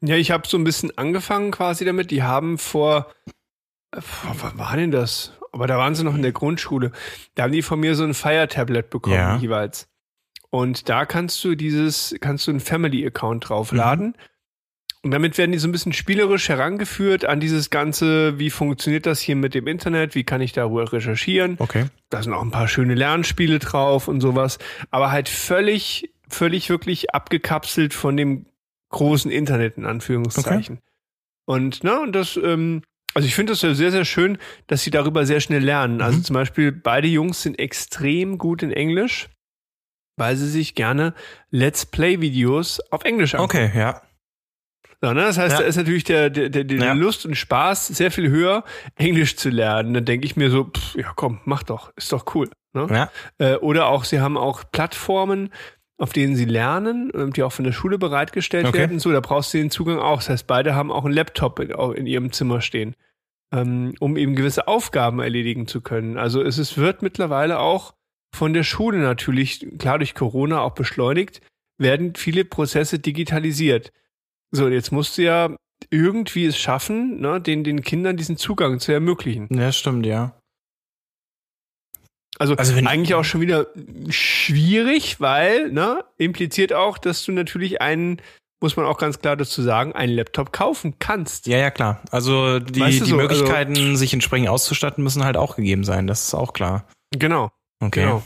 Ja, 0.01 0.15
ich 0.15 0.31
habe 0.31 0.47
so 0.47 0.57
ein 0.57 0.63
bisschen 0.63 0.97
angefangen 0.97 1.51
quasi 1.51 1.85
damit. 1.85 2.11
Die 2.11 2.23
haben 2.23 2.57
vor, 2.57 3.11
äh, 3.91 4.01
vor 4.01 4.35
wann 4.39 4.57
war 4.57 4.75
denn 4.75 4.91
das? 4.91 5.33
Aber 5.55 5.67
da 5.67 5.77
waren 5.77 5.95
sie 5.95 6.03
noch 6.03 6.15
in 6.15 6.21
der 6.21 6.33
Grundschule. 6.33 6.91
Da 7.35 7.43
haben 7.43 7.53
die 7.53 7.61
von 7.61 7.79
mir 7.79 7.95
so 7.95 8.03
ein 8.03 8.13
Fire-Tablet 8.13 8.89
bekommen 8.89 9.15
Ja. 9.15 9.37
jeweils. 9.37 9.87
Und 10.49 10.89
da 10.89 11.05
kannst 11.05 11.41
du 11.45 11.55
dieses, 11.55 12.13
kannst 12.19 12.45
du 12.47 12.51
einen 12.51 12.59
Family-Account 12.59 13.47
draufladen. 13.47 14.15
Und 15.01 15.11
damit 15.11 15.37
werden 15.37 15.53
die 15.53 15.57
so 15.57 15.69
ein 15.69 15.71
bisschen 15.71 15.93
spielerisch 15.93 16.49
herangeführt 16.49 17.23
an 17.23 17.39
dieses 17.39 17.69
Ganze, 17.69 18.37
wie 18.37 18.49
funktioniert 18.49 19.05
das 19.05 19.21
hier 19.21 19.37
mit 19.37 19.53
dem 19.53 19.67
Internet, 19.67 20.13
wie 20.13 20.25
kann 20.25 20.41
ich 20.41 20.51
darüber 20.51 20.91
recherchieren. 20.91 21.55
Okay. 21.59 21.85
Da 22.09 22.21
sind 22.21 22.33
auch 22.33 22.41
ein 22.41 22.51
paar 22.51 22.67
schöne 22.67 22.93
Lernspiele 22.95 23.59
drauf 23.59 24.09
und 24.09 24.19
sowas. 24.19 24.59
Aber 24.91 25.09
halt 25.11 25.29
völlig, 25.29 26.11
völlig 26.27 26.69
wirklich 26.69 27.13
abgekapselt 27.15 27.93
von 27.93 28.17
dem 28.17 28.45
großen 28.89 29.31
Internet 29.31 29.77
in 29.77 29.85
Anführungszeichen. 29.85 30.79
Und 31.45 31.79
na, 31.83 32.01
und 32.01 32.11
das, 32.11 32.35
ähm, 32.35 32.81
also 33.15 33.25
ich 33.27 33.33
finde 33.35 33.53
das 33.53 33.61
ja 33.63 33.73
sehr, 33.73 33.91
sehr 33.91 34.05
schön, 34.05 34.37
dass 34.67 34.83
sie 34.83 34.91
darüber 34.91 35.25
sehr 35.25 35.39
schnell 35.39 35.63
lernen. 35.63 36.01
Also 36.01 36.19
Mhm. 36.19 36.23
zum 36.23 36.33
Beispiel 36.35 36.71
beide 36.71 37.07
Jungs 37.07 37.41
sind 37.41 37.57
extrem 37.57 38.37
gut 38.37 38.61
in 38.61 38.71
Englisch, 38.71 39.29
weil 40.17 40.35
sie 40.35 40.47
sich 40.49 40.75
gerne 40.75 41.13
Let's 41.49 41.85
Play-Videos 41.85 42.79
auf 42.91 43.03
Englisch 43.03 43.33
angucken. 43.35 43.65
Okay, 43.71 43.79
ja. 43.79 44.01
So, 45.01 45.13
ne? 45.13 45.21
Das 45.21 45.37
heißt, 45.37 45.53
Ja. 45.55 45.61
da 45.61 45.65
ist 45.67 45.75
natürlich 45.75 46.03
der, 46.05 46.29
der, 46.29 46.49
der, 46.49 46.63
der 46.63 46.77
Ja. 46.77 46.93
Lust 46.93 47.25
und 47.25 47.35
Spaß 47.35 47.87
sehr 47.87 48.11
viel 48.11 48.29
höher, 48.29 48.63
Englisch 48.95 49.35
zu 49.35 49.49
lernen. 49.49 49.93
Dann 49.93 50.05
denke 50.05 50.25
ich 50.25 50.35
mir 50.35 50.49
so, 50.49 50.65
pff, 50.65 50.95
ja 50.95 51.11
komm, 51.15 51.41
mach 51.45 51.63
doch, 51.63 51.91
ist 51.97 52.11
doch 52.11 52.33
cool. 52.35 52.49
Ne? 52.73 52.87
Ja. 52.89 53.11
Äh, 53.37 53.55
oder 53.57 53.87
auch, 53.87 54.03
sie 54.03 54.19
haben 54.21 54.37
auch 54.37 54.63
Plattformen, 54.71 55.49
auf 55.97 56.11
denen 56.11 56.35
sie 56.35 56.45
lernen, 56.45 57.11
ähm, 57.13 57.31
die 57.33 57.43
auch 57.43 57.51
von 57.53 57.63
der 57.65 57.71
Schule 57.71 57.97
bereitgestellt 57.97 58.65
Okay. 58.65 58.79
werden. 58.79 58.99
So, 58.99 59.11
da 59.11 59.19
brauchst 59.21 59.53
du 59.53 59.57
den 59.57 59.69
Zugang 59.71 59.99
auch. 59.99 60.17
Das 60.17 60.29
heißt, 60.29 60.47
beide 60.47 60.75
haben 60.75 60.91
auch 60.91 61.05
einen 61.05 61.13
Laptop 61.13 61.59
in, 61.59 61.69
in 61.71 62.05
ihrem 62.07 62.31
Zimmer 62.31 62.59
stehen, 62.61 62.95
ähm, 63.55 63.95
um 63.99 64.17
eben 64.17 64.35
gewisse 64.35 64.67
Aufgaben 64.67 65.19
erledigen 65.19 65.67
zu 65.67 65.81
können. 65.81 66.17
Also 66.17 66.41
es 66.41 66.57
ist, 66.57 66.77
wird 66.77 67.01
mittlerweile 67.01 67.59
auch 67.59 67.93
von 68.35 68.53
der 68.53 68.63
Schule 68.63 68.97
natürlich, 68.99 69.65
klar 69.79 69.97
durch 69.97 70.13
Corona 70.13 70.59
auch 70.61 70.73
beschleunigt, 70.75 71.41
werden 71.77 72.15
viele 72.15 72.43
Prozesse 72.45 72.99
digitalisiert. 72.99 73.91
So, 74.51 74.67
jetzt 74.67 74.91
musst 74.91 75.17
du 75.17 75.23
ja 75.23 75.55
irgendwie 75.89 76.45
es 76.45 76.57
schaffen, 76.57 77.19
ne, 77.19 77.39
den, 77.41 77.63
den 77.63 77.81
Kindern 77.81 78.17
diesen 78.17 78.37
Zugang 78.37 78.79
zu 78.79 78.91
ermöglichen. 78.91 79.47
Ja, 79.51 79.71
stimmt, 79.71 80.05
ja. 80.05 80.39
Also, 82.37 82.55
Also 82.55 82.75
wenn- 82.75 82.87
eigentlich 82.87 83.13
auch 83.15 83.23
schon 83.23 83.41
wieder 83.41 83.67
schwierig, 84.09 85.21
weil, 85.21 85.71
ne, 85.71 86.03
impliziert 86.17 86.73
auch, 86.73 86.97
dass 86.97 87.23
du 87.25 87.31
natürlich 87.31 87.81
einen, 87.81 88.21
muss 88.61 88.77
man 88.77 88.85
auch 88.85 88.97
ganz 88.97 89.19
klar 89.19 89.35
dazu 89.35 89.61
sagen, 89.61 89.93
einen 89.93 90.13
Laptop 90.13 90.51
kaufen 90.51 90.95
kannst. 90.99 91.47
Ja, 91.47 91.57
ja, 91.57 91.71
klar. 91.71 92.01
Also 92.11 92.59
die, 92.59 92.79
Weißt 92.79 93.01
du 93.01 93.03
die 93.05 93.11
so, 93.11 93.17
Möglichkeiten, 93.17 93.95
sich 93.97 94.13
entsprechend 94.13 94.49
auszustatten, 94.49 95.03
müssen 95.03 95.23
halt 95.23 95.37
auch 95.37 95.55
gegeben 95.55 95.83
sein. 95.83 96.07
Das 96.07 96.23
ist 96.23 96.33
auch 96.33 96.53
klar. 96.53 96.87
Genau. 97.11 97.51
Okay. 97.79 98.01
Genau. 98.01 98.23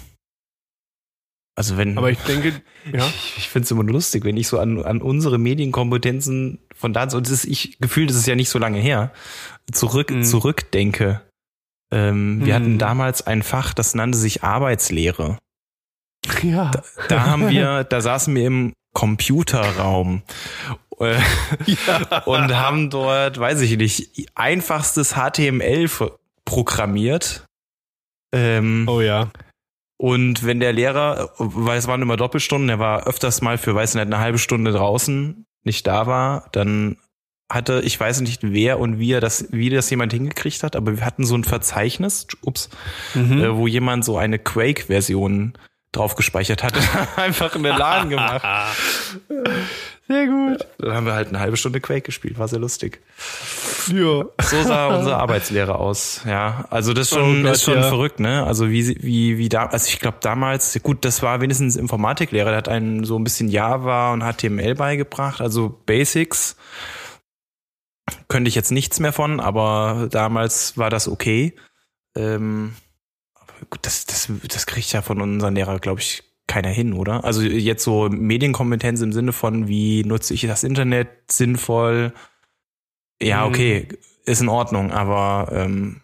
Also 1.56 1.78
wenn. 1.78 1.98
Aber 1.98 2.10
ich 2.10 2.20
denke, 2.20 2.62
ja. 2.94 3.06
Ich, 3.06 3.34
ich 3.38 3.50
finde 3.50 3.66
es 3.66 3.72
immer 3.72 3.84
lustig, 3.84 4.24
wenn 4.24 4.38
ich 4.38 4.48
so 4.48 4.60
an, 4.60 4.82
an 4.84 5.02
unsere 5.02 5.38
Medienkompetenzen 5.38 6.60
von 6.74 6.94
da 6.94 7.04
und 7.04 7.14
das 7.14 7.32
ist, 7.32 7.46
ich 7.46 7.80
gefühlt, 7.80 8.10
das 8.10 8.16
ist 8.18 8.28
ja 8.28 8.36
nicht 8.36 8.50
so 8.50 8.60
lange 8.60 8.80
her, 8.80 9.12
zurück, 9.72 10.10
mhm. 10.10 10.24
zurückdenke. 10.24 11.22
Ähm, 11.92 12.46
wir 12.46 12.54
mhm. 12.54 12.56
hatten 12.56 12.78
damals 12.78 13.28
ein 13.28 13.44
Fach, 13.44 13.74
das 13.74 13.96
nannte 13.96 14.18
sich 14.18 14.44
Arbeitslehre. 14.44 15.38
Ja. 16.44 16.72
Da, 16.72 16.84
da 17.10 17.26
haben 17.26 17.50
wir, 17.50 17.84
da 17.90 18.00
saßen 18.00 18.34
wir 18.36 18.46
im 18.46 18.74
Computerraum 19.00 20.24
äh, 21.00 21.18
ja. 21.66 22.24
und 22.26 22.54
haben 22.54 22.90
dort, 22.90 23.40
weiß 23.40 23.62
ich 23.62 23.78
nicht, 23.78 24.30
einfachstes 24.36 25.16
HTML 25.16 25.90
programmiert. 26.44 27.46
Ähm, 28.34 28.86
oh 28.90 29.00
ja. 29.00 29.32
Und 29.96 30.46
wenn 30.46 30.60
der 30.60 30.74
Lehrer, 30.74 31.32
weil 31.38 31.78
es 31.78 31.88
waren 31.88 32.02
immer 32.02 32.18
Doppelstunden, 32.18 32.68
er 32.68 32.80
war 32.80 33.08
öfters 33.08 33.42
mal 33.42 33.58
für, 33.58 33.74
weiß 33.74 33.96
nicht, 33.96 34.06
eine 34.06 34.20
halbe 34.20 34.38
Stunde 34.38 34.74
draußen, 34.74 35.46
nicht 35.64 35.88
da 35.88 36.06
war, 36.06 36.50
dann 36.52 36.98
hatte, 37.50 37.82
ich 37.86 37.98
weiß 37.98 38.20
nicht, 38.20 38.42
wer 38.44 38.80
und 38.80 39.00
wie 39.00 39.14
er 39.14 39.22
das, 39.22 39.48
wie 39.52 39.70
das 39.70 39.90
jemand 39.90 40.12
hingekriegt 40.12 40.62
hat, 40.64 40.76
aber 40.76 40.98
wir 40.98 41.06
hatten 41.06 41.26
so 41.26 41.36
ein 41.36 41.46
Verzeichnis, 41.46 42.28
ups, 42.42 42.70
mhm. 43.14 43.42
äh, 43.42 43.56
wo 43.56 43.66
jemand 43.66 44.04
so 44.04 44.18
eine 44.18 44.40
Quake-Version 44.40 45.54
drauf 45.92 46.16
gespeichert 46.16 46.64
hatte, 46.64 46.80
einfach 47.16 47.56
in 47.56 47.64
den 47.64 47.78
Laden 47.78 48.10
gemacht. 48.10 48.46
Sehr 50.08 50.26
gut. 50.26 50.66
Dann 50.80 50.94
haben 50.96 51.06
wir 51.06 51.14
halt 51.14 51.28
eine 51.28 51.40
halbe 51.40 51.56
Stunde 51.56 51.80
Quake 51.82 52.02
gespielt, 52.02 52.40
war 52.40 52.48
sehr 52.48 52.58
lustig. 52.58 53.00
Ja. 53.90 54.26
So 54.42 54.64
sah 54.64 54.88
unsere 54.98 55.18
Arbeitslehre 55.18 55.76
aus, 55.76 56.22
ja. 56.26 56.66
Also 56.72 56.94
das 56.94 57.10
schon, 57.10 57.42
oh 57.42 57.44
Gott, 57.44 57.54
ist 57.54 57.64
schon 57.64 57.76
ja. 57.76 57.84
verrückt, 57.84 58.20
ne? 58.20 58.44
Also 58.44 58.72
wie, 58.72 59.04
wie, 59.04 59.38
wie 59.38 59.50
da, 59.50 59.68
also 59.68 59.88
ich 59.88 60.00
glaube 60.00 60.18
damals, 60.22 60.80
gut, 60.82 61.06
das 61.06 61.22
war 61.22 61.42
wenigstens 61.42 61.76
Informatiklehrer, 61.76 62.50
der 62.50 62.58
hat 62.58 62.70
einen 62.70 63.04
so 63.04 63.20
ein 63.20 63.24
bisschen 63.24 63.50
Java 63.50 64.12
und 64.12 64.24
HTML 64.24 64.74
beigebracht, 64.74 65.42
also 65.42 65.80
Basics. 65.86 66.56
Könnte 68.28 68.50
ich 68.50 68.56
jetzt 68.56 68.72
nichts 68.72 69.00
mehr 69.00 69.14
von, 69.14 69.40
aber 69.40 70.08
damals 70.10 70.76
war 70.76 70.90
das 70.90 71.08
okay. 71.08 71.54
Ähm, 72.16 72.74
das, 73.82 74.06
das, 74.06 74.32
das 74.48 74.66
kriegt 74.66 74.92
ja 74.92 75.02
von 75.02 75.22
unseren 75.22 75.56
Lehrer, 75.56 75.80
glaube 75.80 76.02
ich, 76.02 76.24
keiner 76.48 76.70
hin, 76.70 76.94
oder? 76.94 77.24
Also 77.24 77.42
jetzt 77.42 77.84
so 77.84 78.10
Medienkompetenz 78.10 79.02
im 79.02 79.14
Sinne 79.14 79.32
von, 79.34 79.68
wie 79.68 80.04
nutze 80.04 80.34
ich 80.34 80.42
das 80.42 80.64
Internet 80.64 81.10
sinnvoll? 81.32 82.14
Ja, 83.22 83.46
mhm. 83.46 83.50
okay, 83.50 83.88
ist 84.26 84.42
in 84.42 84.50
Ordnung, 84.50 84.92
aber 84.92 85.50
ähm, 85.54 86.02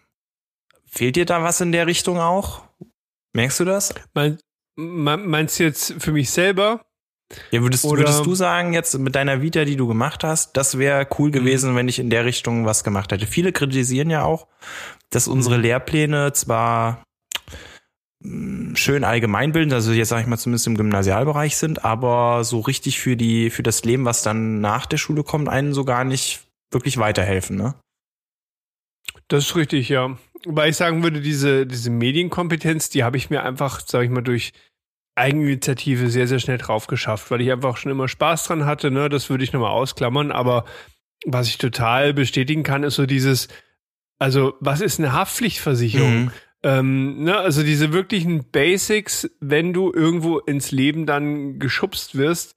fehlt 0.86 1.16
dir 1.16 1.26
da 1.26 1.42
was 1.42 1.60
in 1.60 1.72
der 1.72 1.86
Richtung 1.86 2.18
auch? 2.18 2.62
Merkst 3.32 3.60
du 3.60 3.64
das? 3.64 3.94
Mein, 4.14 4.38
meinst 4.76 5.58
du 5.58 5.64
jetzt 5.64 5.94
für 5.98 6.12
mich 6.12 6.30
selber? 6.30 6.86
Ja, 7.50 7.60
würdest, 7.60 7.84
würdest 7.84 8.24
du 8.24 8.34
sagen, 8.36 8.72
jetzt 8.72 8.96
mit 8.98 9.16
deiner 9.16 9.42
Vita, 9.42 9.64
die 9.64 9.74
du 9.74 9.88
gemacht 9.88 10.22
hast, 10.22 10.56
das 10.56 10.78
wäre 10.78 11.08
cool 11.18 11.28
mhm. 11.28 11.32
gewesen, 11.32 11.72
mhm. 11.72 11.76
wenn 11.76 11.88
ich 11.88 11.98
in 11.98 12.10
der 12.10 12.24
Richtung 12.24 12.66
was 12.66 12.84
gemacht 12.84 13.10
hätte. 13.10 13.26
Viele 13.26 13.52
kritisieren 13.52 14.10
ja 14.10 14.22
auch, 14.22 14.46
dass 15.10 15.26
unsere 15.26 15.56
mhm. 15.56 15.62
Lehrpläne 15.62 16.32
zwar 16.32 17.02
schön 18.74 19.04
allgemeinbildend, 19.04 19.72
also 19.72 19.92
jetzt 19.92 20.08
sage 20.08 20.22
ich 20.22 20.26
mal 20.26 20.38
zumindest 20.38 20.66
im 20.66 20.76
Gymnasialbereich 20.76 21.56
sind, 21.56 21.84
aber 21.84 22.44
so 22.44 22.60
richtig 22.60 22.98
für 22.98 23.16
die 23.16 23.50
für 23.50 23.62
das 23.62 23.84
Leben, 23.84 24.04
was 24.04 24.22
dann 24.22 24.60
nach 24.60 24.86
der 24.86 24.96
Schule 24.96 25.22
kommt, 25.22 25.48
einen 25.48 25.72
so 25.72 25.84
gar 25.84 26.04
nicht 26.04 26.40
wirklich 26.70 26.98
weiterhelfen, 26.98 27.56
ne? 27.56 27.74
Das 29.28 29.44
ist 29.44 29.56
richtig, 29.56 29.88
ja. 29.88 30.16
Wobei 30.44 30.68
ich 30.68 30.76
sagen 30.76 31.02
würde, 31.02 31.20
diese 31.20 31.66
diese 31.66 31.90
Medienkompetenz, 31.90 32.90
die 32.90 33.04
habe 33.04 33.16
ich 33.16 33.30
mir 33.30 33.42
einfach, 33.42 33.80
sage 33.80 34.04
ich 34.04 34.10
mal, 34.10 34.22
durch 34.22 34.52
Eigeninitiative 35.14 36.10
sehr 36.10 36.26
sehr 36.26 36.38
schnell 36.38 36.58
drauf 36.58 36.86
geschafft, 36.86 37.30
weil 37.30 37.40
ich 37.40 37.50
einfach 37.50 37.76
schon 37.76 37.92
immer 37.92 38.08
Spaß 38.08 38.44
dran 38.44 38.66
hatte, 38.66 38.90
ne? 38.90 39.08
Das 39.08 39.30
würde 39.30 39.44
ich 39.44 39.52
nochmal 39.52 39.72
ausklammern, 39.72 40.32
aber 40.32 40.64
was 41.24 41.48
ich 41.48 41.58
total 41.58 42.14
bestätigen 42.14 42.62
kann, 42.62 42.82
ist 42.82 42.96
so 42.96 43.06
dieses 43.06 43.48
also, 44.18 44.54
was 44.60 44.80
ist 44.80 44.98
eine 44.98 45.12
Haftpflichtversicherung? 45.12 46.24
Mhm. 46.24 46.30
Ähm, 46.62 47.24
ne, 47.24 47.36
also 47.36 47.62
diese 47.62 47.92
wirklichen 47.92 48.50
Basics, 48.50 49.30
wenn 49.40 49.72
du 49.72 49.92
irgendwo 49.92 50.38
ins 50.38 50.70
Leben 50.72 51.06
dann 51.06 51.58
geschubst 51.58 52.16
wirst, 52.16 52.56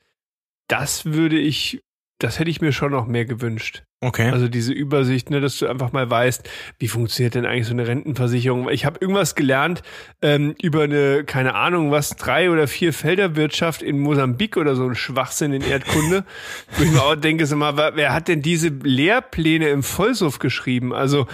das 0.67 1.05
würde 1.05 1.37
ich, 1.37 1.81
das 2.19 2.39
hätte 2.39 2.49
ich 2.49 2.61
mir 2.61 2.71
schon 2.71 2.91
noch 2.91 3.07
mehr 3.07 3.25
gewünscht. 3.25 3.83
Okay. 4.01 4.29
Also 4.29 4.47
diese 4.47 4.71
Übersicht, 4.71 5.29
ne, 5.29 5.41
dass 5.41 5.57
du 5.57 5.67
einfach 5.67 5.91
mal 5.91 6.09
weißt, 6.09 6.47
wie 6.77 6.87
funktioniert 6.87 7.35
denn 7.35 7.45
eigentlich 7.45 7.67
so 7.67 7.73
eine 7.73 7.85
Rentenversicherung. 7.85 8.69
Ich 8.69 8.85
habe 8.85 8.99
irgendwas 9.01 9.35
gelernt 9.35 9.81
ähm, 10.21 10.55
über 10.61 10.83
eine, 10.83 11.25
keine 11.25 11.53
Ahnung, 11.53 11.91
was, 11.91 12.11
drei 12.11 12.49
oder 12.49 12.69
vier 12.69 12.93
Felderwirtschaft 12.93 13.81
in 13.81 13.99
Mosambik 13.99 14.55
oder 14.55 14.75
so 14.75 14.85
ein 14.87 14.95
Schwachsinn 14.95 15.51
in 15.51 15.61
Erdkunde. 15.61 16.23
wo 16.77 16.83
ich 16.83 16.91
mir 16.91 17.03
auch 17.03 17.15
denke, 17.15 17.45
sag 17.45 17.57
mal, 17.57 17.75
wer 17.75 18.13
hat 18.13 18.29
denn 18.29 18.41
diese 18.41 18.69
Lehrpläne 18.69 19.67
im 19.67 19.83
Vollsuff 19.83 20.39
geschrieben? 20.39 20.93
Also 20.93 21.27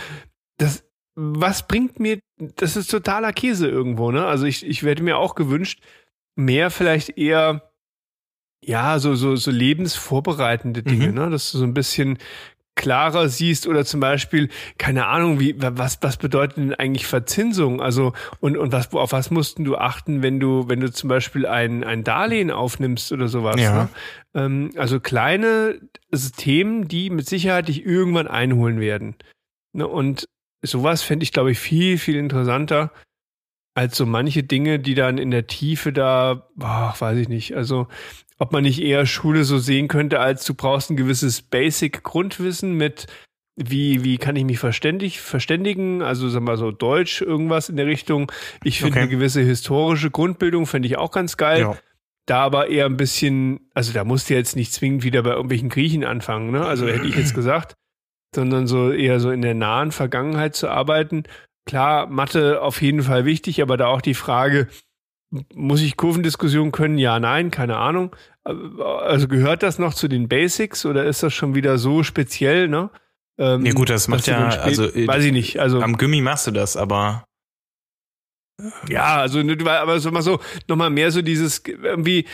das, 0.57 0.84
was 1.15 1.67
bringt 1.67 1.99
mir, 1.99 2.19
das 2.37 2.75
ist 2.75 2.91
totaler 2.91 3.33
Käse 3.33 3.67
irgendwo, 3.67 4.11
ne? 4.11 4.25
Also 4.25 4.45
ich, 4.45 4.65
ich 4.65 4.83
werde 4.83 5.03
mir 5.03 5.17
auch 5.17 5.35
gewünscht, 5.35 5.81
mehr 6.35 6.69
vielleicht 6.69 7.17
eher, 7.17 7.71
ja, 8.63 8.99
so, 8.99 9.15
so, 9.15 9.35
so 9.35 9.51
lebensvorbereitende 9.51 10.83
Dinge, 10.83 11.07
mhm. 11.07 11.13
ne? 11.13 11.29
Dass 11.29 11.51
du 11.51 11.57
so 11.57 11.63
ein 11.63 11.73
bisschen 11.73 12.17
klarer 12.75 13.29
siehst 13.29 13.67
oder 13.67 13.85
zum 13.85 14.01
Beispiel, 14.01 14.49
keine 14.77 15.07
Ahnung, 15.07 15.39
wie, 15.39 15.55
was, 15.57 15.99
was 16.01 16.17
bedeutet 16.17 16.57
denn 16.57 16.73
eigentlich 16.73 17.07
Verzinsung? 17.07 17.81
Also, 17.81 18.11
und, 18.41 18.57
und 18.57 18.73
was, 18.73 18.93
auf 18.93 19.13
was 19.13 19.31
mussten 19.31 19.63
du 19.63 19.77
achten, 19.77 20.21
wenn 20.21 20.41
du, 20.41 20.67
wenn 20.67 20.81
du 20.81 20.91
zum 20.91 21.07
Beispiel 21.07 21.45
ein, 21.45 21.85
ein 21.85 22.03
Darlehen 22.03 22.51
aufnimmst 22.51 23.13
oder 23.13 23.29
sowas? 23.29 23.61
Ja. 23.61 23.83
Ne? 23.83 23.89
Ähm, 24.33 24.71
also 24.75 24.99
kleine 24.99 25.79
Themen, 26.35 26.89
die 26.89 27.09
mit 27.09 27.27
Sicherheit 27.27 27.69
dich 27.69 27.85
irgendwann 27.85 28.27
einholen 28.27 28.81
werden. 28.81 29.15
Ne? 29.71 29.87
Und 29.87 30.27
sowas 30.71 31.01
fände 31.01 31.23
ich, 31.23 31.31
glaube 31.31 31.51
ich, 31.51 31.59
viel, 31.59 31.97
viel 31.97 32.15
interessanter 32.15 32.91
als 33.75 33.97
so 33.97 34.05
manche 34.05 34.43
Dinge, 34.43 34.79
die 34.79 34.95
dann 34.95 35.17
in 35.17 35.31
der 35.31 35.47
Tiefe 35.47 35.91
da, 35.91 36.47
boah, 36.55 36.95
weiß 36.97 37.17
ich 37.17 37.29
nicht. 37.29 37.55
Also, 37.55 37.87
ob 38.37 38.53
man 38.53 38.63
nicht 38.63 38.81
eher 38.81 39.05
Schule 39.05 39.43
so 39.43 39.59
sehen 39.59 39.87
könnte, 39.89 40.21
als 40.21 40.45
du 40.45 40.53
brauchst 40.53 40.89
ein 40.89 40.95
gewisses 40.95 41.41
Basic-Grundwissen 41.41 42.73
mit, 42.73 43.07
wie, 43.57 44.03
wie 44.03 44.17
kann 44.17 44.37
ich 44.37 44.45
mich 44.45 44.59
verständig, 44.59 45.19
verständigen? 45.19 46.01
Also, 46.01 46.29
sagen 46.29 46.45
wir 46.45 46.51
mal 46.53 46.57
so 46.57 46.71
Deutsch, 46.71 47.21
irgendwas 47.21 47.67
in 47.67 47.75
der 47.75 47.85
Richtung. 47.85 48.31
Ich 48.63 48.79
finde 48.79 48.93
okay. 48.93 49.01
eine 49.01 49.09
gewisse 49.09 49.41
historische 49.41 50.09
Grundbildung 50.09 50.65
fände 50.67 50.87
ich 50.87 50.97
auch 50.97 51.11
ganz 51.11 51.35
geil. 51.35 51.61
Ja. 51.61 51.77
Da 52.27 52.39
aber 52.39 52.69
eher 52.69 52.85
ein 52.85 52.97
bisschen, 52.97 53.69
also 53.75 53.93
da 53.93 54.03
musst 54.03 54.29
du 54.29 54.33
jetzt 54.33 54.55
nicht 54.55 54.73
zwingend 54.73 55.03
wieder 55.03 55.21
bei 55.21 55.31
irgendwelchen 55.31 55.69
Griechen 55.69 56.03
anfangen, 56.03 56.49
ne? 56.49 56.65
Also 56.65 56.87
hätte 56.87 57.05
ich 57.05 57.15
jetzt 57.15 57.33
gesagt 57.35 57.75
sondern 58.33 58.67
so 58.67 58.91
eher 58.91 59.19
so 59.19 59.31
in 59.31 59.41
der 59.41 59.53
nahen 59.53 59.91
Vergangenheit 59.91 60.55
zu 60.55 60.69
arbeiten. 60.69 61.23
Klar, 61.65 62.07
Mathe 62.07 62.61
auf 62.61 62.81
jeden 62.81 63.03
Fall 63.03 63.25
wichtig, 63.25 63.61
aber 63.61 63.77
da 63.77 63.87
auch 63.87 64.01
die 64.01 64.13
Frage, 64.13 64.67
muss 65.53 65.81
ich 65.81 65.97
Kurvendiskussion 65.97 66.71
können? 66.71 66.97
Ja, 66.97 67.19
nein, 67.19 67.51
keine 67.51 67.77
Ahnung. 67.77 68.15
Also 68.43 69.27
gehört 69.27 69.63
das 69.63 69.79
noch 69.79 69.93
zu 69.93 70.07
den 70.07 70.27
Basics 70.27 70.85
oder 70.85 71.05
ist 71.05 71.23
das 71.23 71.33
schon 71.33 71.55
wieder 71.55 71.77
so 71.77 72.03
speziell, 72.03 72.67
ne? 72.67 72.89
Ähm, 73.37 73.65
ja 73.65 73.73
gut, 73.73 73.89
das 73.89 74.07
macht 74.07 74.27
ja, 74.27 74.47
also 74.47 74.85
äh, 74.85 75.07
weiß 75.07 75.25
ich 75.25 75.31
nicht. 75.33 75.59
Also 75.59 75.81
am 75.81 75.97
Gummi 75.97 76.21
machst 76.21 76.47
du 76.47 76.51
das, 76.51 76.77
aber 76.77 77.25
ja, 78.87 79.17
also 79.17 79.39
aber 79.39 79.99
so 79.99 80.11
mal 80.11 80.21
so 80.21 80.39
nochmal 80.67 80.89
mehr 80.89 81.11
so 81.11 81.21
dieses 81.21 81.61
irgendwie 81.65 82.25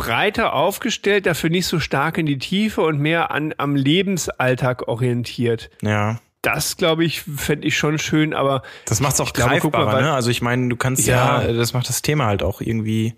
breiter 0.00 0.54
aufgestellt, 0.54 1.26
dafür 1.26 1.50
nicht 1.50 1.66
so 1.66 1.80
stark 1.80 2.18
in 2.18 2.26
die 2.26 2.38
Tiefe 2.38 2.82
und 2.82 2.98
mehr 2.98 3.30
an, 3.30 3.54
am 3.58 3.76
Lebensalltag 3.76 4.88
orientiert. 4.88 5.70
Ja. 5.82 6.20
Das, 6.42 6.78
glaube 6.78 7.04
ich, 7.04 7.22
fände 7.22 7.66
ich 7.66 7.76
schon 7.76 7.98
schön, 7.98 8.32
aber. 8.32 8.62
Das 8.86 9.00
macht 9.00 9.14
es 9.14 9.20
auch 9.20 9.32
glaube, 9.34 9.60
greifbarer, 9.60 9.84
mal, 9.84 10.02
ne? 10.02 10.12
Also 10.12 10.30
ich 10.30 10.40
meine, 10.40 10.68
du 10.68 10.76
kannst 10.76 11.06
ja, 11.06 11.42
ja, 11.42 11.52
das 11.52 11.74
macht 11.74 11.88
das 11.88 12.00
Thema 12.00 12.26
halt 12.26 12.42
auch 12.42 12.62
irgendwie 12.62 13.14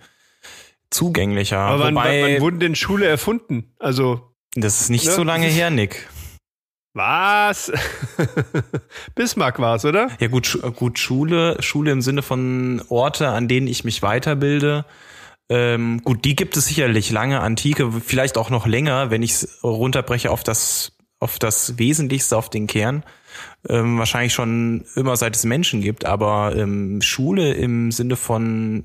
zugänglicher. 0.90 1.58
Aber 1.58 1.84
wann, 1.84 1.94
Wobei, 1.94 2.22
wann, 2.22 2.32
wann 2.32 2.40
wurden 2.40 2.60
denn 2.60 2.74
Schule 2.74 3.06
erfunden? 3.06 3.72
Also. 3.78 4.32
Das 4.54 4.80
ist 4.80 4.90
nicht 4.90 5.06
ne? 5.06 5.12
so 5.12 5.22
lange 5.22 5.46
her, 5.46 5.70
Nick. 5.70 6.08
Was? 6.94 7.72
Bismarck 9.14 9.58
war 9.60 9.76
es, 9.76 9.84
oder? 9.84 10.10
Ja 10.20 10.28
gut, 10.28 10.58
gut 10.76 10.98
Schule, 10.98 11.56
Schule 11.62 11.90
im 11.90 12.02
Sinne 12.02 12.22
von 12.22 12.82
Orte, 12.88 13.28
an 13.28 13.48
denen 13.48 13.66
ich 13.66 13.84
mich 13.84 14.02
weiterbilde. 14.02 14.84
Ähm, 15.52 16.00
gut, 16.02 16.24
die 16.24 16.34
gibt 16.34 16.56
es 16.56 16.64
sicherlich 16.64 17.10
lange, 17.10 17.40
Antike, 17.40 17.92
vielleicht 17.92 18.38
auch 18.38 18.48
noch 18.48 18.66
länger, 18.66 19.10
wenn 19.10 19.22
ich 19.22 19.32
es 19.32 19.62
runterbreche 19.62 20.30
auf 20.30 20.42
das, 20.42 20.92
auf 21.20 21.38
das 21.38 21.76
Wesentlichste, 21.76 22.38
auf 22.38 22.48
den 22.48 22.66
Kern. 22.66 23.04
Ähm, 23.68 23.98
wahrscheinlich 23.98 24.32
schon 24.32 24.86
immer 24.96 25.14
seit 25.14 25.36
es 25.36 25.44
Menschen 25.44 25.82
gibt, 25.82 26.06
aber 26.06 26.56
ähm, 26.56 27.02
Schule 27.02 27.52
im 27.52 27.92
Sinne 27.92 28.16
von 28.16 28.84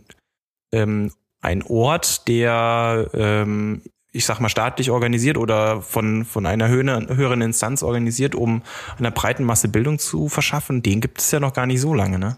ähm, 0.73 1.13
ein 1.39 1.63
Ort, 1.63 2.27
der, 2.27 3.11
ähm, 3.13 3.83
ich 4.11 4.25
sag 4.25 4.41
mal, 4.41 4.49
staatlich 4.49 4.91
organisiert 4.91 5.37
oder 5.37 5.81
von, 5.81 6.25
von 6.25 6.45
einer 6.45 6.67
höheren, 6.67 7.41
Instanz 7.41 7.81
organisiert, 7.81 8.35
um 8.35 8.61
einer 8.99 9.11
breiten 9.11 9.45
Masse 9.45 9.69
Bildung 9.69 9.99
zu 9.99 10.27
verschaffen, 10.27 10.83
den 10.83 10.99
gibt 10.99 11.21
es 11.21 11.31
ja 11.31 11.39
noch 11.39 11.53
gar 11.53 11.65
nicht 11.65 11.79
so 11.79 11.93
lange, 11.93 12.19
ne? 12.19 12.35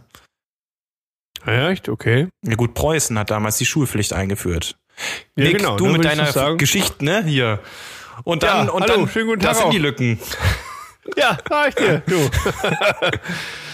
Ja, 1.45 1.69
echt? 1.69 1.89
Okay. 1.89 2.27
Ja 2.43 2.55
gut, 2.55 2.73
Preußen 2.73 3.17
hat 3.17 3.29
damals 3.31 3.57
die 3.57 3.65
Schulpflicht 3.65 4.13
eingeführt. 4.13 4.77
Ja, 5.35 5.45
Nick, 5.45 5.57
genau, 5.57 5.77
du 5.77 5.87
ne, 5.87 5.93
mit 5.93 6.05
deiner. 6.05 6.55
Geschichte, 6.57 7.03
ne? 7.05 7.23
Hier. 7.23 7.59
Und 8.23 8.43
dann, 8.43 8.67
Ja, 8.67 8.71
und 8.73 8.83
hallo, 8.83 8.97
dann, 8.97 9.09
schönen 9.09 9.27
guten 9.27 9.41
Tag 9.41 9.51
das 9.51 9.59
sind 9.61 9.73
die 9.73 9.79
Lücken. 9.79 10.19
Ja, 11.17 11.39
sag 11.49 11.69
ich 11.69 11.75
dir. 11.75 12.03
Du. 12.05 12.29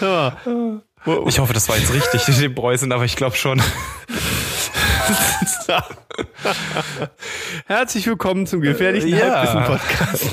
ja. 0.00 0.38
Ich 1.26 1.38
hoffe, 1.38 1.52
das 1.52 1.68
war 1.68 1.76
jetzt 1.76 1.92
richtig 1.92 2.26
mit 2.28 2.40
den 2.40 2.54
Preußen, 2.54 2.90
aber 2.92 3.04
ich 3.04 3.14
glaube 3.14 3.36
schon. 3.36 3.60
Herzlich 7.66 8.06
willkommen 8.06 8.46
zum 8.46 8.62
gefährlichen 8.62 9.08
Ja. 9.08 9.42
Halbwissen-Podcast. 9.42 10.24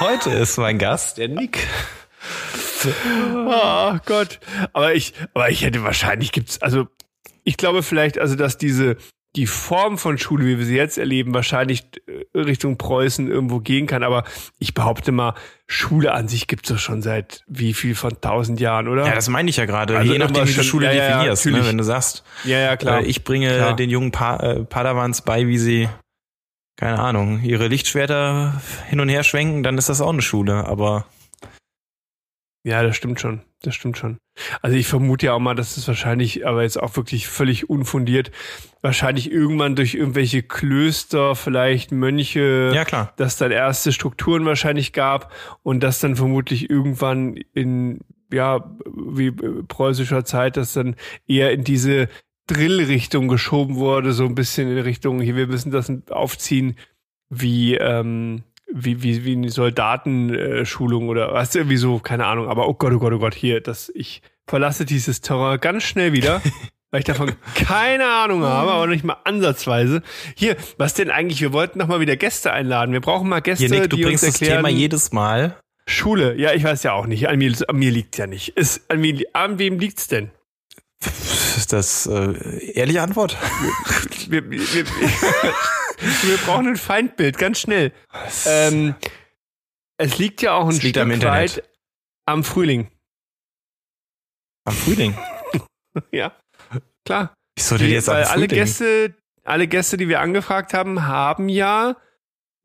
Heute 0.00 0.30
ist 0.30 0.58
mein 0.58 0.78
Gast, 0.78 1.18
der 1.18 1.28
Nick. 1.28 1.68
Oh 2.86 3.96
Gott. 4.06 4.40
Aber 4.72 4.94
ich, 4.94 5.14
aber 5.34 5.50
ich 5.50 5.62
hätte 5.62 5.82
wahrscheinlich 5.82 6.32
gibt's, 6.32 6.60
also 6.62 6.88
ich 7.44 7.56
glaube 7.56 7.82
vielleicht, 7.82 8.18
also 8.18 8.36
dass 8.36 8.58
diese 8.58 8.96
die 9.36 9.46
Form 9.46 9.96
von 9.96 10.18
Schule, 10.18 10.44
wie 10.44 10.58
wir 10.58 10.66
sie 10.66 10.76
jetzt 10.76 10.98
erleben, 10.98 11.32
wahrscheinlich 11.34 11.84
äh, 12.06 12.38
Richtung 12.38 12.78
Preußen 12.78 13.30
irgendwo 13.30 13.60
gehen 13.60 13.86
kann. 13.86 14.02
Aber 14.02 14.24
ich 14.58 14.74
behaupte 14.74 15.12
mal, 15.12 15.34
Schule 15.68 16.12
an 16.12 16.26
sich 16.26 16.48
gibt's 16.48 16.68
doch 16.68 16.78
schon 16.78 17.00
seit 17.00 17.44
wie 17.46 17.72
viel 17.72 17.94
von 17.94 18.20
tausend 18.20 18.58
Jahren, 18.58 18.88
oder? 18.88 19.06
Ja, 19.06 19.14
das 19.14 19.28
meine 19.28 19.48
ich 19.48 19.56
ja 19.56 19.66
gerade. 19.66 19.96
Also 19.96 20.12
Je 20.12 20.18
nachdem, 20.18 20.48
wie 20.48 20.52
du 20.52 20.64
Schule 20.64 20.86
ja, 20.86 20.92
ja, 20.92 21.08
definierst. 21.08 21.46
ne? 21.46 21.52
natürlich. 21.52 21.70
Wenn 21.70 21.78
du 21.78 21.84
sagst, 21.84 22.24
ja, 22.44 22.58
ja, 22.58 22.76
klar. 22.76 23.00
äh, 23.02 23.04
ich 23.04 23.22
bringe 23.22 23.54
Klar. 23.54 23.76
den 23.76 23.88
jungen 23.90 24.10
pa 24.10 24.36
äh, 24.38 24.64
Padawans 24.64 25.22
bei, 25.22 25.46
wie 25.46 25.58
sie, 25.58 25.88
keine 26.76 26.98
Ahnung, 26.98 27.40
ihre 27.44 27.68
Lichtschwerter 27.68 28.60
hin 28.88 28.98
und 28.98 29.08
her 29.08 29.22
schwenken, 29.22 29.62
dann 29.62 29.78
ist 29.78 29.88
das 29.88 30.00
auch 30.00 30.12
eine 30.12 30.22
Schule. 30.22 30.64
Aber 30.66 31.06
Ja, 32.62 32.82
das 32.82 32.96
stimmt 32.96 33.20
schon. 33.20 33.42
Das 33.62 33.74
stimmt 33.74 33.98
schon. 33.98 34.18
Also 34.62 34.76
ich 34.76 34.86
vermute 34.86 35.26
ja 35.26 35.32
auch 35.34 35.38
mal, 35.38 35.54
dass 35.54 35.76
es 35.76 35.86
wahrscheinlich, 35.86 36.46
aber 36.46 36.62
jetzt 36.62 36.80
auch 36.80 36.96
wirklich 36.96 37.28
völlig 37.28 37.68
unfundiert, 37.68 38.30
wahrscheinlich 38.80 39.30
irgendwann 39.30 39.76
durch 39.76 39.94
irgendwelche 39.94 40.42
Klöster, 40.42 41.34
vielleicht 41.34 41.92
Mönche, 41.92 42.72
ja, 42.74 42.84
klar. 42.84 43.12
dass 43.16 43.36
dann 43.36 43.50
erste 43.50 43.92
Strukturen 43.92 44.46
wahrscheinlich 44.46 44.92
gab 44.92 45.32
und 45.62 45.82
das 45.82 46.00
dann 46.00 46.16
vermutlich 46.16 46.70
irgendwann 46.70 47.36
in, 47.52 48.00
ja, 48.32 48.70
wie 48.86 49.28
äh, 49.28 49.62
preußischer 49.66 50.24
Zeit, 50.24 50.56
dass 50.56 50.72
dann 50.72 50.96
eher 51.26 51.52
in 51.52 51.64
diese 51.64 52.08
Drill-Richtung 52.46 53.28
geschoben 53.28 53.76
wurde, 53.76 54.12
so 54.12 54.24
ein 54.24 54.34
bisschen 54.34 54.70
in 54.70 54.78
Richtung, 54.78 55.20
hier, 55.20 55.36
wir 55.36 55.46
müssen 55.46 55.70
das 55.70 55.92
aufziehen, 56.10 56.76
wie, 57.28 57.74
ähm, 57.74 58.42
wie, 58.72 59.02
wie, 59.02 59.24
wie 59.24 59.32
eine 59.32 59.50
Soldatenschulung 59.50 61.08
oder 61.08 61.32
was 61.32 61.54
irgendwie 61.54 61.76
so, 61.76 61.98
keine 61.98 62.26
Ahnung, 62.26 62.48
aber 62.48 62.68
oh 62.68 62.74
Gott, 62.74 62.92
oh 62.92 62.98
Gott, 62.98 63.12
oh 63.12 63.18
Gott, 63.18 63.34
hier, 63.34 63.60
das, 63.60 63.90
ich 63.94 64.22
verlasse 64.46 64.84
dieses 64.84 65.20
Terrain 65.20 65.60
ganz 65.60 65.84
schnell 65.84 66.12
wieder. 66.12 66.42
Weil 66.92 67.00
ich 67.00 67.06
davon 67.06 67.30
keine 67.54 68.04
Ahnung 68.08 68.42
habe, 68.42 68.72
aber 68.72 68.88
nicht 68.88 69.04
mal 69.04 69.18
ansatzweise. 69.22 70.02
Hier, 70.34 70.56
was 70.76 70.92
denn 70.92 71.08
eigentlich? 71.08 71.40
Wir 71.40 71.52
wollten 71.52 71.78
noch 71.78 71.86
mal 71.86 72.00
wieder 72.00 72.16
Gäste 72.16 72.52
einladen. 72.52 72.92
Wir 72.92 73.00
brauchen 73.00 73.28
mal 73.28 73.38
Gäste, 73.38 73.68
Nick, 73.68 73.90
du 73.90 73.96
die 73.96 74.02
bringst 74.02 74.24
uns 74.24 74.32
das 74.32 74.42
erklären. 74.42 74.64
Thema 74.64 74.76
jedes 74.76 75.12
Mal. 75.12 75.56
Schule. 75.86 76.36
Ja, 76.36 76.52
ich 76.52 76.64
weiß 76.64 76.82
ja 76.82 76.94
auch 76.94 77.06
nicht. 77.06 77.28
An 77.28 77.38
mir, 77.38 77.54
an 77.68 77.76
mir 77.76 77.92
liegt's 77.92 78.18
ja 78.18 78.26
nicht. 78.26 78.56
Ist, 78.56 78.90
an, 78.90 79.00
mir, 79.00 79.24
an 79.34 79.60
wem 79.60 79.78
liegt's 79.78 80.08
denn? 80.08 80.32
Ist 81.00 81.72
das 81.72 82.06
äh, 82.06 82.72
ehrliche 82.72 83.02
Antwort? 83.02 83.36
Wir, 84.28 84.50
wir, 84.50 84.60
wir, 84.60 84.84
wir 86.22 86.36
brauchen 86.38 86.68
ein 86.68 86.76
Feindbild, 86.76 87.38
ganz 87.38 87.60
schnell. 87.60 87.92
Ähm, 88.46 88.94
es 89.98 90.18
liegt 90.18 90.42
ja 90.42 90.54
auch 90.54 90.64
ein 90.64 90.70
Es 90.70 90.82
liegt 90.82 90.96
Stück 90.96 91.22
weit 91.24 91.62
am 92.26 92.44
Frühling. 92.44 92.90
Am 94.64 94.74
Frühling. 94.74 95.16
Ja, 96.12 96.36
klar. 97.04 97.34
Wieso 97.56 97.76
denn 97.76 97.88
Die, 97.88 97.92
jetzt 97.94 98.06
weil 98.06 98.22
alle 98.22 98.46
Gäste, 98.46 99.16
alle 99.42 99.66
Gäste, 99.66 99.96
die 99.96 100.06
wir 100.06 100.20
angefragt 100.20 100.72
haben, 100.72 101.04
haben 101.04 101.48
ja, 101.48 101.96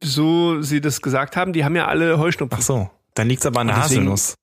so 0.03 0.61
sie 0.61 0.79
das 0.79 1.01
gesagt 1.01 1.35
haben, 1.35 1.51
die 1.51 1.65
haben 1.65 1.75
ja 1.75 1.87
alle 1.87 2.19
Heuschnupfen. 2.19 2.55
Ach 2.59 2.61
so, 2.61 2.91
dann 3.15 3.27
liegt's 3.27 3.47
aber 3.47 3.61
an 3.61 3.67
der 3.67 3.77
Haselnuss. 3.77 4.35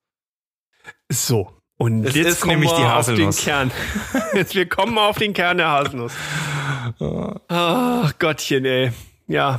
So. 1.12 1.56
Und 1.82 2.04
Es 2.04 2.14
jetzt 2.14 2.46
nämlich 2.46 2.70
wir 2.70 2.76
die 2.76 2.84
auf 2.84 3.06
den 3.06 3.16
Haselnuss. 3.16 3.44
Kern. 3.44 3.72
Jetzt, 4.34 4.54
wir 4.54 4.68
kommen 4.68 4.96
auf 4.98 5.18
den 5.18 5.32
Kern 5.32 5.56
der 5.56 5.66
Haselnuss. 5.66 6.12
Ach 7.48 8.18
Gottchen, 8.20 8.64
ey. 8.64 8.92
Ja. 9.26 9.58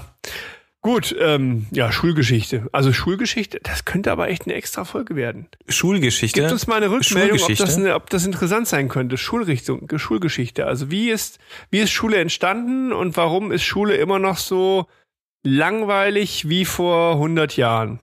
Gut, 0.81 1.13
ähm, 1.19 1.67
ja, 1.71 1.91
Schulgeschichte. 1.91 2.69
Also 2.71 2.93
Schulgeschichte, 2.93 3.59
das 3.61 3.83
könnte 3.83 4.09
aber 4.09 4.29
echt 4.29 4.45
eine 4.45 4.53
extra 4.53 4.85
Folge 4.85 5.17
werden. 5.17 5.49
Schulgeschichte. 5.67 6.39
Gibt 6.39 6.53
uns 6.53 6.65
mal 6.65 6.77
eine 6.77 6.91
Rückmeldung, 6.91 7.39
ob 7.41 7.57
das, 7.57 7.75
eine, 7.75 7.95
ob 7.95 8.09
das 8.09 8.25
interessant 8.25 8.69
sein 8.69 8.87
könnte. 8.87 9.17
Schulrichtung, 9.17 9.89
Schulgeschichte. 9.93 10.65
Also 10.65 10.91
wie 10.91 11.09
ist, 11.09 11.39
wie 11.71 11.79
ist 11.79 11.91
Schule 11.91 12.17
entstanden 12.19 12.93
und 12.93 13.17
warum 13.17 13.51
ist 13.51 13.63
Schule 13.63 13.97
immer 13.97 14.19
noch 14.19 14.37
so 14.37 14.85
langweilig 15.43 16.47
wie 16.47 16.63
vor 16.63 17.15
100 17.15 17.57
Jahren? 17.57 17.99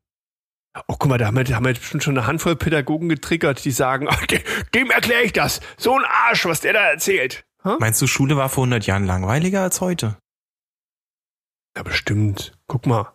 Oh, 0.88 0.96
guck 0.98 1.08
mal, 1.08 1.18
da 1.18 1.26
haben 1.26 1.36
wir, 1.36 1.44
da 1.44 1.54
haben 1.56 1.64
wir 1.64 1.70
jetzt 1.70 1.80
bestimmt 1.80 2.02
schon 2.02 2.16
eine 2.18 2.26
Handvoll 2.26 2.56
Pädagogen 2.56 3.08
getriggert, 3.08 3.64
die 3.64 3.70
sagen, 3.70 4.08
de- 4.30 4.42
dem 4.74 4.90
erkläre 4.90 5.22
ich 5.22 5.32
das. 5.32 5.60
So 5.76 5.96
ein 5.98 6.04
Arsch, 6.04 6.44
was 6.46 6.60
der 6.60 6.72
da 6.72 6.80
erzählt. 6.90 7.44
Hä? 7.62 7.76
Meinst 7.78 8.00
du, 8.02 8.06
Schule 8.06 8.36
war 8.36 8.48
vor 8.48 8.64
100 8.64 8.86
Jahren 8.86 9.04
langweiliger 9.06 9.62
als 9.62 9.80
heute? 9.80 10.16
Ja, 11.76 11.82
bestimmt. 11.82 12.52
Guck 12.66 12.86
mal. 12.86 13.12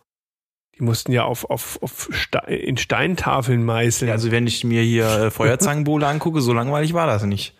Die 0.78 0.82
mussten 0.82 1.10
ja 1.12 1.24
auf, 1.24 1.48
auf, 1.48 1.82
auf 1.82 2.08
Ste 2.12 2.38
in 2.48 2.76
Steintafeln 2.76 3.64
meißeln. 3.64 4.10
Also 4.10 4.30
wenn 4.30 4.46
ich 4.46 4.62
mir 4.62 4.82
hier 4.82 5.06
äh, 5.08 5.30
Feuerzangenbowle 5.30 6.06
angucke, 6.08 6.40
so 6.42 6.52
langweilig 6.52 6.92
war 6.94 7.06
das 7.06 7.22
nicht. 7.24 7.56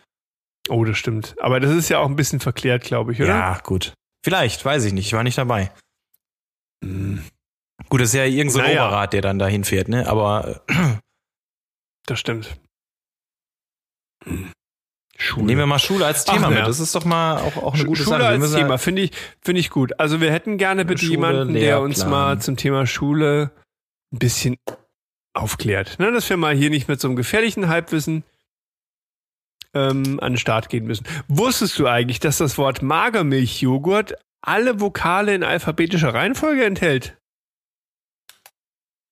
oh, 0.69 0.85
das 0.85 0.99
stimmt. 0.99 1.35
Aber 1.41 1.59
das 1.61 1.73
ist 1.73 1.89
ja 1.89 1.99
auch 1.99 2.07
ein 2.09 2.17
bisschen 2.17 2.41
verklärt, 2.41 2.85
glaube 2.85 3.13
ich, 3.13 3.21
oder? 3.21 3.29
Ja, 3.29 3.59
gut. 3.63 3.95
Vielleicht, 4.25 4.65
weiß 4.65 4.85
ich 4.85 4.93
nicht. 4.93 5.07
Ich 5.07 5.13
war 5.15 5.23
nicht 5.23 5.39
dabei. 5.39 5.71
Hm. 6.85 7.25
Gut, 7.89 8.01
das 8.01 8.09
ist 8.09 8.15
ja 8.15 8.25
irgendein 8.25 8.51
so 8.51 8.59
Naja. 8.61 8.87
Oberrat, 8.89 9.13
der 9.13 9.21
dann 9.23 9.39
dahin 9.39 9.65
fährt, 9.65 9.89
ne? 9.89 10.09
Aber 10.09 10.61
äh, 10.69 10.75
Das 12.07 12.19
stimmt. 12.19 12.59
Schule. 15.19 15.47
nehmen 15.47 15.61
wir 15.61 15.67
mal 15.67 15.79
Schule 15.79 16.05
als 16.05 16.29
Ach, 16.29 16.35
Thema 16.35 16.49
mit. 16.51 16.59
ja. 16.59 16.67
Das 16.67 16.79
ist 16.81 16.95
doch 16.95 17.05
mal 17.05 17.39
auch, 17.39 17.57
auch 17.57 17.75
eine 17.75 17.85
gute 17.85 18.03
Schule 18.03 18.19
Sache. 18.19 18.39
Wir 18.39 18.43
als 18.43 18.53
Thema 18.53 18.79
finde 18.79 19.03
ich 19.03 19.13
finde 19.41 19.61
ich 19.61 19.71
gut. 19.71 19.99
Also 19.99 20.21
wir 20.21 20.31
hätten 20.31 20.59
gerne 20.59 20.85
bitte 20.85 21.01
Schule, 21.03 21.13
jemanden, 21.13 21.55
der 21.55 21.81
uns 21.81 22.05
mal 22.05 22.39
zum 22.41 22.57
Thema 22.57 22.87
Schule 22.87 23.51
ein 24.13 24.19
bisschen 24.19 24.57
aufklärt. 25.33 25.99
Ne, 25.99 26.13
dass 26.13 26.29
wir 26.29 26.37
mal 26.37 26.55
hier 26.55 26.71
nicht 26.71 26.89
mit 26.89 27.01
so 27.01 27.09
einem 27.09 27.17
gefährlichen 27.17 27.69
Halbwissen 27.69 28.25
ähm, 29.75 30.19
an 30.21 30.33
den 30.33 30.39
Start 30.39 30.69
gehen 30.69 30.85
müssen. 30.87 31.07
Wusstest 31.29 31.79
du 31.79 31.87
eigentlich, 31.87 32.21
dass 32.21 32.39
das 32.39 32.59
Wort 32.59 32.83
Magermilchjoghurt 32.83 34.15
alle 34.43 34.81
Vokale 34.81 35.35
in 35.35 35.43
alphabetischer 35.45 36.13
Reihenfolge 36.15 36.65
enthält? 36.65 37.17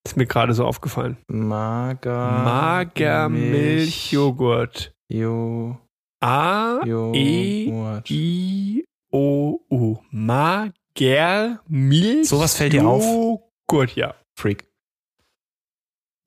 Ist 0.07 0.17
mir 0.17 0.27
gerade 0.27 0.53
so 0.53 0.65
aufgefallen. 0.65 1.17
Mager. 1.29 2.43
Magermilchjoghurt. 2.45 4.93
Jo. 5.09 5.79
A 6.21 6.81
E 6.85 7.69
Joghurt. 7.69 8.11
I 8.11 8.85
O 9.11 9.61
U. 9.71 9.97
Magermilch. 10.11 12.29
Sowas 12.29 12.57
fällt 12.57 12.75
dir 12.75 12.87
auf? 12.87 13.03
Joghurt, 13.03 13.97
ja. 13.97 14.15
Freak. 14.39 14.67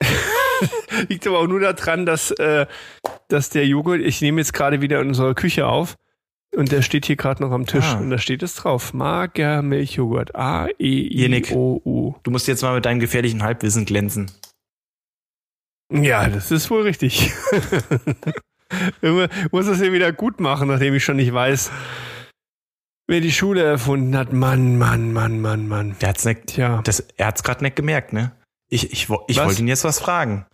Liegt 1.08 1.26
aber 1.26 1.38
auch 1.38 1.46
nur 1.46 1.60
daran, 1.60 2.06
dass, 2.06 2.30
äh, 2.32 2.66
dass 3.28 3.50
der 3.50 3.66
Joghurt, 3.66 4.00
ich 4.00 4.20
nehme 4.20 4.40
jetzt 4.40 4.52
gerade 4.52 4.80
wieder 4.80 5.00
in 5.00 5.08
unserer 5.08 5.34
Küche 5.34 5.66
auf 5.66 5.96
und 6.56 6.72
der 6.72 6.82
steht 6.82 7.06
hier 7.06 7.16
gerade 7.16 7.42
noch 7.42 7.50
am 7.52 7.66
Tisch 7.66 7.84
Ah. 7.84 7.98
und 7.98 8.10
da 8.10 8.18
steht 8.18 8.42
es 8.42 8.54
drauf. 8.56 8.92
Magermilchjoghurt. 8.94 10.34
A 10.34 10.68
E 10.78 11.26
I. 11.28 11.44
O 11.52 11.80
U. 11.84 12.14
Du 12.22 12.30
musst 12.30 12.48
jetzt 12.48 12.62
mal 12.62 12.74
mit 12.74 12.84
deinem 12.84 13.00
gefährlichen 13.00 13.42
Halbwissen 13.42 13.84
glänzen. 13.84 14.30
Ja, 15.92 16.28
das 16.28 16.50
ist 16.50 16.70
wohl 16.70 16.82
richtig. 16.82 17.30
Irgendwie 19.00 19.28
muss 19.50 19.66
das 19.66 19.78
hier 19.80 19.92
wieder 19.92 20.12
gut 20.12 20.40
machen, 20.40 20.68
nachdem 20.68 20.94
ich 20.94 21.02
schon 21.04 21.16
nicht 21.16 21.32
weiß, 21.32 21.70
wer 23.06 23.20
die 23.20 23.32
Schule 23.32 23.62
erfunden 23.62 24.14
hat. 24.16 24.32
Mann, 24.34 24.76
Mann, 24.76 25.12
Mann, 25.12 25.40
Mann, 25.40 25.66
Mann. 25.68 25.96
Der 26.00 26.10
hat's 26.10 26.24
nicht, 26.26 26.48
Tja. 26.48 26.82
das, 26.82 27.00
er 27.16 27.28
hat's 27.28 27.42
gerade 27.42 27.64
nicht 27.64 27.76
gemerkt, 27.76 28.12
ne? 28.12 28.32
Ich, 28.68 28.92
ich, 28.92 29.08
ich 29.28 29.36
Was? 29.38 29.46
wollte 29.46 29.62
ihn 29.62 29.68
jetzt 29.68 29.84
was 29.84 29.98
fragen. 29.98 30.44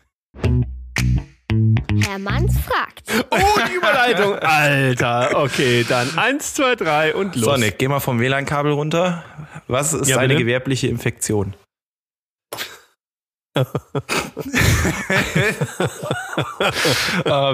Herr 2.03 2.19
Manns 2.19 2.55
fragt. 2.61 3.03
Oh, 3.31 3.61
die 3.69 3.75
Überleitung. 3.75 4.39
Alter. 4.39 5.43
Okay, 5.43 5.85
dann 5.89 6.17
eins, 6.19 6.55
zwei, 6.55 6.75
drei 6.77 7.15
und 7.15 7.37
los. 7.37 7.45
So, 7.45 7.57
Nick, 7.57 7.79
geh 7.79 7.89
mal 7.89 8.01
vom 8.01 8.19
WLAN-Kabel 8.21 8.73
runter. 8.73 9.25
Was 9.69 9.93
ist 9.93 10.09
Ja, 10.09 10.19
eine 10.19 10.37
gewerbliche 10.37 10.89
Infektion? 10.89 11.55
oh, 13.57 13.65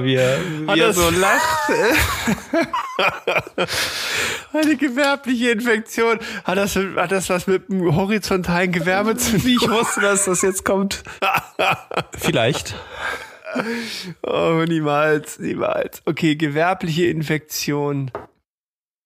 wie 0.02 0.14
er, 0.14 0.38
wie 0.74 0.80
er 0.80 0.92
so 0.92 1.10
lacht. 1.10 1.70
Eine 4.52 4.76
gewerbliche 4.76 5.50
Infektion. 5.50 6.18
Hat 6.44 6.58
das, 6.58 6.76
hat 6.76 7.12
das 7.12 7.28
was 7.28 7.46
mit 7.46 7.68
dem 7.68 7.94
horizontalen 7.94 8.72
Gewerbe 8.72 9.16
zu 9.16 9.32
tun? 9.32 9.44
Wie 9.44 9.54
ich 9.56 9.68
wusste, 9.68 10.00
dass 10.00 10.24
das 10.24 10.42
jetzt 10.42 10.64
kommt. 10.64 11.02
Vielleicht. 12.18 12.74
Oh, 14.22 14.64
niemals, 14.66 15.38
niemals. 15.38 16.02
Okay, 16.04 16.36
gewerbliche 16.36 17.06
Infektion. 17.06 18.10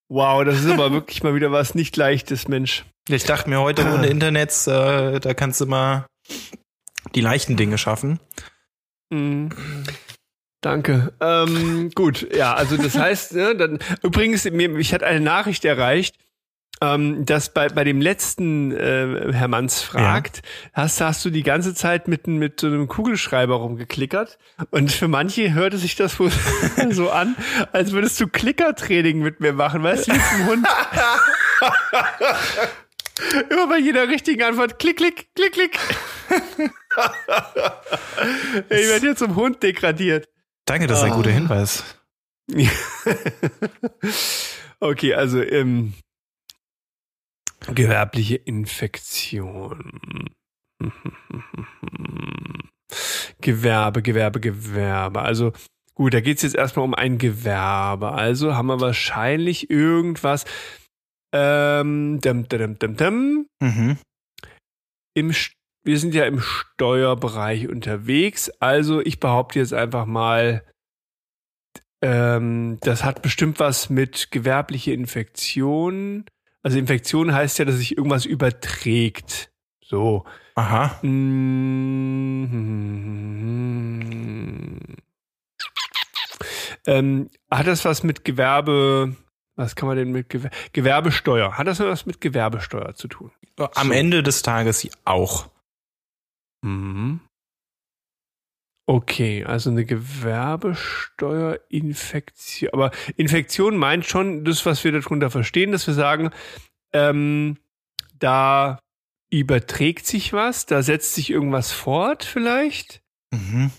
Wow, 0.09 0.45
das 0.45 0.61
ist 0.61 0.71
aber 0.71 0.93
wirklich 0.93 1.23
mal 1.23 1.35
wieder 1.35 1.51
was 1.51 1.75
nicht 1.75 1.97
leichtes, 1.97 2.49
Mensch. 2.49 2.85
Ich 3.09 3.25
dachte 3.25 3.49
mir 3.49 3.61
heute 3.61 3.85
ohne 3.95 4.07
Internet, 4.07 4.51
äh, 4.67 5.21
da 5.21 5.35
kannst 5.35 5.61
du 5.61 5.67
mal 5.67 6.07
die 7.15 7.21
leichten 7.21 7.57
Dinge 7.57 7.79
schaffen. 7.79 8.21
Mhm. 9.11 9.51
Danke. 10.61 11.13
Ähm, 11.21 11.91
gut, 11.95 12.35
ja, 12.35 12.55
also 12.55 12.79
das 12.79 12.97
heißt, 12.97 13.35
ne, 13.35 13.55
dann 13.55 13.79
übrigens, 14.03 14.51
mir, 14.51 14.71
mich 14.71 14.95
hat 14.95 15.03
eine 15.03 15.21
Nachricht 15.21 15.65
erreicht, 15.67 16.17
ähm, 16.81 17.25
dass 17.25 17.53
bei, 17.53 17.69
bei 17.69 17.85
dem 17.85 18.01
letzten 18.01 18.73
äh, 18.73 19.33
Herr 19.33 19.49
Manns 19.49 19.83
fragt, 19.83 20.39
ja. 20.39 20.83
hast, 20.83 21.01
hast 21.01 21.25
du 21.25 21.31
die 21.31 21.43
ganze 21.43 21.75
Zeit 21.75 22.09
mit, 22.09 22.27
mit 22.27 22.61
so 22.61 22.67
einem 22.67 22.89
Kugelschreiber 22.89 23.57
rumgeklickert. 23.57 24.39
Und 24.71 24.93
für 24.93 25.09
manche 25.09 25.55
hörte 25.55 25.79
sich 25.79 25.97
das 25.97 26.19
wohl 26.19 26.31
so 26.91 27.11
an, 27.11 27.37
als 27.73 27.93
würdest 27.93 28.21
du 28.21 28.27
Klickertraining 28.27 29.21
mit 29.21 29.41
mir 29.41 29.53
machen, 29.53 29.83
weißt 29.83 30.09
du, 30.09 30.13
wie 30.13 30.19
zum 30.19 30.47
Hund. 30.47 30.67
Immer 33.51 33.69
bei 33.69 33.79
jeder 33.79 34.09
richtigen 34.09 34.43
Antwort 34.43 34.79
klick, 34.79 34.97
klick, 34.97 35.29
klick, 35.35 35.53
klick. 35.53 35.79
ich 38.69 38.89
werde 38.89 39.01
hier 39.01 39.17
zum 39.17 39.37
Hund 39.37 39.63
degradiert. 39.63 40.29
Danke, 40.65 40.89
das 40.89 40.99
ist 40.99 41.05
ein 41.05 41.13
guter 41.13 41.31
ah. 41.31 41.33
Hinweis. 41.33 41.85
okay, 44.81 45.15
also 45.15 45.41
ähm, 45.41 45.95
gewerbliche 47.73 48.37
Infektion. 48.37 50.31
Gewerbe, 53.41 54.03
Gewerbe, 54.03 54.41
Gewerbe. 54.41 55.23
Also 55.23 55.53
gut, 55.95 56.15
da 56.15 56.21
geht 56.21 56.39
es 56.39 56.43
jetzt 56.43 56.57
erstmal 56.57 56.85
um 56.85 56.95
ein 56.95 57.19
Gewerbe. 57.19 58.13
Also 58.13 58.55
haben 58.55 58.67
wir 58.67 58.81
wahrscheinlich 58.81 59.71
irgendwas. 59.71 60.45
Ähm, 61.33 62.21
dum, 62.21 62.49
dum, 62.49 62.79
dum, 62.79 62.97
dum. 62.97 63.47
Mhm. 63.61 63.99
Im 65.15 65.33
wir 65.85 65.99
sind 65.99 66.15
ja 66.15 66.25
im 66.25 66.41
Steuerbereich 66.41 67.69
unterwegs, 67.69 68.51
also 68.59 69.01
ich 69.01 69.21
behaupte 69.21 69.59
jetzt 69.59 69.75
einfach 69.75 70.07
mal, 70.07 70.65
ähm, 72.03 72.79
das 72.81 73.05
hat 73.05 73.21
bestimmt 73.21 73.61
was 73.61 73.91
mit 73.91 74.31
gewerbliche 74.31 74.93
Infektion. 74.93 76.25
Also 76.65 76.79
Infektion 76.79 77.33
heißt 77.35 77.59
ja, 77.59 77.67
dass 77.67 77.77
sich 77.77 77.97
irgendwas 77.97 78.25
überträgt. 78.25 79.53
So. 79.85 80.25
Aha. 80.55 80.99
Mhm. 81.03 81.65
Ähm, 86.87 87.31
hat 87.51 87.67
das 87.67 87.85
was 87.85 88.03
mit 88.03 88.25
Gewerbe, 88.25 89.15
was 89.57 89.77
kann 89.77 89.89
man 89.89 89.99
denn 89.99 90.11
mit 90.13 90.31
Gewer 90.31 90.51
Gewerbesteuer? 90.73 91.59
Hat 91.59 91.67
das 91.67 91.81
was 91.81 92.07
mit 92.07 92.23
Gewerbesteuer 92.23 92.95
zu 92.95 93.09
tun? 93.09 93.31
Am 93.59 93.89
so. 93.89 93.93
Ende 93.93 94.23
des 94.23 94.41
Tages 94.43 94.89
auch. 95.05 95.51
Mhm. 96.63 97.21
Okay, 98.87 99.45
also 99.45 99.71
eine 99.71 99.87
Gewerbesteuerinfektion. 99.87 102.71
Aber 102.73 102.91
Infektion 103.17 103.79
meint 103.79 104.05
schon 104.05 104.45
das, 104.45 104.67
was 104.67 104.85
wir 104.85 104.93
darunter 104.93 105.31
verstehen, 105.31 105.73
dass 105.73 105.87
wir 105.87 105.95
sagen, 105.95 106.31
ähm, 106.93 107.57
da 108.19 108.79
überträgt 109.31 110.07
sich 110.07 110.35
was, 110.35 110.67
da 110.67 110.83
setzt 110.83 111.15
sich 111.15 111.31
irgendwas 111.31 111.73
fort 111.73 112.25
vielleicht. 112.25 113.01
Mhm. 113.31 113.71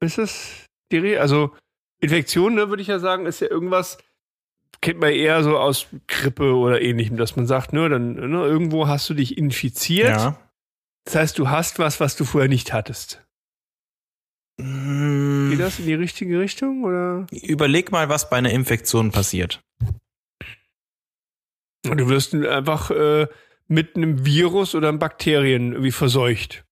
Ist 0.00 0.18
das 0.18 0.66
die 0.90 0.98
Re 0.98 1.20
Also 1.20 1.54
Infektion, 2.00 2.54
ne, 2.54 2.68
würde 2.68 2.82
ich 2.82 2.88
ja 2.88 2.98
sagen, 2.98 3.26
ist 3.26 3.40
ja 3.40 3.48
irgendwas, 3.48 3.98
kennt 4.80 4.98
man 5.00 5.12
eher 5.12 5.44
so 5.44 5.56
aus 5.56 5.86
Grippe 6.08 6.54
oder 6.54 6.82
ähnlichem, 6.82 7.16
dass 7.16 7.36
man 7.36 7.46
sagt, 7.46 7.72
ne, 7.72 7.88
dann 7.88 8.14
ne, 8.14 8.44
irgendwo 8.44 8.88
hast 8.88 9.08
du 9.08 9.14
dich 9.14 9.38
infiziert. 9.38 10.08
Ja. 10.08 10.36
Das 11.04 11.14
heißt, 11.14 11.38
du 11.38 11.48
hast 11.48 11.78
was, 11.78 12.00
was 12.00 12.16
du 12.16 12.24
vorher 12.24 12.48
nicht 12.48 12.72
hattest. 12.72 13.24
Geht 14.58 15.60
das 15.60 15.78
in 15.78 15.86
die 15.86 15.94
richtige 15.94 16.40
Richtung 16.40 16.82
oder? 16.82 17.26
Überleg 17.30 17.92
mal, 17.92 18.08
was 18.08 18.28
bei 18.28 18.36
einer 18.36 18.50
Infektion 18.50 19.12
passiert. 19.12 19.62
Du 21.84 22.08
wirst 22.08 22.34
einfach 22.34 22.90
äh, 22.90 23.28
mit 23.68 23.94
einem 23.94 24.26
Virus 24.26 24.74
oder 24.74 24.88
einem 24.88 24.98
Bakterien 24.98 25.72
irgendwie 25.72 25.92
verseucht. 25.92 26.64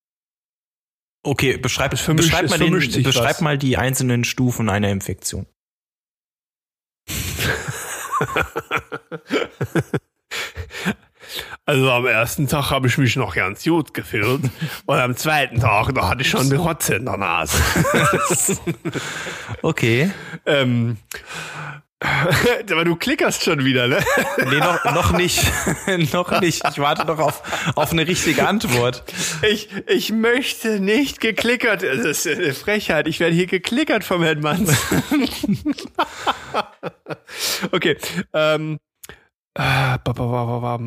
Okay, 1.22 1.58
beschreib, 1.58 1.90
beschreib, 1.90 2.50
mal, 2.50 2.58
den, 2.58 3.02
beschreib 3.02 3.40
mal 3.40 3.58
die 3.58 3.76
einzelnen 3.76 4.24
Stufen 4.24 4.68
einer 4.68 4.90
Infektion. 4.90 5.46
Also 11.64 11.90
am 11.90 12.06
ersten 12.06 12.46
Tag 12.48 12.70
habe 12.70 12.86
ich 12.88 12.98
mich 12.98 13.16
noch 13.16 13.34
ganz 13.34 13.64
gut 13.64 13.94
gefühlt 13.94 14.42
und 14.86 14.98
am 14.98 15.16
zweiten 15.16 15.60
Tag, 15.60 15.94
da 15.94 16.08
hatte 16.08 16.22
ich 16.22 16.30
schon 16.30 16.48
die 16.48 16.56
Rotze 16.56 16.96
in 16.96 17.04
der 17.04 17.16
Nase. 17.16 17.60
okay. 19.62 20.10
Ähm, 20.44 20.98
aber 21.98 22.84
du 22.84 22.94
klickerst 22.94 23.42
schon 23.42 23.64
wieder, 23.64 23.88
ne? 23.88 23.98
Nee, 24.44 24.58
noch, 24.58 24.84
noch 24.84 25.12
nicht. 25.12 25.42
noch 26.12 26.40
nicht. 26.40 26.62
Ich 26.70 26.78
warte 26.78 27.06
noch 27.06 27.18
auf, 27.18 27.42
auf 27.74 27.90
eine 27.90 28.06
richtige 28.06 28.46
Antwort. 28.46 29.02
Ich, 29.42 29.70
ich 29.86 30.12
möchte 30.12 30.78
nicht 30.78 31.20
geklickert. 31.20 31.82
Das 31.82 32.04
ist 32.04 32.26
eine 32.26 32.52
Frechheit. 32.52 33.08
Ich 33.08 33.18
werde 33.18 33.34
hier 33.34 33.46
geklickert 33.46 34.04
vom 34.04 34.22
Herrn 34.22 34.40
Manns. 34.40 34.76
okay. 37.72 37.96
Ähm, 38.34 38.78
Ah, 39.56 39.98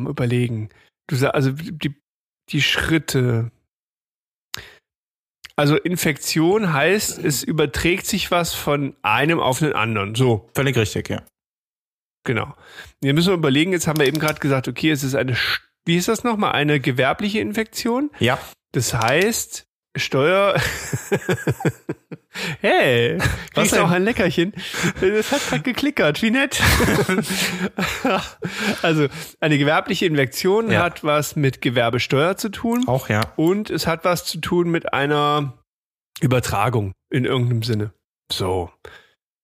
überlegen. 0.06 0.68
Du 1.08 1.16
sagst, 1.16 1.34
also 1.34 1.50
die, 1.52 1.94
die 2.50 2.62
Schritte. 2.62 3.50
Also 5.56 5.76
Infektion 5.76 6.72
heißt, 6.72 7.18
es 7.18 7.42
überträgt 7.42 8.06
sich 8.06 8.30
was 8.30 8.54
von 8.54 8.96
einem 9.02 9.40
auf 9.40 9.58
den 9.58 9.74
anderen. 9.74 10.14
So. 10.14 10.48
Völlig 10.54 10.76
richtig, 10.76 11.08
ja. 11.10 11.22
Genau. 12.24 12.54
Wir 13.00 13.14
müssen 13.14 13.34
überlegen, 13.34 13.72
jetzt 13.72 13.86
haben 13.86 13.98
wir 13.98 14.06
eben 14.06 14.18
gerade 14.18 14.40
gesagt, 14.40 14.68
okay, 14.68 14.90
es 14.90 15.02
ist 15.02 15.14
eine, 15.14 15.36
wie 15.84 15.96
ist 15.96 16.08
das 16.08 16.22
nochmal, 16.24 16.52
eine 16.52 16.80
gewerbliche 16.80 17.40
Infektion? 17.40 18.10
Ja. 18.20 18.38
Das 18.72 18.94
heißt, 18.94 19.66
Steuer. 19.96 20.54
hey, 22.60 23.18
was 23.54 23.74
auch 23.74 23.90
ein 23.90 24.04
Leckerchen. 24.04 24.52
Das 25.00 25.32
hat 25.32 25.48
gerade 25.48 25.62
geklickert, 25.62 26.22
wie 26.22 26.30
nett. 26.30 26.60
also 28.82 29.08
eine 29.40 29.58
gewerbliche 29.58 30.06
Infektion 30.06 30.70
ja. 30.70 30.82
hat 30.82 31.02
was 31.02 31.34
mit 31.34 31.60
Gewerbesteuer 31.60 32.36
zu 32.36 32.50
tun. 32.50 32.86
Auch 32.86 33.08
ja. 33.08 33.32
Und 33.36 33.70
es 33.70 33.86
hat 33.86 34.04
was 34.04 34.24
zu 34.24 34.38
tun 34.38 34.70
mit 34.70 34.92
einer 34.92 35.58
Übertragung 36.20 36.92
in 37.10 37.24
irgendeinem 37.24 37.62
Sinne. 37.62 37.92
So. 38.30 38.70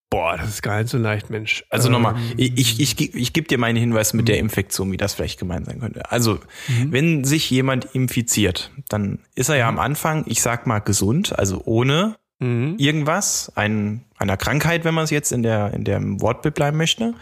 Boah, 0.09 0.37
das 0.37 0.49
ist 0.49 0.63
gar 0.63 0.79
nicht 0.79 0.89
so 0.89 0.99
leicht, 0.99 1.31
Mensch. 1.31 1.65
Also 1.69 1.89
ähm, 1.89 1.93
nochmal, 1.93 2.15
ich, 2.37 2.57
ich, 2.57 2.81
ich, 2.81 3.15
ich 3.15 3.33
gebe 3.33 3.49
dir 3.49 3.59
meinen 3.59 3.77
Hinweis 3.77 4.15
mit 4.15 4.29
der 4.29 4.39
Infektion, 4.39 4.93
wie 4.93 4.97
das 4.97 5.15
vielleicht 5.15 5.39
gemeint 5.39 5.67
sein 5.67 5.81
könnte. 5.81 6.11
Also, 6.11 6.39
mhm. 6.69 6.93
wenn 6.93 7.25
sich 7.25 7.51
jemand 7.51 7.87
infiziert, 7.87 8.71
dann 8.89 9.19
ist 9.35 9.49
er 9.49 9.57
ja 9.57 9.69
am 9.69 9.81
Anfang, 9.81 10.25
ich 10.27 10.43
sag 10.43 10.67
mal, 10.67 10.79
gesund, 10.79 11.37
also 11.37 11.61
ohne 11.65 12.17
mhm. 12.39 12.77
irgendwas, 12.79 13.51
ein, 13.57 14.05
einer 14.17 14.37
Krankheit, 14.37 14.85
wenn 14.85 14.95
man 14.95 15.05
es 15.05 15.11
jetzt 15.11 15.33
in 15.33 15.43
der, 15.43 15.75
in 15.75 15.83
dem 15.83 16.21
Wortbild 16.21 16.55
bleiben 16.55 16.77
möchte. 16.77 17.15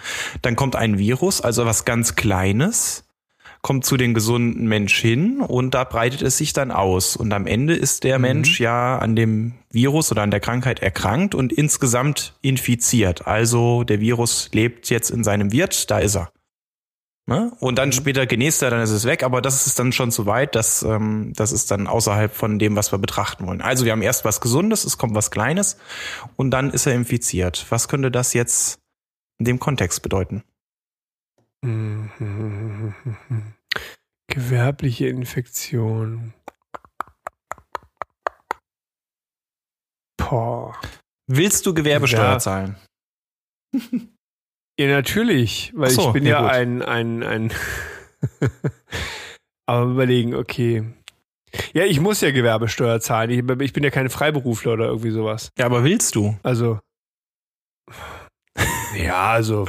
Dann 0.43 0.55
kommt 0.55 0.76
ein 0.76 0.99
Virus, 0.99 1.41
also 1.41 1.64
was 1.64 1.87
ganz 1.87 2.16
Kleines 2.16 3.03
kommt 3.64 3.86
zu 3.86 3.96
den 3.96 4.12
gesunden 4.12 4.68
Mensch 4.68 4.94
hin 5.00 5.40
und 5.40 5.72
da 5.72 5.84
breitet 5.84 6.20
es 6.20 6.36
sich 6.36 6.52
dann 6.52 6.70
aus. 6.70 7.16
Und 7.16 7.32
am 7.32 7.46
Ende 7.46 7.74
ist 7.74 8.04
der 8.04 8.18
mhm. 8.18 8.22
Mensch 8.22 8.60
ja 8.60 8.98
an 8.98 9.16
dem 9.16 9.54
Virus 9.70 10.12
oder 10.12 10.20
an 10.20 10.30
der 10.30 10.40
Krankheit 10.40 10.80
erkrankt 10.80 11.34
und 11.34 11.50
insgesamt 11.50 12.34
infiziert. 12.42 13.26
Also 13.26 13.82
der 13.82 14.00
Virus 14.00 14.50
lebt 14.52 14.90
jetzt 14.90 15.10
in 15.10 15.24
seinem 15.24 15.50
Wirt, 15.50 15.90
da 15.90 15.98
ist 15.98 16.14
er. 16.14 16.30
Ne? 17.26 17.52
Und 17.58 17.78
dann 17.78 17.88
mhm. 17.88 17.92
später 17.92 18.26
genäst 18.26 18.62
er, 18.62 18.68
dann 18.68 18.82
ist 18.82 18.90
es 18.90 19.06
weg, 19.06 19.22
aber 19.22 19.40
das 19.40 19.66
ist 19.66 19.78
dann 19.78 19.92
schon 19.92 20.10
zu 20.10 20.26
weit, 20.26 20.54
das, 20.54 20.82
ähm, 20.82 21.32
das 21.34 21.50
ist 21.50 21.70
dann 21.70 21.86
außerhalb 21.86 22.34
von 22.34 22.58
dem, 22.58 22.76
was 22.76 22.92
wir 22.92 22.98
betrachten 22.98 23.46
wollen. 23.46 23.62
Also 23.62 23.86
wir 23.86 23.92
haben 23.92 24.02
erst 24.02 24.26
was 24.26 24.42
Gesundes, 24.42 24.84
es 24.84 24.98
kommt 24.98 25.14
was 25.14 25.30
Kleines 25.30 25.78
und 26.36 26.50
dann 26.50 26.70
ist 26.70 26.84
er 26.84 26.92
infiziert. 26.92 27.64
Was 27.70 27.88
könnte 27.88 28.10
das 28.10 28.34
jetzt 28.34 28.78
in 29.38 29.46
dem 29.46 29.58
Kontext 29.58 30.02
bedeuten? 30.02 30.44
Gewerbliche 34.28 35.08
Infektion. 35.08 36.34
Boah. 40.18 40.78
Willst 41.26 41.64
du 41.66 41.72
Gewerbesteuer 41.72 42.32
ja. 42.32 42.38
zahlen? 42.38 42.76
Ja, 44.78 44.88
natürlich, 44.88 45.72
weil 45.74 45.90
so, 45.90 46.08
ich 46.08 46.12
bin 46.12 46.26
ja, 46.26 46.42
ja 46.42 46.48
ein, 46.48 46.82
ein, 46.82 47.22
ein 47.22 47.52
Aber 49.66 49.90
überlegen, 49.90 50.34
okay. 50.34 50.84
Ja, 51.72 51.84
ich 51.84 52.00
muss 52.00 52.20
ja 52.20 52.30
Gewerbesteuer 52.30 53.00
zahlen. 53.00 53.30
Ich, 53.30 53.38
ich 53.60 53.72
bin 53.72 53.84
ja 53.84 53.90
kein 53.90 54.10
Freiberufler 54.10 54.72
oder 54.72 54.86
irgendwie 54.86 55.12
sowas. 55.12 55.50
Ja, 55.56 55.66
aber 55.66 55.84
willst 55.84 56.16
du? 56.16 56.36
Also. 56.42 56.80
Ja, 58.96 59.30
also. 59.30 59.66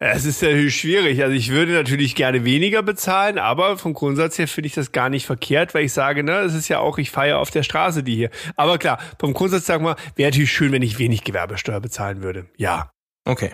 Es 0.00 0.24
ist 0.24 0.42
natürlich 0.42 0.78
schwierig. 0.78 1.22
Also 1.22 1.34
ich 1.34 1.50
würde 1.50 1.72
natürlich 1.72 2.14
gerne 2.14 2.44
weniger 2.44 2.82
bezahlen, 2.82 3.38
aber 3.38 3.78
vom 3.78 3.94
Grundsatz 3.94 4.38
her 4.38 4.46
finde 4.46 4.68
ich 4.68 4.74
das 4.74 4.92
gar 4.92 5.08
nicht 5.08 5.26
verkehrt, 5.26 5.74
weil 5.74 5.84
ich 5.84 5.92
sage, 5.92 6.22
ne, 6.22 6.38
es 6.40 6.54
ist 6.54 6.68
ja 6.68 6.78
auch, 6.78 6.98
ich 6.98 7.10
feiere 7.10 7.38
auf 7.38 7.50
der 7.50 7.64
Straße 7.64 8.04
die 8.04 8.14
hier. 8.14 8.30
Aber 8.54 8.78
klar, 8.78 9.00
vom 9.18 9.34
Grundsatz 9.34 9.66
sagen 9.66 9.84
wir, 9.84 9.96
wäre 10.14 10.30
natürlich 10.30 10.52
schön, 10.52 10.70
wenn 10.70 10.82
ich 10.82 11.00
wenig 11.00 11.24
Gewerbesteuer 11.24 11.80
bezahlen 11.80 12.22
würde. 12.22 12.46
Ja. 12.56 12.92
Okay. 13.24 13.52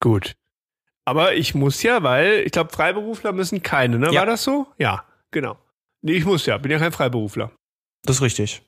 Gut. 0.00 0.34
Aber 1.06 1.34
ich 1.34 1.54
muss 1.54 1.82
ja, 1.82 2.02
weil 2.02 2.42
ich 2.44 2.52
glaube, 2.52 2.72
Freiberufler 2.72 3.32
müssen 3.32 3.62
keine, 3.62 3.98
ne? 3.98 4.12
Ja. 4.12 4.20
War 4.20 4.26
das 4.26 4.44
so? 4.44 4.66
Ja, 4.76 5.04
genau. 5.30 5.56
Nee, 6.02 6.12
ich 6.12 6.26
muss 6.26 6.44
ja, 6.44 6.58
bin 6.58 6.70
ja 6.70 6.78
kein 6.78 6.92
Freiberufler. 6.92 7.52
Das 8.04 8.16
ist 8.16 8.22
richtig. 8.22 8.62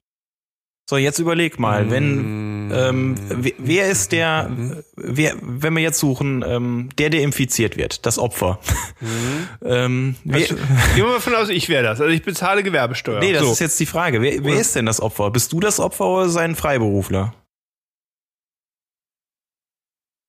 So, 0.89 0.97
jetzt 0.97 1.19
überleg 1.19 1.59
mal, 1.59 1.91
wenn 1.91 2.58
ähm, 2.73 3.15
wer, 3.59 3.89
ist 3.89 4.13
der, 4.13 4.51
wer, 4.97 5.35
wenn 5.41 5.75
wir 5.75 5.83
jetzt 5.83 5.99
suchen, 5.99 6.45
ähm, 6.47 6.89
der, 6.99 7.11
der 7.11 7.23
infiziert 7.23 7.77
wird, 7.77 8.07
das 8.07 8.19
Opfer. 8.19 8.59
ähm, 9.65 10.17
wer, 10.25 10.41
Also, 10.41 10.55
gehen 10.55 10.67
wir 10.97 11.05
mal 11.05 11.21
von 11.21 11.35
aus, 11.35 11.49
ich 11.49 11.69
wäre 11.69 11.83
das. 11.83 12.01
Also 12.01 12.13
ich 12.13 12.23
bezahle 12.23 12.63
Gewerbesteuer. 12.63 13.21
nee, 13.21 13.33
das 13.33 13.43
so. 13.43 13.53
ist 13.53 13.61
jetzt 13.61 13.81
die 13.81 13.87
Frage. 13.87 14.23
Wer, 14.23 14.45
wer 14.45 14.61
ist 14.61 14.75
denn 14.75 14.87
das 14.87 15.01
Opfer? 15.01 15.31
Bist 15.31 15.53
du 15.53 15.61
das 15.61 15.81
Opfer 15.81 16.07
oder 16.07 16.29
sein 16.29 16.55
Freiberufler? 16.55 17.35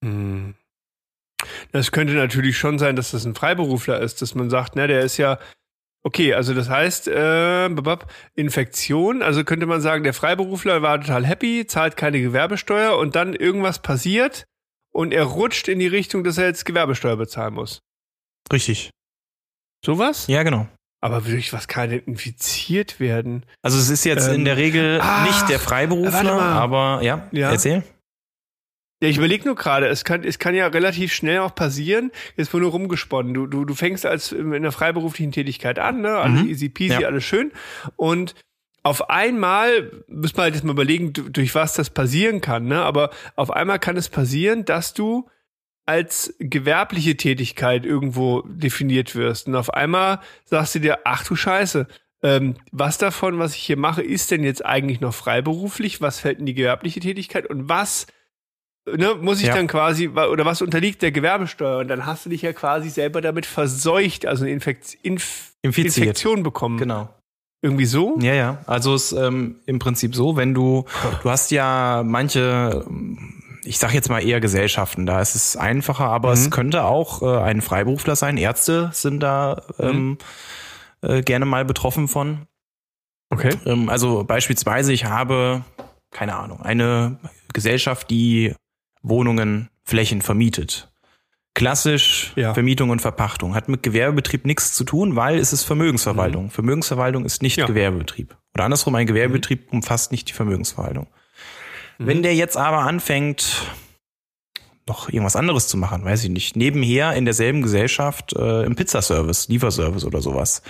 Hm. 0.04 0.56
Das 1.72 1.92
könnte 1.92 2.14
natürlich 2.14 2.58
schon 2.58 2.80
sein, 2.80 2.96
dass 2.96 3.12
das 3.12 3.26
ein 3.26 3.36
Freiberufler 3.36 4.00
ist, 4.00 4.22
dass 4.22 4.36
man 4.36 4.50
sagt, 4.50 4.76
ne, 4.76 4.88
der 4.88 5.02
ist 5.02 5.18
ja 5.18 5.40
okay, 6.04 6.34
also 6.34 6.54
das 6.54 6.70
heißt, 6.70 7.08
äh, 7.08 7.70
Infektion, 8.36 9.22
also 9.22 9.44
könnte 9.44 9.66
man 9.66 9.82
sagen, 9.82 10.04
der 10.04 10.14
Freiberufler 10.14 10.82
war 10.82 11.00
total 11.02 11.26
happy, 11.26 11.66
zahlt 11.68 11.98
keine 11.98 12.22
Gewerbesteuer 12.22 12.98
und 12.98 13.16
dann 13.16 13.34
irgendwas 13.34 13.80
passiert 13.82 14.46
und 14.92 15.14
er 15.14 15.24
rutscht 15.24 15.68
in 15.68 15.80
die 15.80 15.88
Richtung, 15.88 16.24
dass 16.24 16.38
er 16.38 16.46
jetzt 16.46 16.66
Gewerbesteuer 16.66 17.18
bezahlen 17.18 17.54
muss. 17.54 17.80
Richtig. 18.52 18.90
Sowas? 19.86 20.28
Ja, 20.28 20.44
genau. 20.44 20.68
Aber 21.02 21.22
durch 21.22 21.54
was 21.54 21.68
kann 21.70 21.90
denn 21.90 22.00
infiziert 22.02 23.00
werden? 23.00 23.46
Also 23.62 23.78
es 23.78 23.90
ist 23.90 24.04
jetzt 24.04 24.28
Ähm, 24.28 24.36
in 24.36 24.46
der 24.46 24.58
Regel 24.58 25.00
ach, 25.02 25.26
nicht 25.26 25.50
der 25.50 25.60
Freiberufler, 25.60 26.34
aber 26.34 27.00
ja, 27.04 27.30
Ja. 27.32 27.52
erzähl. 27.52 27.84
Ja, 29.02 29.08
ich 29.08 29.18
überlege 29.18 29.46
nur 29.46 29.56
gerade, 29.56 29.88
es 29.88 30.04
kann, 30.04 30.24
es 30.26 30.40
kann 30.40 30.54
ja 30.56 30.68
relativ 30.68 31.14
schnell 31.14 31.40
auch 31.40 31.56
passieren, 31.56 32.12
jetzt 32.36 32.54
wurde 32.54 32.64
nur 32.64 32.72
rumgesponnen. 32.74 33.34
Du, 33.34 33.48
du, 33.48 33.64
du 33.64 33.74
fängst 33.74 34.06
als 34.06 34.34
in 34.34 34.54
einer 34.54 34.74
freiberuflichen 34.74 35.32
Tätigkeit 35.32 35.80
an, 35.80 36.02
ne? 36.02 36.18
Alles 36.18 36.42
Mhm. 36.44 36.50
easy 36.50 36.68
peasy, 36.70 37.02
Ja. 37.02 37.08
alles 37.08 37.24
schön. 37.24 37.52
Und 37.96 38.36
auf 38.84 39.10
einmal, 39.10 40.04
muss 40.08 40.36
man 40.36 40.46
halt 40.46 40.56
jetzt 40.56 40.64
mal 40.66 40.74
überlegen, 40.74 41.14
du- 41.14 41.30
durch 41.30 41.56
was 41.56 41.74
das 41.76 41.90
passieren 41.90 42.42
kann, 42.42 42.66
ne? 42.66 42.82
Aber 42.82 43.10
auf 43.38 43.52
einmal 43.52 43.80
kann 43.80 43.96
es 43.96 44.10
passieren, 44.10 44.66
dass 44.66 44.94
du 44.94 45.30
als 45.86 46.36
gewerbliche 46.40 47.16
Tätigkeit 47.18 47.86
irgendwo 47.86 48.42
definiert 48.42 49.16
wirst. 49.16 49.48
Und 49.48 49.56
auf 49.56 49.74
einmal 49.74 50.20
sagst 50.46 50.76
du 50.76 50.80
dir, 50.80 51.00
ach 51.06 51.24
du 51.26 51.36
Scheiße, 51.36 51.88
ähm, 52.22 52.56
was 52.72 52.98
davon, 52.98 53.40
was 53.40 53.56
ich 53.56 53.62
hier 53.62 53.78
mache, 53.78 54.02
ist 54.04 54.30
denn 54.30 54.44
jetzt 54.44 54.66
eigentlich 54.66 55.00
noch 55.00 55.14
freiberuflich? 55.14 56.02
Was 56.02 56.20
fällt 56.20 56.40
in 56.40 56.46
die 56.46 56.54
gewerbliche 56.54 57.00
Tätigkeit? 57.00 57.48
Und 57.48 57.70
was 57.70 58.06
ne, 58.98 59.16
muss 59.22 59.40
ich 59.42 59.48
Ja. 59.48 59.56
dann 59.56 59.68
quasi, 59.68 60.08
oder 60.10 60.46
was 60.46 60.62
unterliegt 60.62 61.02
der 61.02 61.12
Gewerbesteuer? 61.12 61.80
Und 61.80 61.88
dann 61.88 62.06
hast 62.06 62.26
du 62.26 62.30
dich 62.30 62.42
ja 62.42 62.54
quasi 62.54 62.90
selber 62.90 63.22
damit 63.22 63.46
verseucht, 63.46 64.26
also 64.26 64.44
eine 64.44 64.54
Infekt 64.54 64.98
Inf 65.02 65.52
Infiziert. 65.62 65.98
Infektion 65.98 66.44
bekommen. 66.44 66.78
Genau. 66.78 67.10
Irgendwie 67.62 67.86
so? 67.86 68.18
Ja, 68.22 68.34
ja. 68.34 68.58
Also 68.68 68.94
es 68.96 69.12
ist 69.12 69.20
ähm, 69.20 69.58
im 69.66 69.80
Prinzip 69.80 70.16
so, 70.16 70.38
wenn 70.38 70.54
du, 70.54 70.86
du 71.24 71.30
hast 71.30 71.52
ja 71.52 72.04
manche, 72.06 72.86
ich 73.66 73.78
sag 73.80 73.94
jetzt 73.94 74.10
mal 74.10 74.24
eher 74.26 74.40
Gesellschaften, 74.40 75.06
da 75.06 75.20
ist 75.20 75.36
es 75.36 75.58
einfacher, 75.58 76.06
aber 76.06 76.32
es 76.32 76.50
könnte 76.52 76.86
auch 76.86 77.22
äh, 77.22 77.38
ein 77.44 77.62
Freiberufler 77.62 78.16
sein. 78.16 78.38
Ärzte 78.38 78.92
sind 78.94 79.20
da 79.20 79.62
ähm, 79.78 80.18
äh, 81.02 81.22
gerne 81.22 81.44
mal 81.46 81.66
betroffen 81.66 82.08
von. 82.08 82.48
Okay. 83.30 83.54
Ähm, 83.66 83.90
also 83.90 84.24
beispielsweise, 84.24 84.94
ich 84.94 85.04
habe, 85.04 85.64
keine 86.12 86.38
Ahnung, 86.38 86.62
eine 86.62 87.18
Gesellschaft, 87.52 88.10
die 88.10 88.56
Wohnungen, 89.02 89.70
Flächen 89.84 90.22
vermietet. 90.22 90.92
Klassisch 91.56 92.32
Ja. 92.36 92.54
Vermietung 92.54 92.90
und 92.90 93.02
Verpachtung. 93.02 93.56
Hat 93.56 93.68
mit 93.70 93.84
Gewerbebetrieb 93.84 94.46
nichts 94.46 94.74
zu 94.74 94.84
tun, 94.84 95.16
weil 95.16 95.40
es 95.40 95.52
ist 95.52 95.64
Vermögensverwaltung. 95.64 96.52
Vermögensverwaltung 96.52 97.26
ist 97.26 97.42
nicht 97.42 97.58
Ja. 97.58 97.66
Gewerbebetrieb. 97.66 98.38
Oder 98.54 98.66
andersrum, 98.66 98.96
ein 98.96 99.08
Gewerbebetrieb 99.08 99.72
umfasst 99.72 100.12
nicht 100.12 100.30
die 100.30 100.34
Vermögensverwaltung. 100.34 101.08
Wenn 101.98 102.24
der 102.24 102.34
jetzt 102.34 102.56
aber 102.56 102.80
anfängt, 102.80 103.64
noch 104.88 105.10
irgendwas 105.10 105.36
anderes 105.36 105.68
zu 105.68 105.78
machen, 105.78 106.04
weiß 106.06 106.24
ich 106.24 106.30
nicht, 106.30 106.56
nebenher 106.56 107.14
in 107.14 107.26
derselben 107.26 107.62
Gesellschaft 107.62 108.34
äh, 108.34 108.64
im 108.64 108.76
Pizzaservice, 108.76 109.48
Lieferservice 109.50 110.06
oder 110.06 110.22
sowas. 110.22 110.62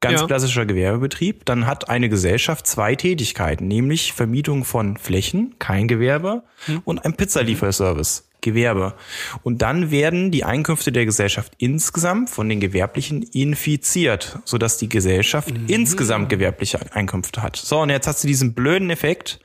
Ganz 0.00 0.20
Ja. 0.20 0.26
klassischer 0.26 0.66
Gewerbebetrieb. 0.66 1.44
Dann 1.46 1.66
hat 1.66 1.88
eine 1.88 2.08
Gesellschaft 2.08 2.66
zwei 2.66 2.94
Tätigkeiten, 2.96 3.66
nämlich 3.66 4.12
Vermietung 4.12 4.64
von 4.64 4.98
Flächen, 4.98 5.54
kein 5.58 5.88
Gewerbe, 5.88 6.42
und 6.84 7.04
ein 7.04 7.16
Pizzalieferservice, 7.16 8.28
Gewerbe. 8.42 8.94
Und 9.42 9.62
dann 9.62 9.90
werden 9.90 10.30
die 10.30 10.44
Einkünfte 10.44 10.92
der 10.92 11.06
Gesellschaft 11.06 11.54
insgesamt 11.58 12.28
von 12.30 12.48
den 12.48 12.60
Gewerblichen 12.60 13.22
infiziert, 13.22 14.38
sodass 14.44 14.76
die 14.76 14.88
Gesellschaft 14.88 15.52
insgesamt 15.66 16.28
gewerbliche 16.28 16.78
Einkünfte 16.92 17.42
hat. 17.42 17.56
So, 17.56 17.80
und 17.80 17.90
jetzt 17.90 18.06
hast 18.06 18.22
du 18.22 18.28
diesen 18.28 18.52
blöden 18.54 18.90
Effekt, 18.90 19.40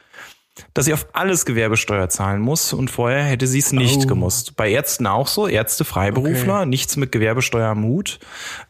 dass 0.73 0.85
sie 0.85 0.93
auf 0.93 1.07
alles 1.13 1.45
Gewerbesteuer 1.45 2.09
zahlen 2.09 2.41
muss 2.41 2.73
und 2.73 2.91
vorher 2.91 3.23
hätte 3.23 3.47
sie 3.47 3.59
es 3.59 3.71
nicht 3.71 4.01
Oh. 4.03 4.07
gemusst. 4.07 4.55
Bei 4.55 4.69
Ärzten 4.69 5.07
auch 5.07 5.27
so, 5.27 5.47
Ärzte 5.47 5.85
Freiberufler, 5.85 6.65
nichts 6.65 6.97
mit 6.97 7.11
Gewerbesteuer 7.11 7.69
am 7.69 7.83
Hut. 7.83 8.19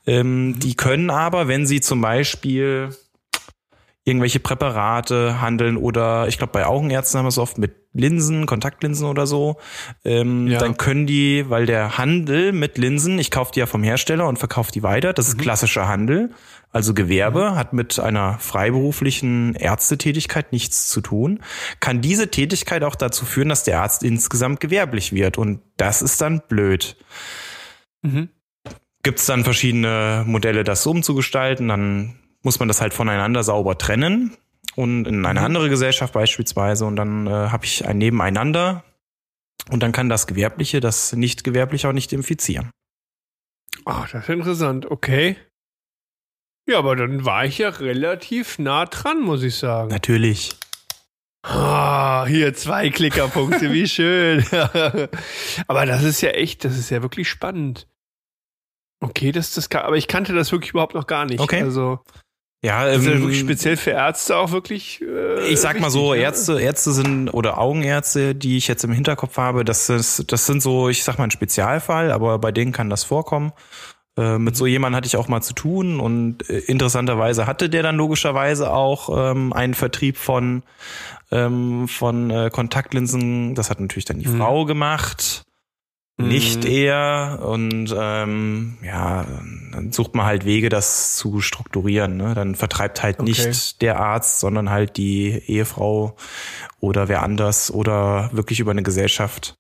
Ähm, 0.06 0.56
Die 0.60 0.76
können 0.76 1.10
aber, 1.10 1.48
wenn 1.48 1.66
sie 1.66 1.82
zum 1.82 2.02
Beispiel 2.02 2.90
irgendwelche 4.04 4.40
Präparate 4.40 5.42
handeln 5.42 5.78
oder 5.78 6.28
ich 6.28 6.38
glaube 6.40 6.54
bei 6.54 6.66
Augenärzten 6.66 7.20
haben 7.20 7.26
wir 7.26 7.30
es 7.30 7.38
oft 7.38 7.60
mit 7.60 7.76
Linsen, 7.94 8.48
Kontaktlinsen 8.48 9.06
oder 9.06 9.28
so, 9.28 9.58
ähm, 10.04 10.48
Ja. 10.48 10.58
dann 10.58 10.78
können 10.78 11.06
die, 11.06 11.46
weil 11.50 11.68
der 11.68 12.00
Handel 12.00 12.52
mit 12.52 12.78
Linsen, 12.80 13.20
ich 13.20 13.30
kaufe 13.30 13.52
die 13.54 13.60
ja 13.60 13.68
vom 13.68 13.84
Hersteller 13.84 14.28
und 14.28 14.40
verkaufe 14.40 14.72
die 14.72 14.82
weiter, 14.82 15.14
das 15.14 15.28
ist 15.28 15.38
klassischer 15.38 15.88
Handel, 15.88 16.32
also 16.72 16.94
Gewerbe, 16.94 17.56
hat 17.56 17.74
mit 17.74 18.00
einer 18.00 18.40
freiberuflichen 18.40 19.56
Ärztetätigkeit 19.56 20.52
nichts 20.52 20.88
zu 20.88 21.02
tun, 21.02 21.42
kann 21.80 22.02
diese 22.02 22.30
Tätigkeit 22.32 22.84
auch 22.84 22.96
dazu 22.96 23.26
führen, 23.26 23.50
dass 23.50 23.64
der 23.64 23.82
Arzt 23.82 24.04
insgesamt 24.04 24.60
gewerblich 24.60 25.14
wird 25.14 25.38
und 25.38 25.62
das 25.78 26.02
ist 26.02 26.22
dann 26.22 26.42
blöd 26.48 26.96
Mhm. 28.04 28.30
gibt 29.04 29.20
es 29.20 29.26
dann 29.26 29.44
verschiedene 29.44 30.24
Modelle, 30.26 30.64
das 30.64 30.84
so 30.84 30.92
umzugestalten. 30.92 31.68
Dann 31.68 32.16
muss 32.42 32.60
man 32.60 32.68
das 32.68 32.82
halt 32.82 32.94
voneinander 32.94 33.44
sauber 33.44 33.78
trennen 33.78 34.36
und 34.76 35.06
in 35.08 35.26
eine 35.26 35.42
andere 35.42 35.70
Gesellschaft 35.70 36.14
beispielsweise 36.14 36.86
und 36.86 36.96
dann 36.96 37.28
äh, 37.28 37.30
habe 37.30 37.66
ich 37.66 37.86
ein 37.86 37.98
Nebeneinander 37.98 38.84
und 39.70 39.84
dann 39.84 39.92
kann 39.92 40.10
das 40.10 40.28
Gewerbliche 40.28 40.80
das 40.80 41.14
Nicht-Gewerbliche 41.14 41.90
auch 41.90 41.94
nicht 41.94 42.14
infizieren. 42.14 42.72
Ach, 43.86 44.10
das 44.10 44.24
ist 44.24 44.30
interessant. 44.30 44.90
Okay. 44.90 45.36
Ja, 46.72 46.78
aber 46.78 46.96
dann 46.96 47.26
war 47.26 47.44
ich 47.44 47.58
ja 47.58 47.68
relativ 47.68 48.58
nah 48.58 48.86
dran, 48.86 49.20
muss 49.20 49.44
ich 49.44 49.56
sagen. 49.56 49.90
Natürlich. 49.90 50.56
Ah, 51.44 52.26
hier 52.26 52.54
zwei 52.54 52.90
Klickerpunkte, 52.90 53.74
wie 53.74 53.90
schön. 53.90 54.46
aber 55.68 55.86
das 55.86 56.04
ist 56.04 56.22
ja 56.22 56.30
echt, 56.30 56.64
das 56.64 56.78
ist 56.78 56.90
ja 56.90 57.02
wirklich 57.02 57.28
spannend. 57.28 57.90
Okay, 59.02 59.34
das, 59.34 59.54
das 59.54 59.68
kann, 59.68 59.82
aber 59.82 59.98
ich 59.98 60.08
kannte 60.08 60.34
das 60.34 60.54
wirklich 60.54 60.72
überhaupt 60.72 60.94
noch 60.94 61.08
gar 61.08 61.26
nicht. 61.26 61.42
Okay. 61.42 61.62
Also, 61.62 62.00
Ja, 62.64 62.88
ist 62.88 63.06
ja 63.06 63.12
ähm, 63.12 63.24
wirklich 63.24 63.42
speziell 63.42 63.76
für 63.76 63.92
Ärzte 63.92 64.38
auch 64.38 64.54
wirklich. 64.54 65.02
Äh, 65.02 65.50
ich 65.50 65.60
sag 65.60 65.78
mal 65.82 65.90
so, 65.90 66.14
ne? 66.14 66.22
Ärzte, 66.22 66.62
Ärzte 66.62 66.94
sind 66.94 67.30
oder 67.32 67.58
Augenärzte, 67.58 68.34
die 68.34 68.56
ich 68.56 68.70
jetzt 68.70 68.86
im 68.86 68.94
Hinterkopf 68.94 69.38
habe, 69.38 69.66
das 69.66 69.90
ist, 69.90 70.32
das 70.32 70.46
sind 70.46 70.62
so, 70.62 70.88
ich 70.88 71.04
sag 71.04 71.18
mal 71.18 71.26
ein 71.26 71.32
Spezialfall, 71.32 72.14
aber 72.14 72.40
bei 72.40 72.54
denen 72.54 72.72
kann 72.72 72.90
das 72.90 73.04
vorkommen. 73.04 73.52
Äh, 74.18 74.38
mit 74.38 74.58
so 74.58 74.66
jemandem 74.66 74.98
hatte 74.98 75.08
ich 75.08 75.16
auch 75.16 75.30
mal 75.30 75.42
zu 75.42 75.54
tun 75.54 76.00
und 76.02 76.50
äh, 76.50 76.60
interessanterweise 76.60 77.48
hatte 77.48 77.70
der 77.70 77.82
dann 77.82 77.96
logischerweise 77.96 78.72
auch 78.74 79.10
ähm, 79.32 79.54
einen 79.54 79.74
Vertrieb 79.74 80.18
von 80.18 80.64
ähm, 81.32 81.88
von 81.88 82.30
äh, 82.30 82.50
Kontaktlinsen. 82.52 83.56
Das 83.56 83.70
hat 83.70 83.80
natürlich 83.80 84.04
dann 84.06 84.20
die 84.20 84.28
Mhm. 84.28 84.38
Frau 84.38 84.66
gemacht, 84.66 85.44
nicht 86.18 86.66
Mhm. 86.66 86.70
er. 86.70 87.40
Und 87.44 87.96
ähm, 87.98 88.78
ja, 88.84 89.26
dann 89.72 89.94
sucht 89.94 90.14
man 90.14 90.26
halt 90.26 90.44
Wege, 90.44 90.68
das 90.68 91.16
zu 91.16 91.40
strukturieren. 91.40 92.18
Ne? 92.18 92.34
Dann 92.36 92.56
vertreibt 92.56 93.02
halt 93.02 93.20
Okay. 93.22 93.30
nicht 93.30 93.82
der 93.82 93.98
Arzt, 94.02 94.42
sondern 94.42 94.70
halt 94.70 94.98
die 94.98 95.30
Ehefrau 95.48 96.18
oder 96.82 97.08
wer 97.08 97.24
anders 97.24 97.72
oder 97.72 98.30
wirklich 98.34 98.60
über 98.60 98.72
eine 98.72 98.84
Gesellschaft 98.84 99.56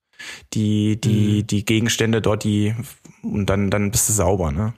die 0.53 1.01
die 1.01 1.39
Mhm. 1.41 1.47
die 1.47 1.65
Gegenstände 1.65 2.21
dort 2.21 2.43
die 2.43 2.75
und 3.23 3.45
dann 3.47 3.69
dann 3.69 3.91
bist 3.91 4.09
du 4.09 4.13
sauber 4.13 4.51
ne 4.51 4.73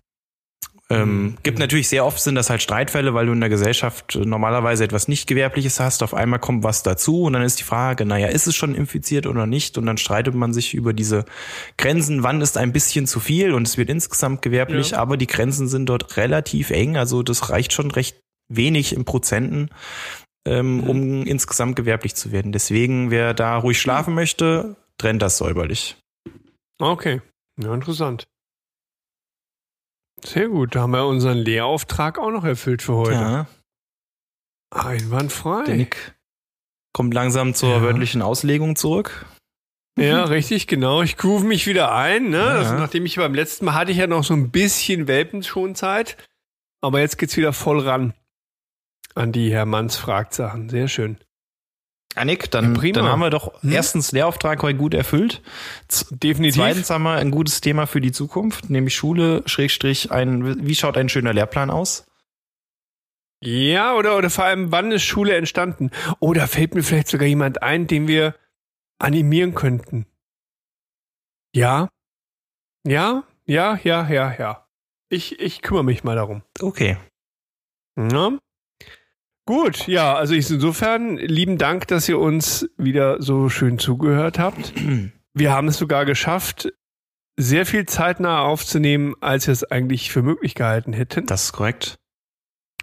Ähm, 0.89 1.37
gibt 1.43 1.59
natürlich 1.59 1.87
sehr 1.87 2.05
oft 2.05 2.19
sind 2.19 2.35
das 2.35 2.49
halt 2.49 2.61
Streitfälle, 2.61 3.13
weil 3.13 3.25
du 3.25 3.31
in 3.31 3.39
der 3.39 3.49
Gesellschaft 3.49 4.15
normalerweise 4.15 4.83
etwas 4.83 5.07
nicht 5.07 5.27
Gewerbliches 5.27 5.79
hast. 5.79 6.03
Auf 6.03 6.13
einmal 6.13 6.39
kommt 6.39 6.63
was 6.63 6.83
dazu 6.83 7.23
und 7.23 7.33
dann 7.33 7.41
ist 7.41 7.59
die 7.59 7.63
Frage, 7.63 8.05
naja, 8.05 8.27
ist 8.27 8.47
es 8.47 8.55
schon 8.55 8.75
infiziert 8.75 9.25
oder 9.25 9.47
nicht? 9.47 9.77
Und 9.77 9.85
dann 9.85 9.97
streitet 9.97 10.35
man 10.35 10.53
sich 10.53 10.73
über 10.73 10.93
diese 10.93 11.25
Grenzen, 11.77 12.21
wann 12.21 12.41
ist 12.41 12.57
ein 12.57 12.73
bisschen 12.73 13.07
zu 13.07 13.19
viel 13.19 13.53
und 13.53 13.67
es 13.67 13.77
wird 13.77 13.89
insgesamt 13.89 14.41
gewerblich, 14.41 14.91
ja. 14.91 14.99
aber 14.99 15.17
die 15.17 15.27
Grenzen 15.27 15.67
sind 15.67 15.87
dort 15.87 16.17
relativ 16.17 16.69
eng. 16.69 16.97
Also 16.97 17.23
das 17.23 17.49
reicht 17.49 17.73
schon 17.73 17.89
recht 17.89 18.19
wenig 18.49 18.93
in 18.93 19.05
Prozenten, 19.05 19.69
ähm, 20.45 20.77
mhm. 20.77 20.89
um 20.89 21.23
insgesamt 21.25 21.75
gewerblich 21.75 22.15
zu 22.15 22.31
werden. 22.31 22.51
Deswegen, 22.51 23.09
wer 23.09 23.33
da 23.33 23.57
ruhig 23.57 23.79
schlafen 23.79 24.13
möchte, 24.13 24.75
trennt 24.97 25.21
das 25.21 25.37
säuberlich. 25.37 25.97
Okay, 26.79 27.21
ja, 27.57 27.73
interessant. 27.73 28.25
Sehr 30.25 30.47
gut, 30.47 30.75
da 30.75 30.81
haben 30.81 30.91
wir 30.91 31.05
unseren 31.05 31.37
Lehrauftrag 31.37 32.17
auch 32.17 32.31
noch 32.31 32.45
erfüllt 32.45 32.81
für 32.81 32.95
heute. 32.95 33.13
Ja. 33.13 33.47
Einwandfrei. 34.71 35.63
Der 35.65 35.75
Nick 35.75 36.15
kommt 36.93 37.13
langsam 37.13 37.53
zur 37.53 37.69
ja. 37.69 37.81
wörtlichen 37.81 38.21
Auslegung 38.21 38.75
zurück. 38.75 39.25
Ja, 39.99 40.23
richtig, 40.23 40.67
genau. 40.67 41.03
Ich 41.03 41.17
groove 41.17 41.43
mich 41.43 41.67
wieder 41.67 41.93
ein. 41.93 42.29
Ne? 42.29 42.37
Ja. 42.37 42.47
Also, 42.47 42.73
nachdem 42.73 43.05
ich 43.05 43.17
beim 43.17 43.35
letzten 43.35 43.65
Mal 43.65 43.75
hatte 43.75 43.91
ich 43.91 43.97
ja 43.97 44.07
noch 44.07 44.23
so 44.23 44.33
ein 44.33 44.49
bisschen 44.49 45.07
Welpenschonzeit. 45.07 46.17
Aber 46.81 46.99
jetzt 46.99 47.17
geht's 47.17 47.37
wieder 47.37 47.53
voll 47.53 47.79
ran 47.79 48.13
an 49.15 49.31
die 49.31 49.51
Herr 49.51 49.65
Manns 49.65 49.95
fragt 49.95 50.33
Sachen. 50.33 50.69
Sehr 50.69 50.87
schön. 50.87 51.17
Annik, 52.15 52.51
dann, 52.51 52.75
ja, 52.75 52.91
dann 52.91 53.05
haben 53.05 53.19
wir 53.19 53.29
doch 53.29 53.61
hm? 53.61 53.71
erstens 53.71 54.11
Lehrauftrag 54.11 54.61
heute 54.61 54.77
gut 54.77 54.93
erfüllt. 54.93 55.41
Definitiv. 56.11 56.55
Zweitens 56.55 56.89
haben 56.89 57.03
wir 57.03 57.15
ein 57.15 57.31
gutes 57.31 57.61
Thema 57.61 57.87
für 57.87 58.01
die 58.01 58.11
Zukunft, 58.11 58.69
nämlich 58.69 58.95
Schule, 58.95 59.43
Schrägstrich, 59.45 60.11
ein, 60.11 60.65
wie 60.65 60.75
schaut 60.75 60.97
ein 60.97 61.09
schöner 61.09 61.33
Lehrplan 61.33 61.69
aus? 61.69 62.05
Ja, 63.41 63.95
oder, 63.95 64.17
oder 64.17 64.29
vor 64.29 64.45
allem, 64.45 64.71
wann 64.71 64.91
ist 64.91 65.03
Schule 65.03 65.35
entstanden? 65.35 65.91
Oder 66.19 66.47
fällt 66.47 66.75
mir 66.75 66.83
vielleicht 66.83 67.09
sogar 67.09 67.27
jemand 67.27 67.61
ein, 67.61 67.87
den 67.87 68.07
wir 68.07 68.35
animieren 68.99 69.53
könnten? 69.53 70.05
Ja? 71.53 71.89
Ja? 72.85 73.23
Ja, 73.45 73.77
ja, 73.83 74.07
ja, 74.07 74.33
ja. 74.37 74.67
Ich, 75.09 75.39
ich 75.39 75.61
kümmere 75.61 75.83
mich 75.83 76.03
mal 76.03 76.15
darum. 76.15 76.43
Okay. 76.61 76.97
Ja? 77.97 78.37
Gut, 79.45 79.87
ja, 79.87 80.15
also 80.15 80.33
ich 80.33 80.49
insofern 80.49 81.17
lieben 81.17 81.57
Dank, 81.57 81.87
dass 81.87 82.07
ihr 82.07 82.17
uns 82.17 82.69
wieder 82.77 83.21
so 83.21 83.49
schön 83.49 83.77
zugehört 83.77 84.39
habt. 84.39 84.73
Wir 85.33 85.51
haben 85.51 85.67
es 85.67 85.77
sogar 85.77 86.05
geschafft, 86.05 86.71
sehr 87.37 87.65
viel 87.65 87.85
zeitnah 87.87 88.41
aufzunehmen, 88.41 89.15
als 89.19 89.47
wir 89.47 89.51
es 89.51 89.63
eigentlich 89.63 90.11
für 90.11 90.21
möglich 90.21 90.53
gehalten 90.53 90.93
hätten. 90.93 91.25
Das 91.25 91.45
ist 91.45 91.53
korrekt. 91.53 91.97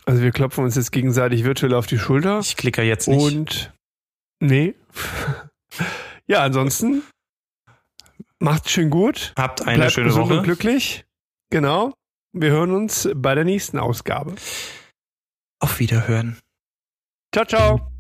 Also 0.04 0.22
wir 0.22 0.32
klopfen 0.32 0.64
uns 0.64 0.74
jetzt 0.74 0.90
gegenseitig 0.90 1.44
virtuell 1.44 1.74
auf 1.74 1.86
die 1.86 2.00
Schulter. 2.00 2.40
Ich 2.40 2.56
klicke 2.56 2.82
jetzt 2.82 3.06
nicht. 3.06 3.22
Und 3.22 3.72
nee. 4.40 4.74
ja, 6.26 6.42
ansonsten 6.42 7.04
macht's 8.40 8.72
schön 8.72 8.90
gut. 8.90 9.32
Habt 9.36 9.62
eine 9.68 9.78
Bleibt 9.78 9.92
schöne 9.92 10.12
Woche. 10.16 10.38
Und 10.38 10.42
glücklich. 10.42 11.04
Genau. 11.50 11.94
Wir 12.32 12.50
hören 12.50 12.72
uns 12.72 13.08
bei 13.14 13.36
der 13.36 13.44
nächsten 13.44 13.78
Ausgabe. 13.78 14.34
Auf 15.61 15.78
Wiederhören. 15.78 16.38
Ciao, 17.33 17.45
ciao. 17.45 17.93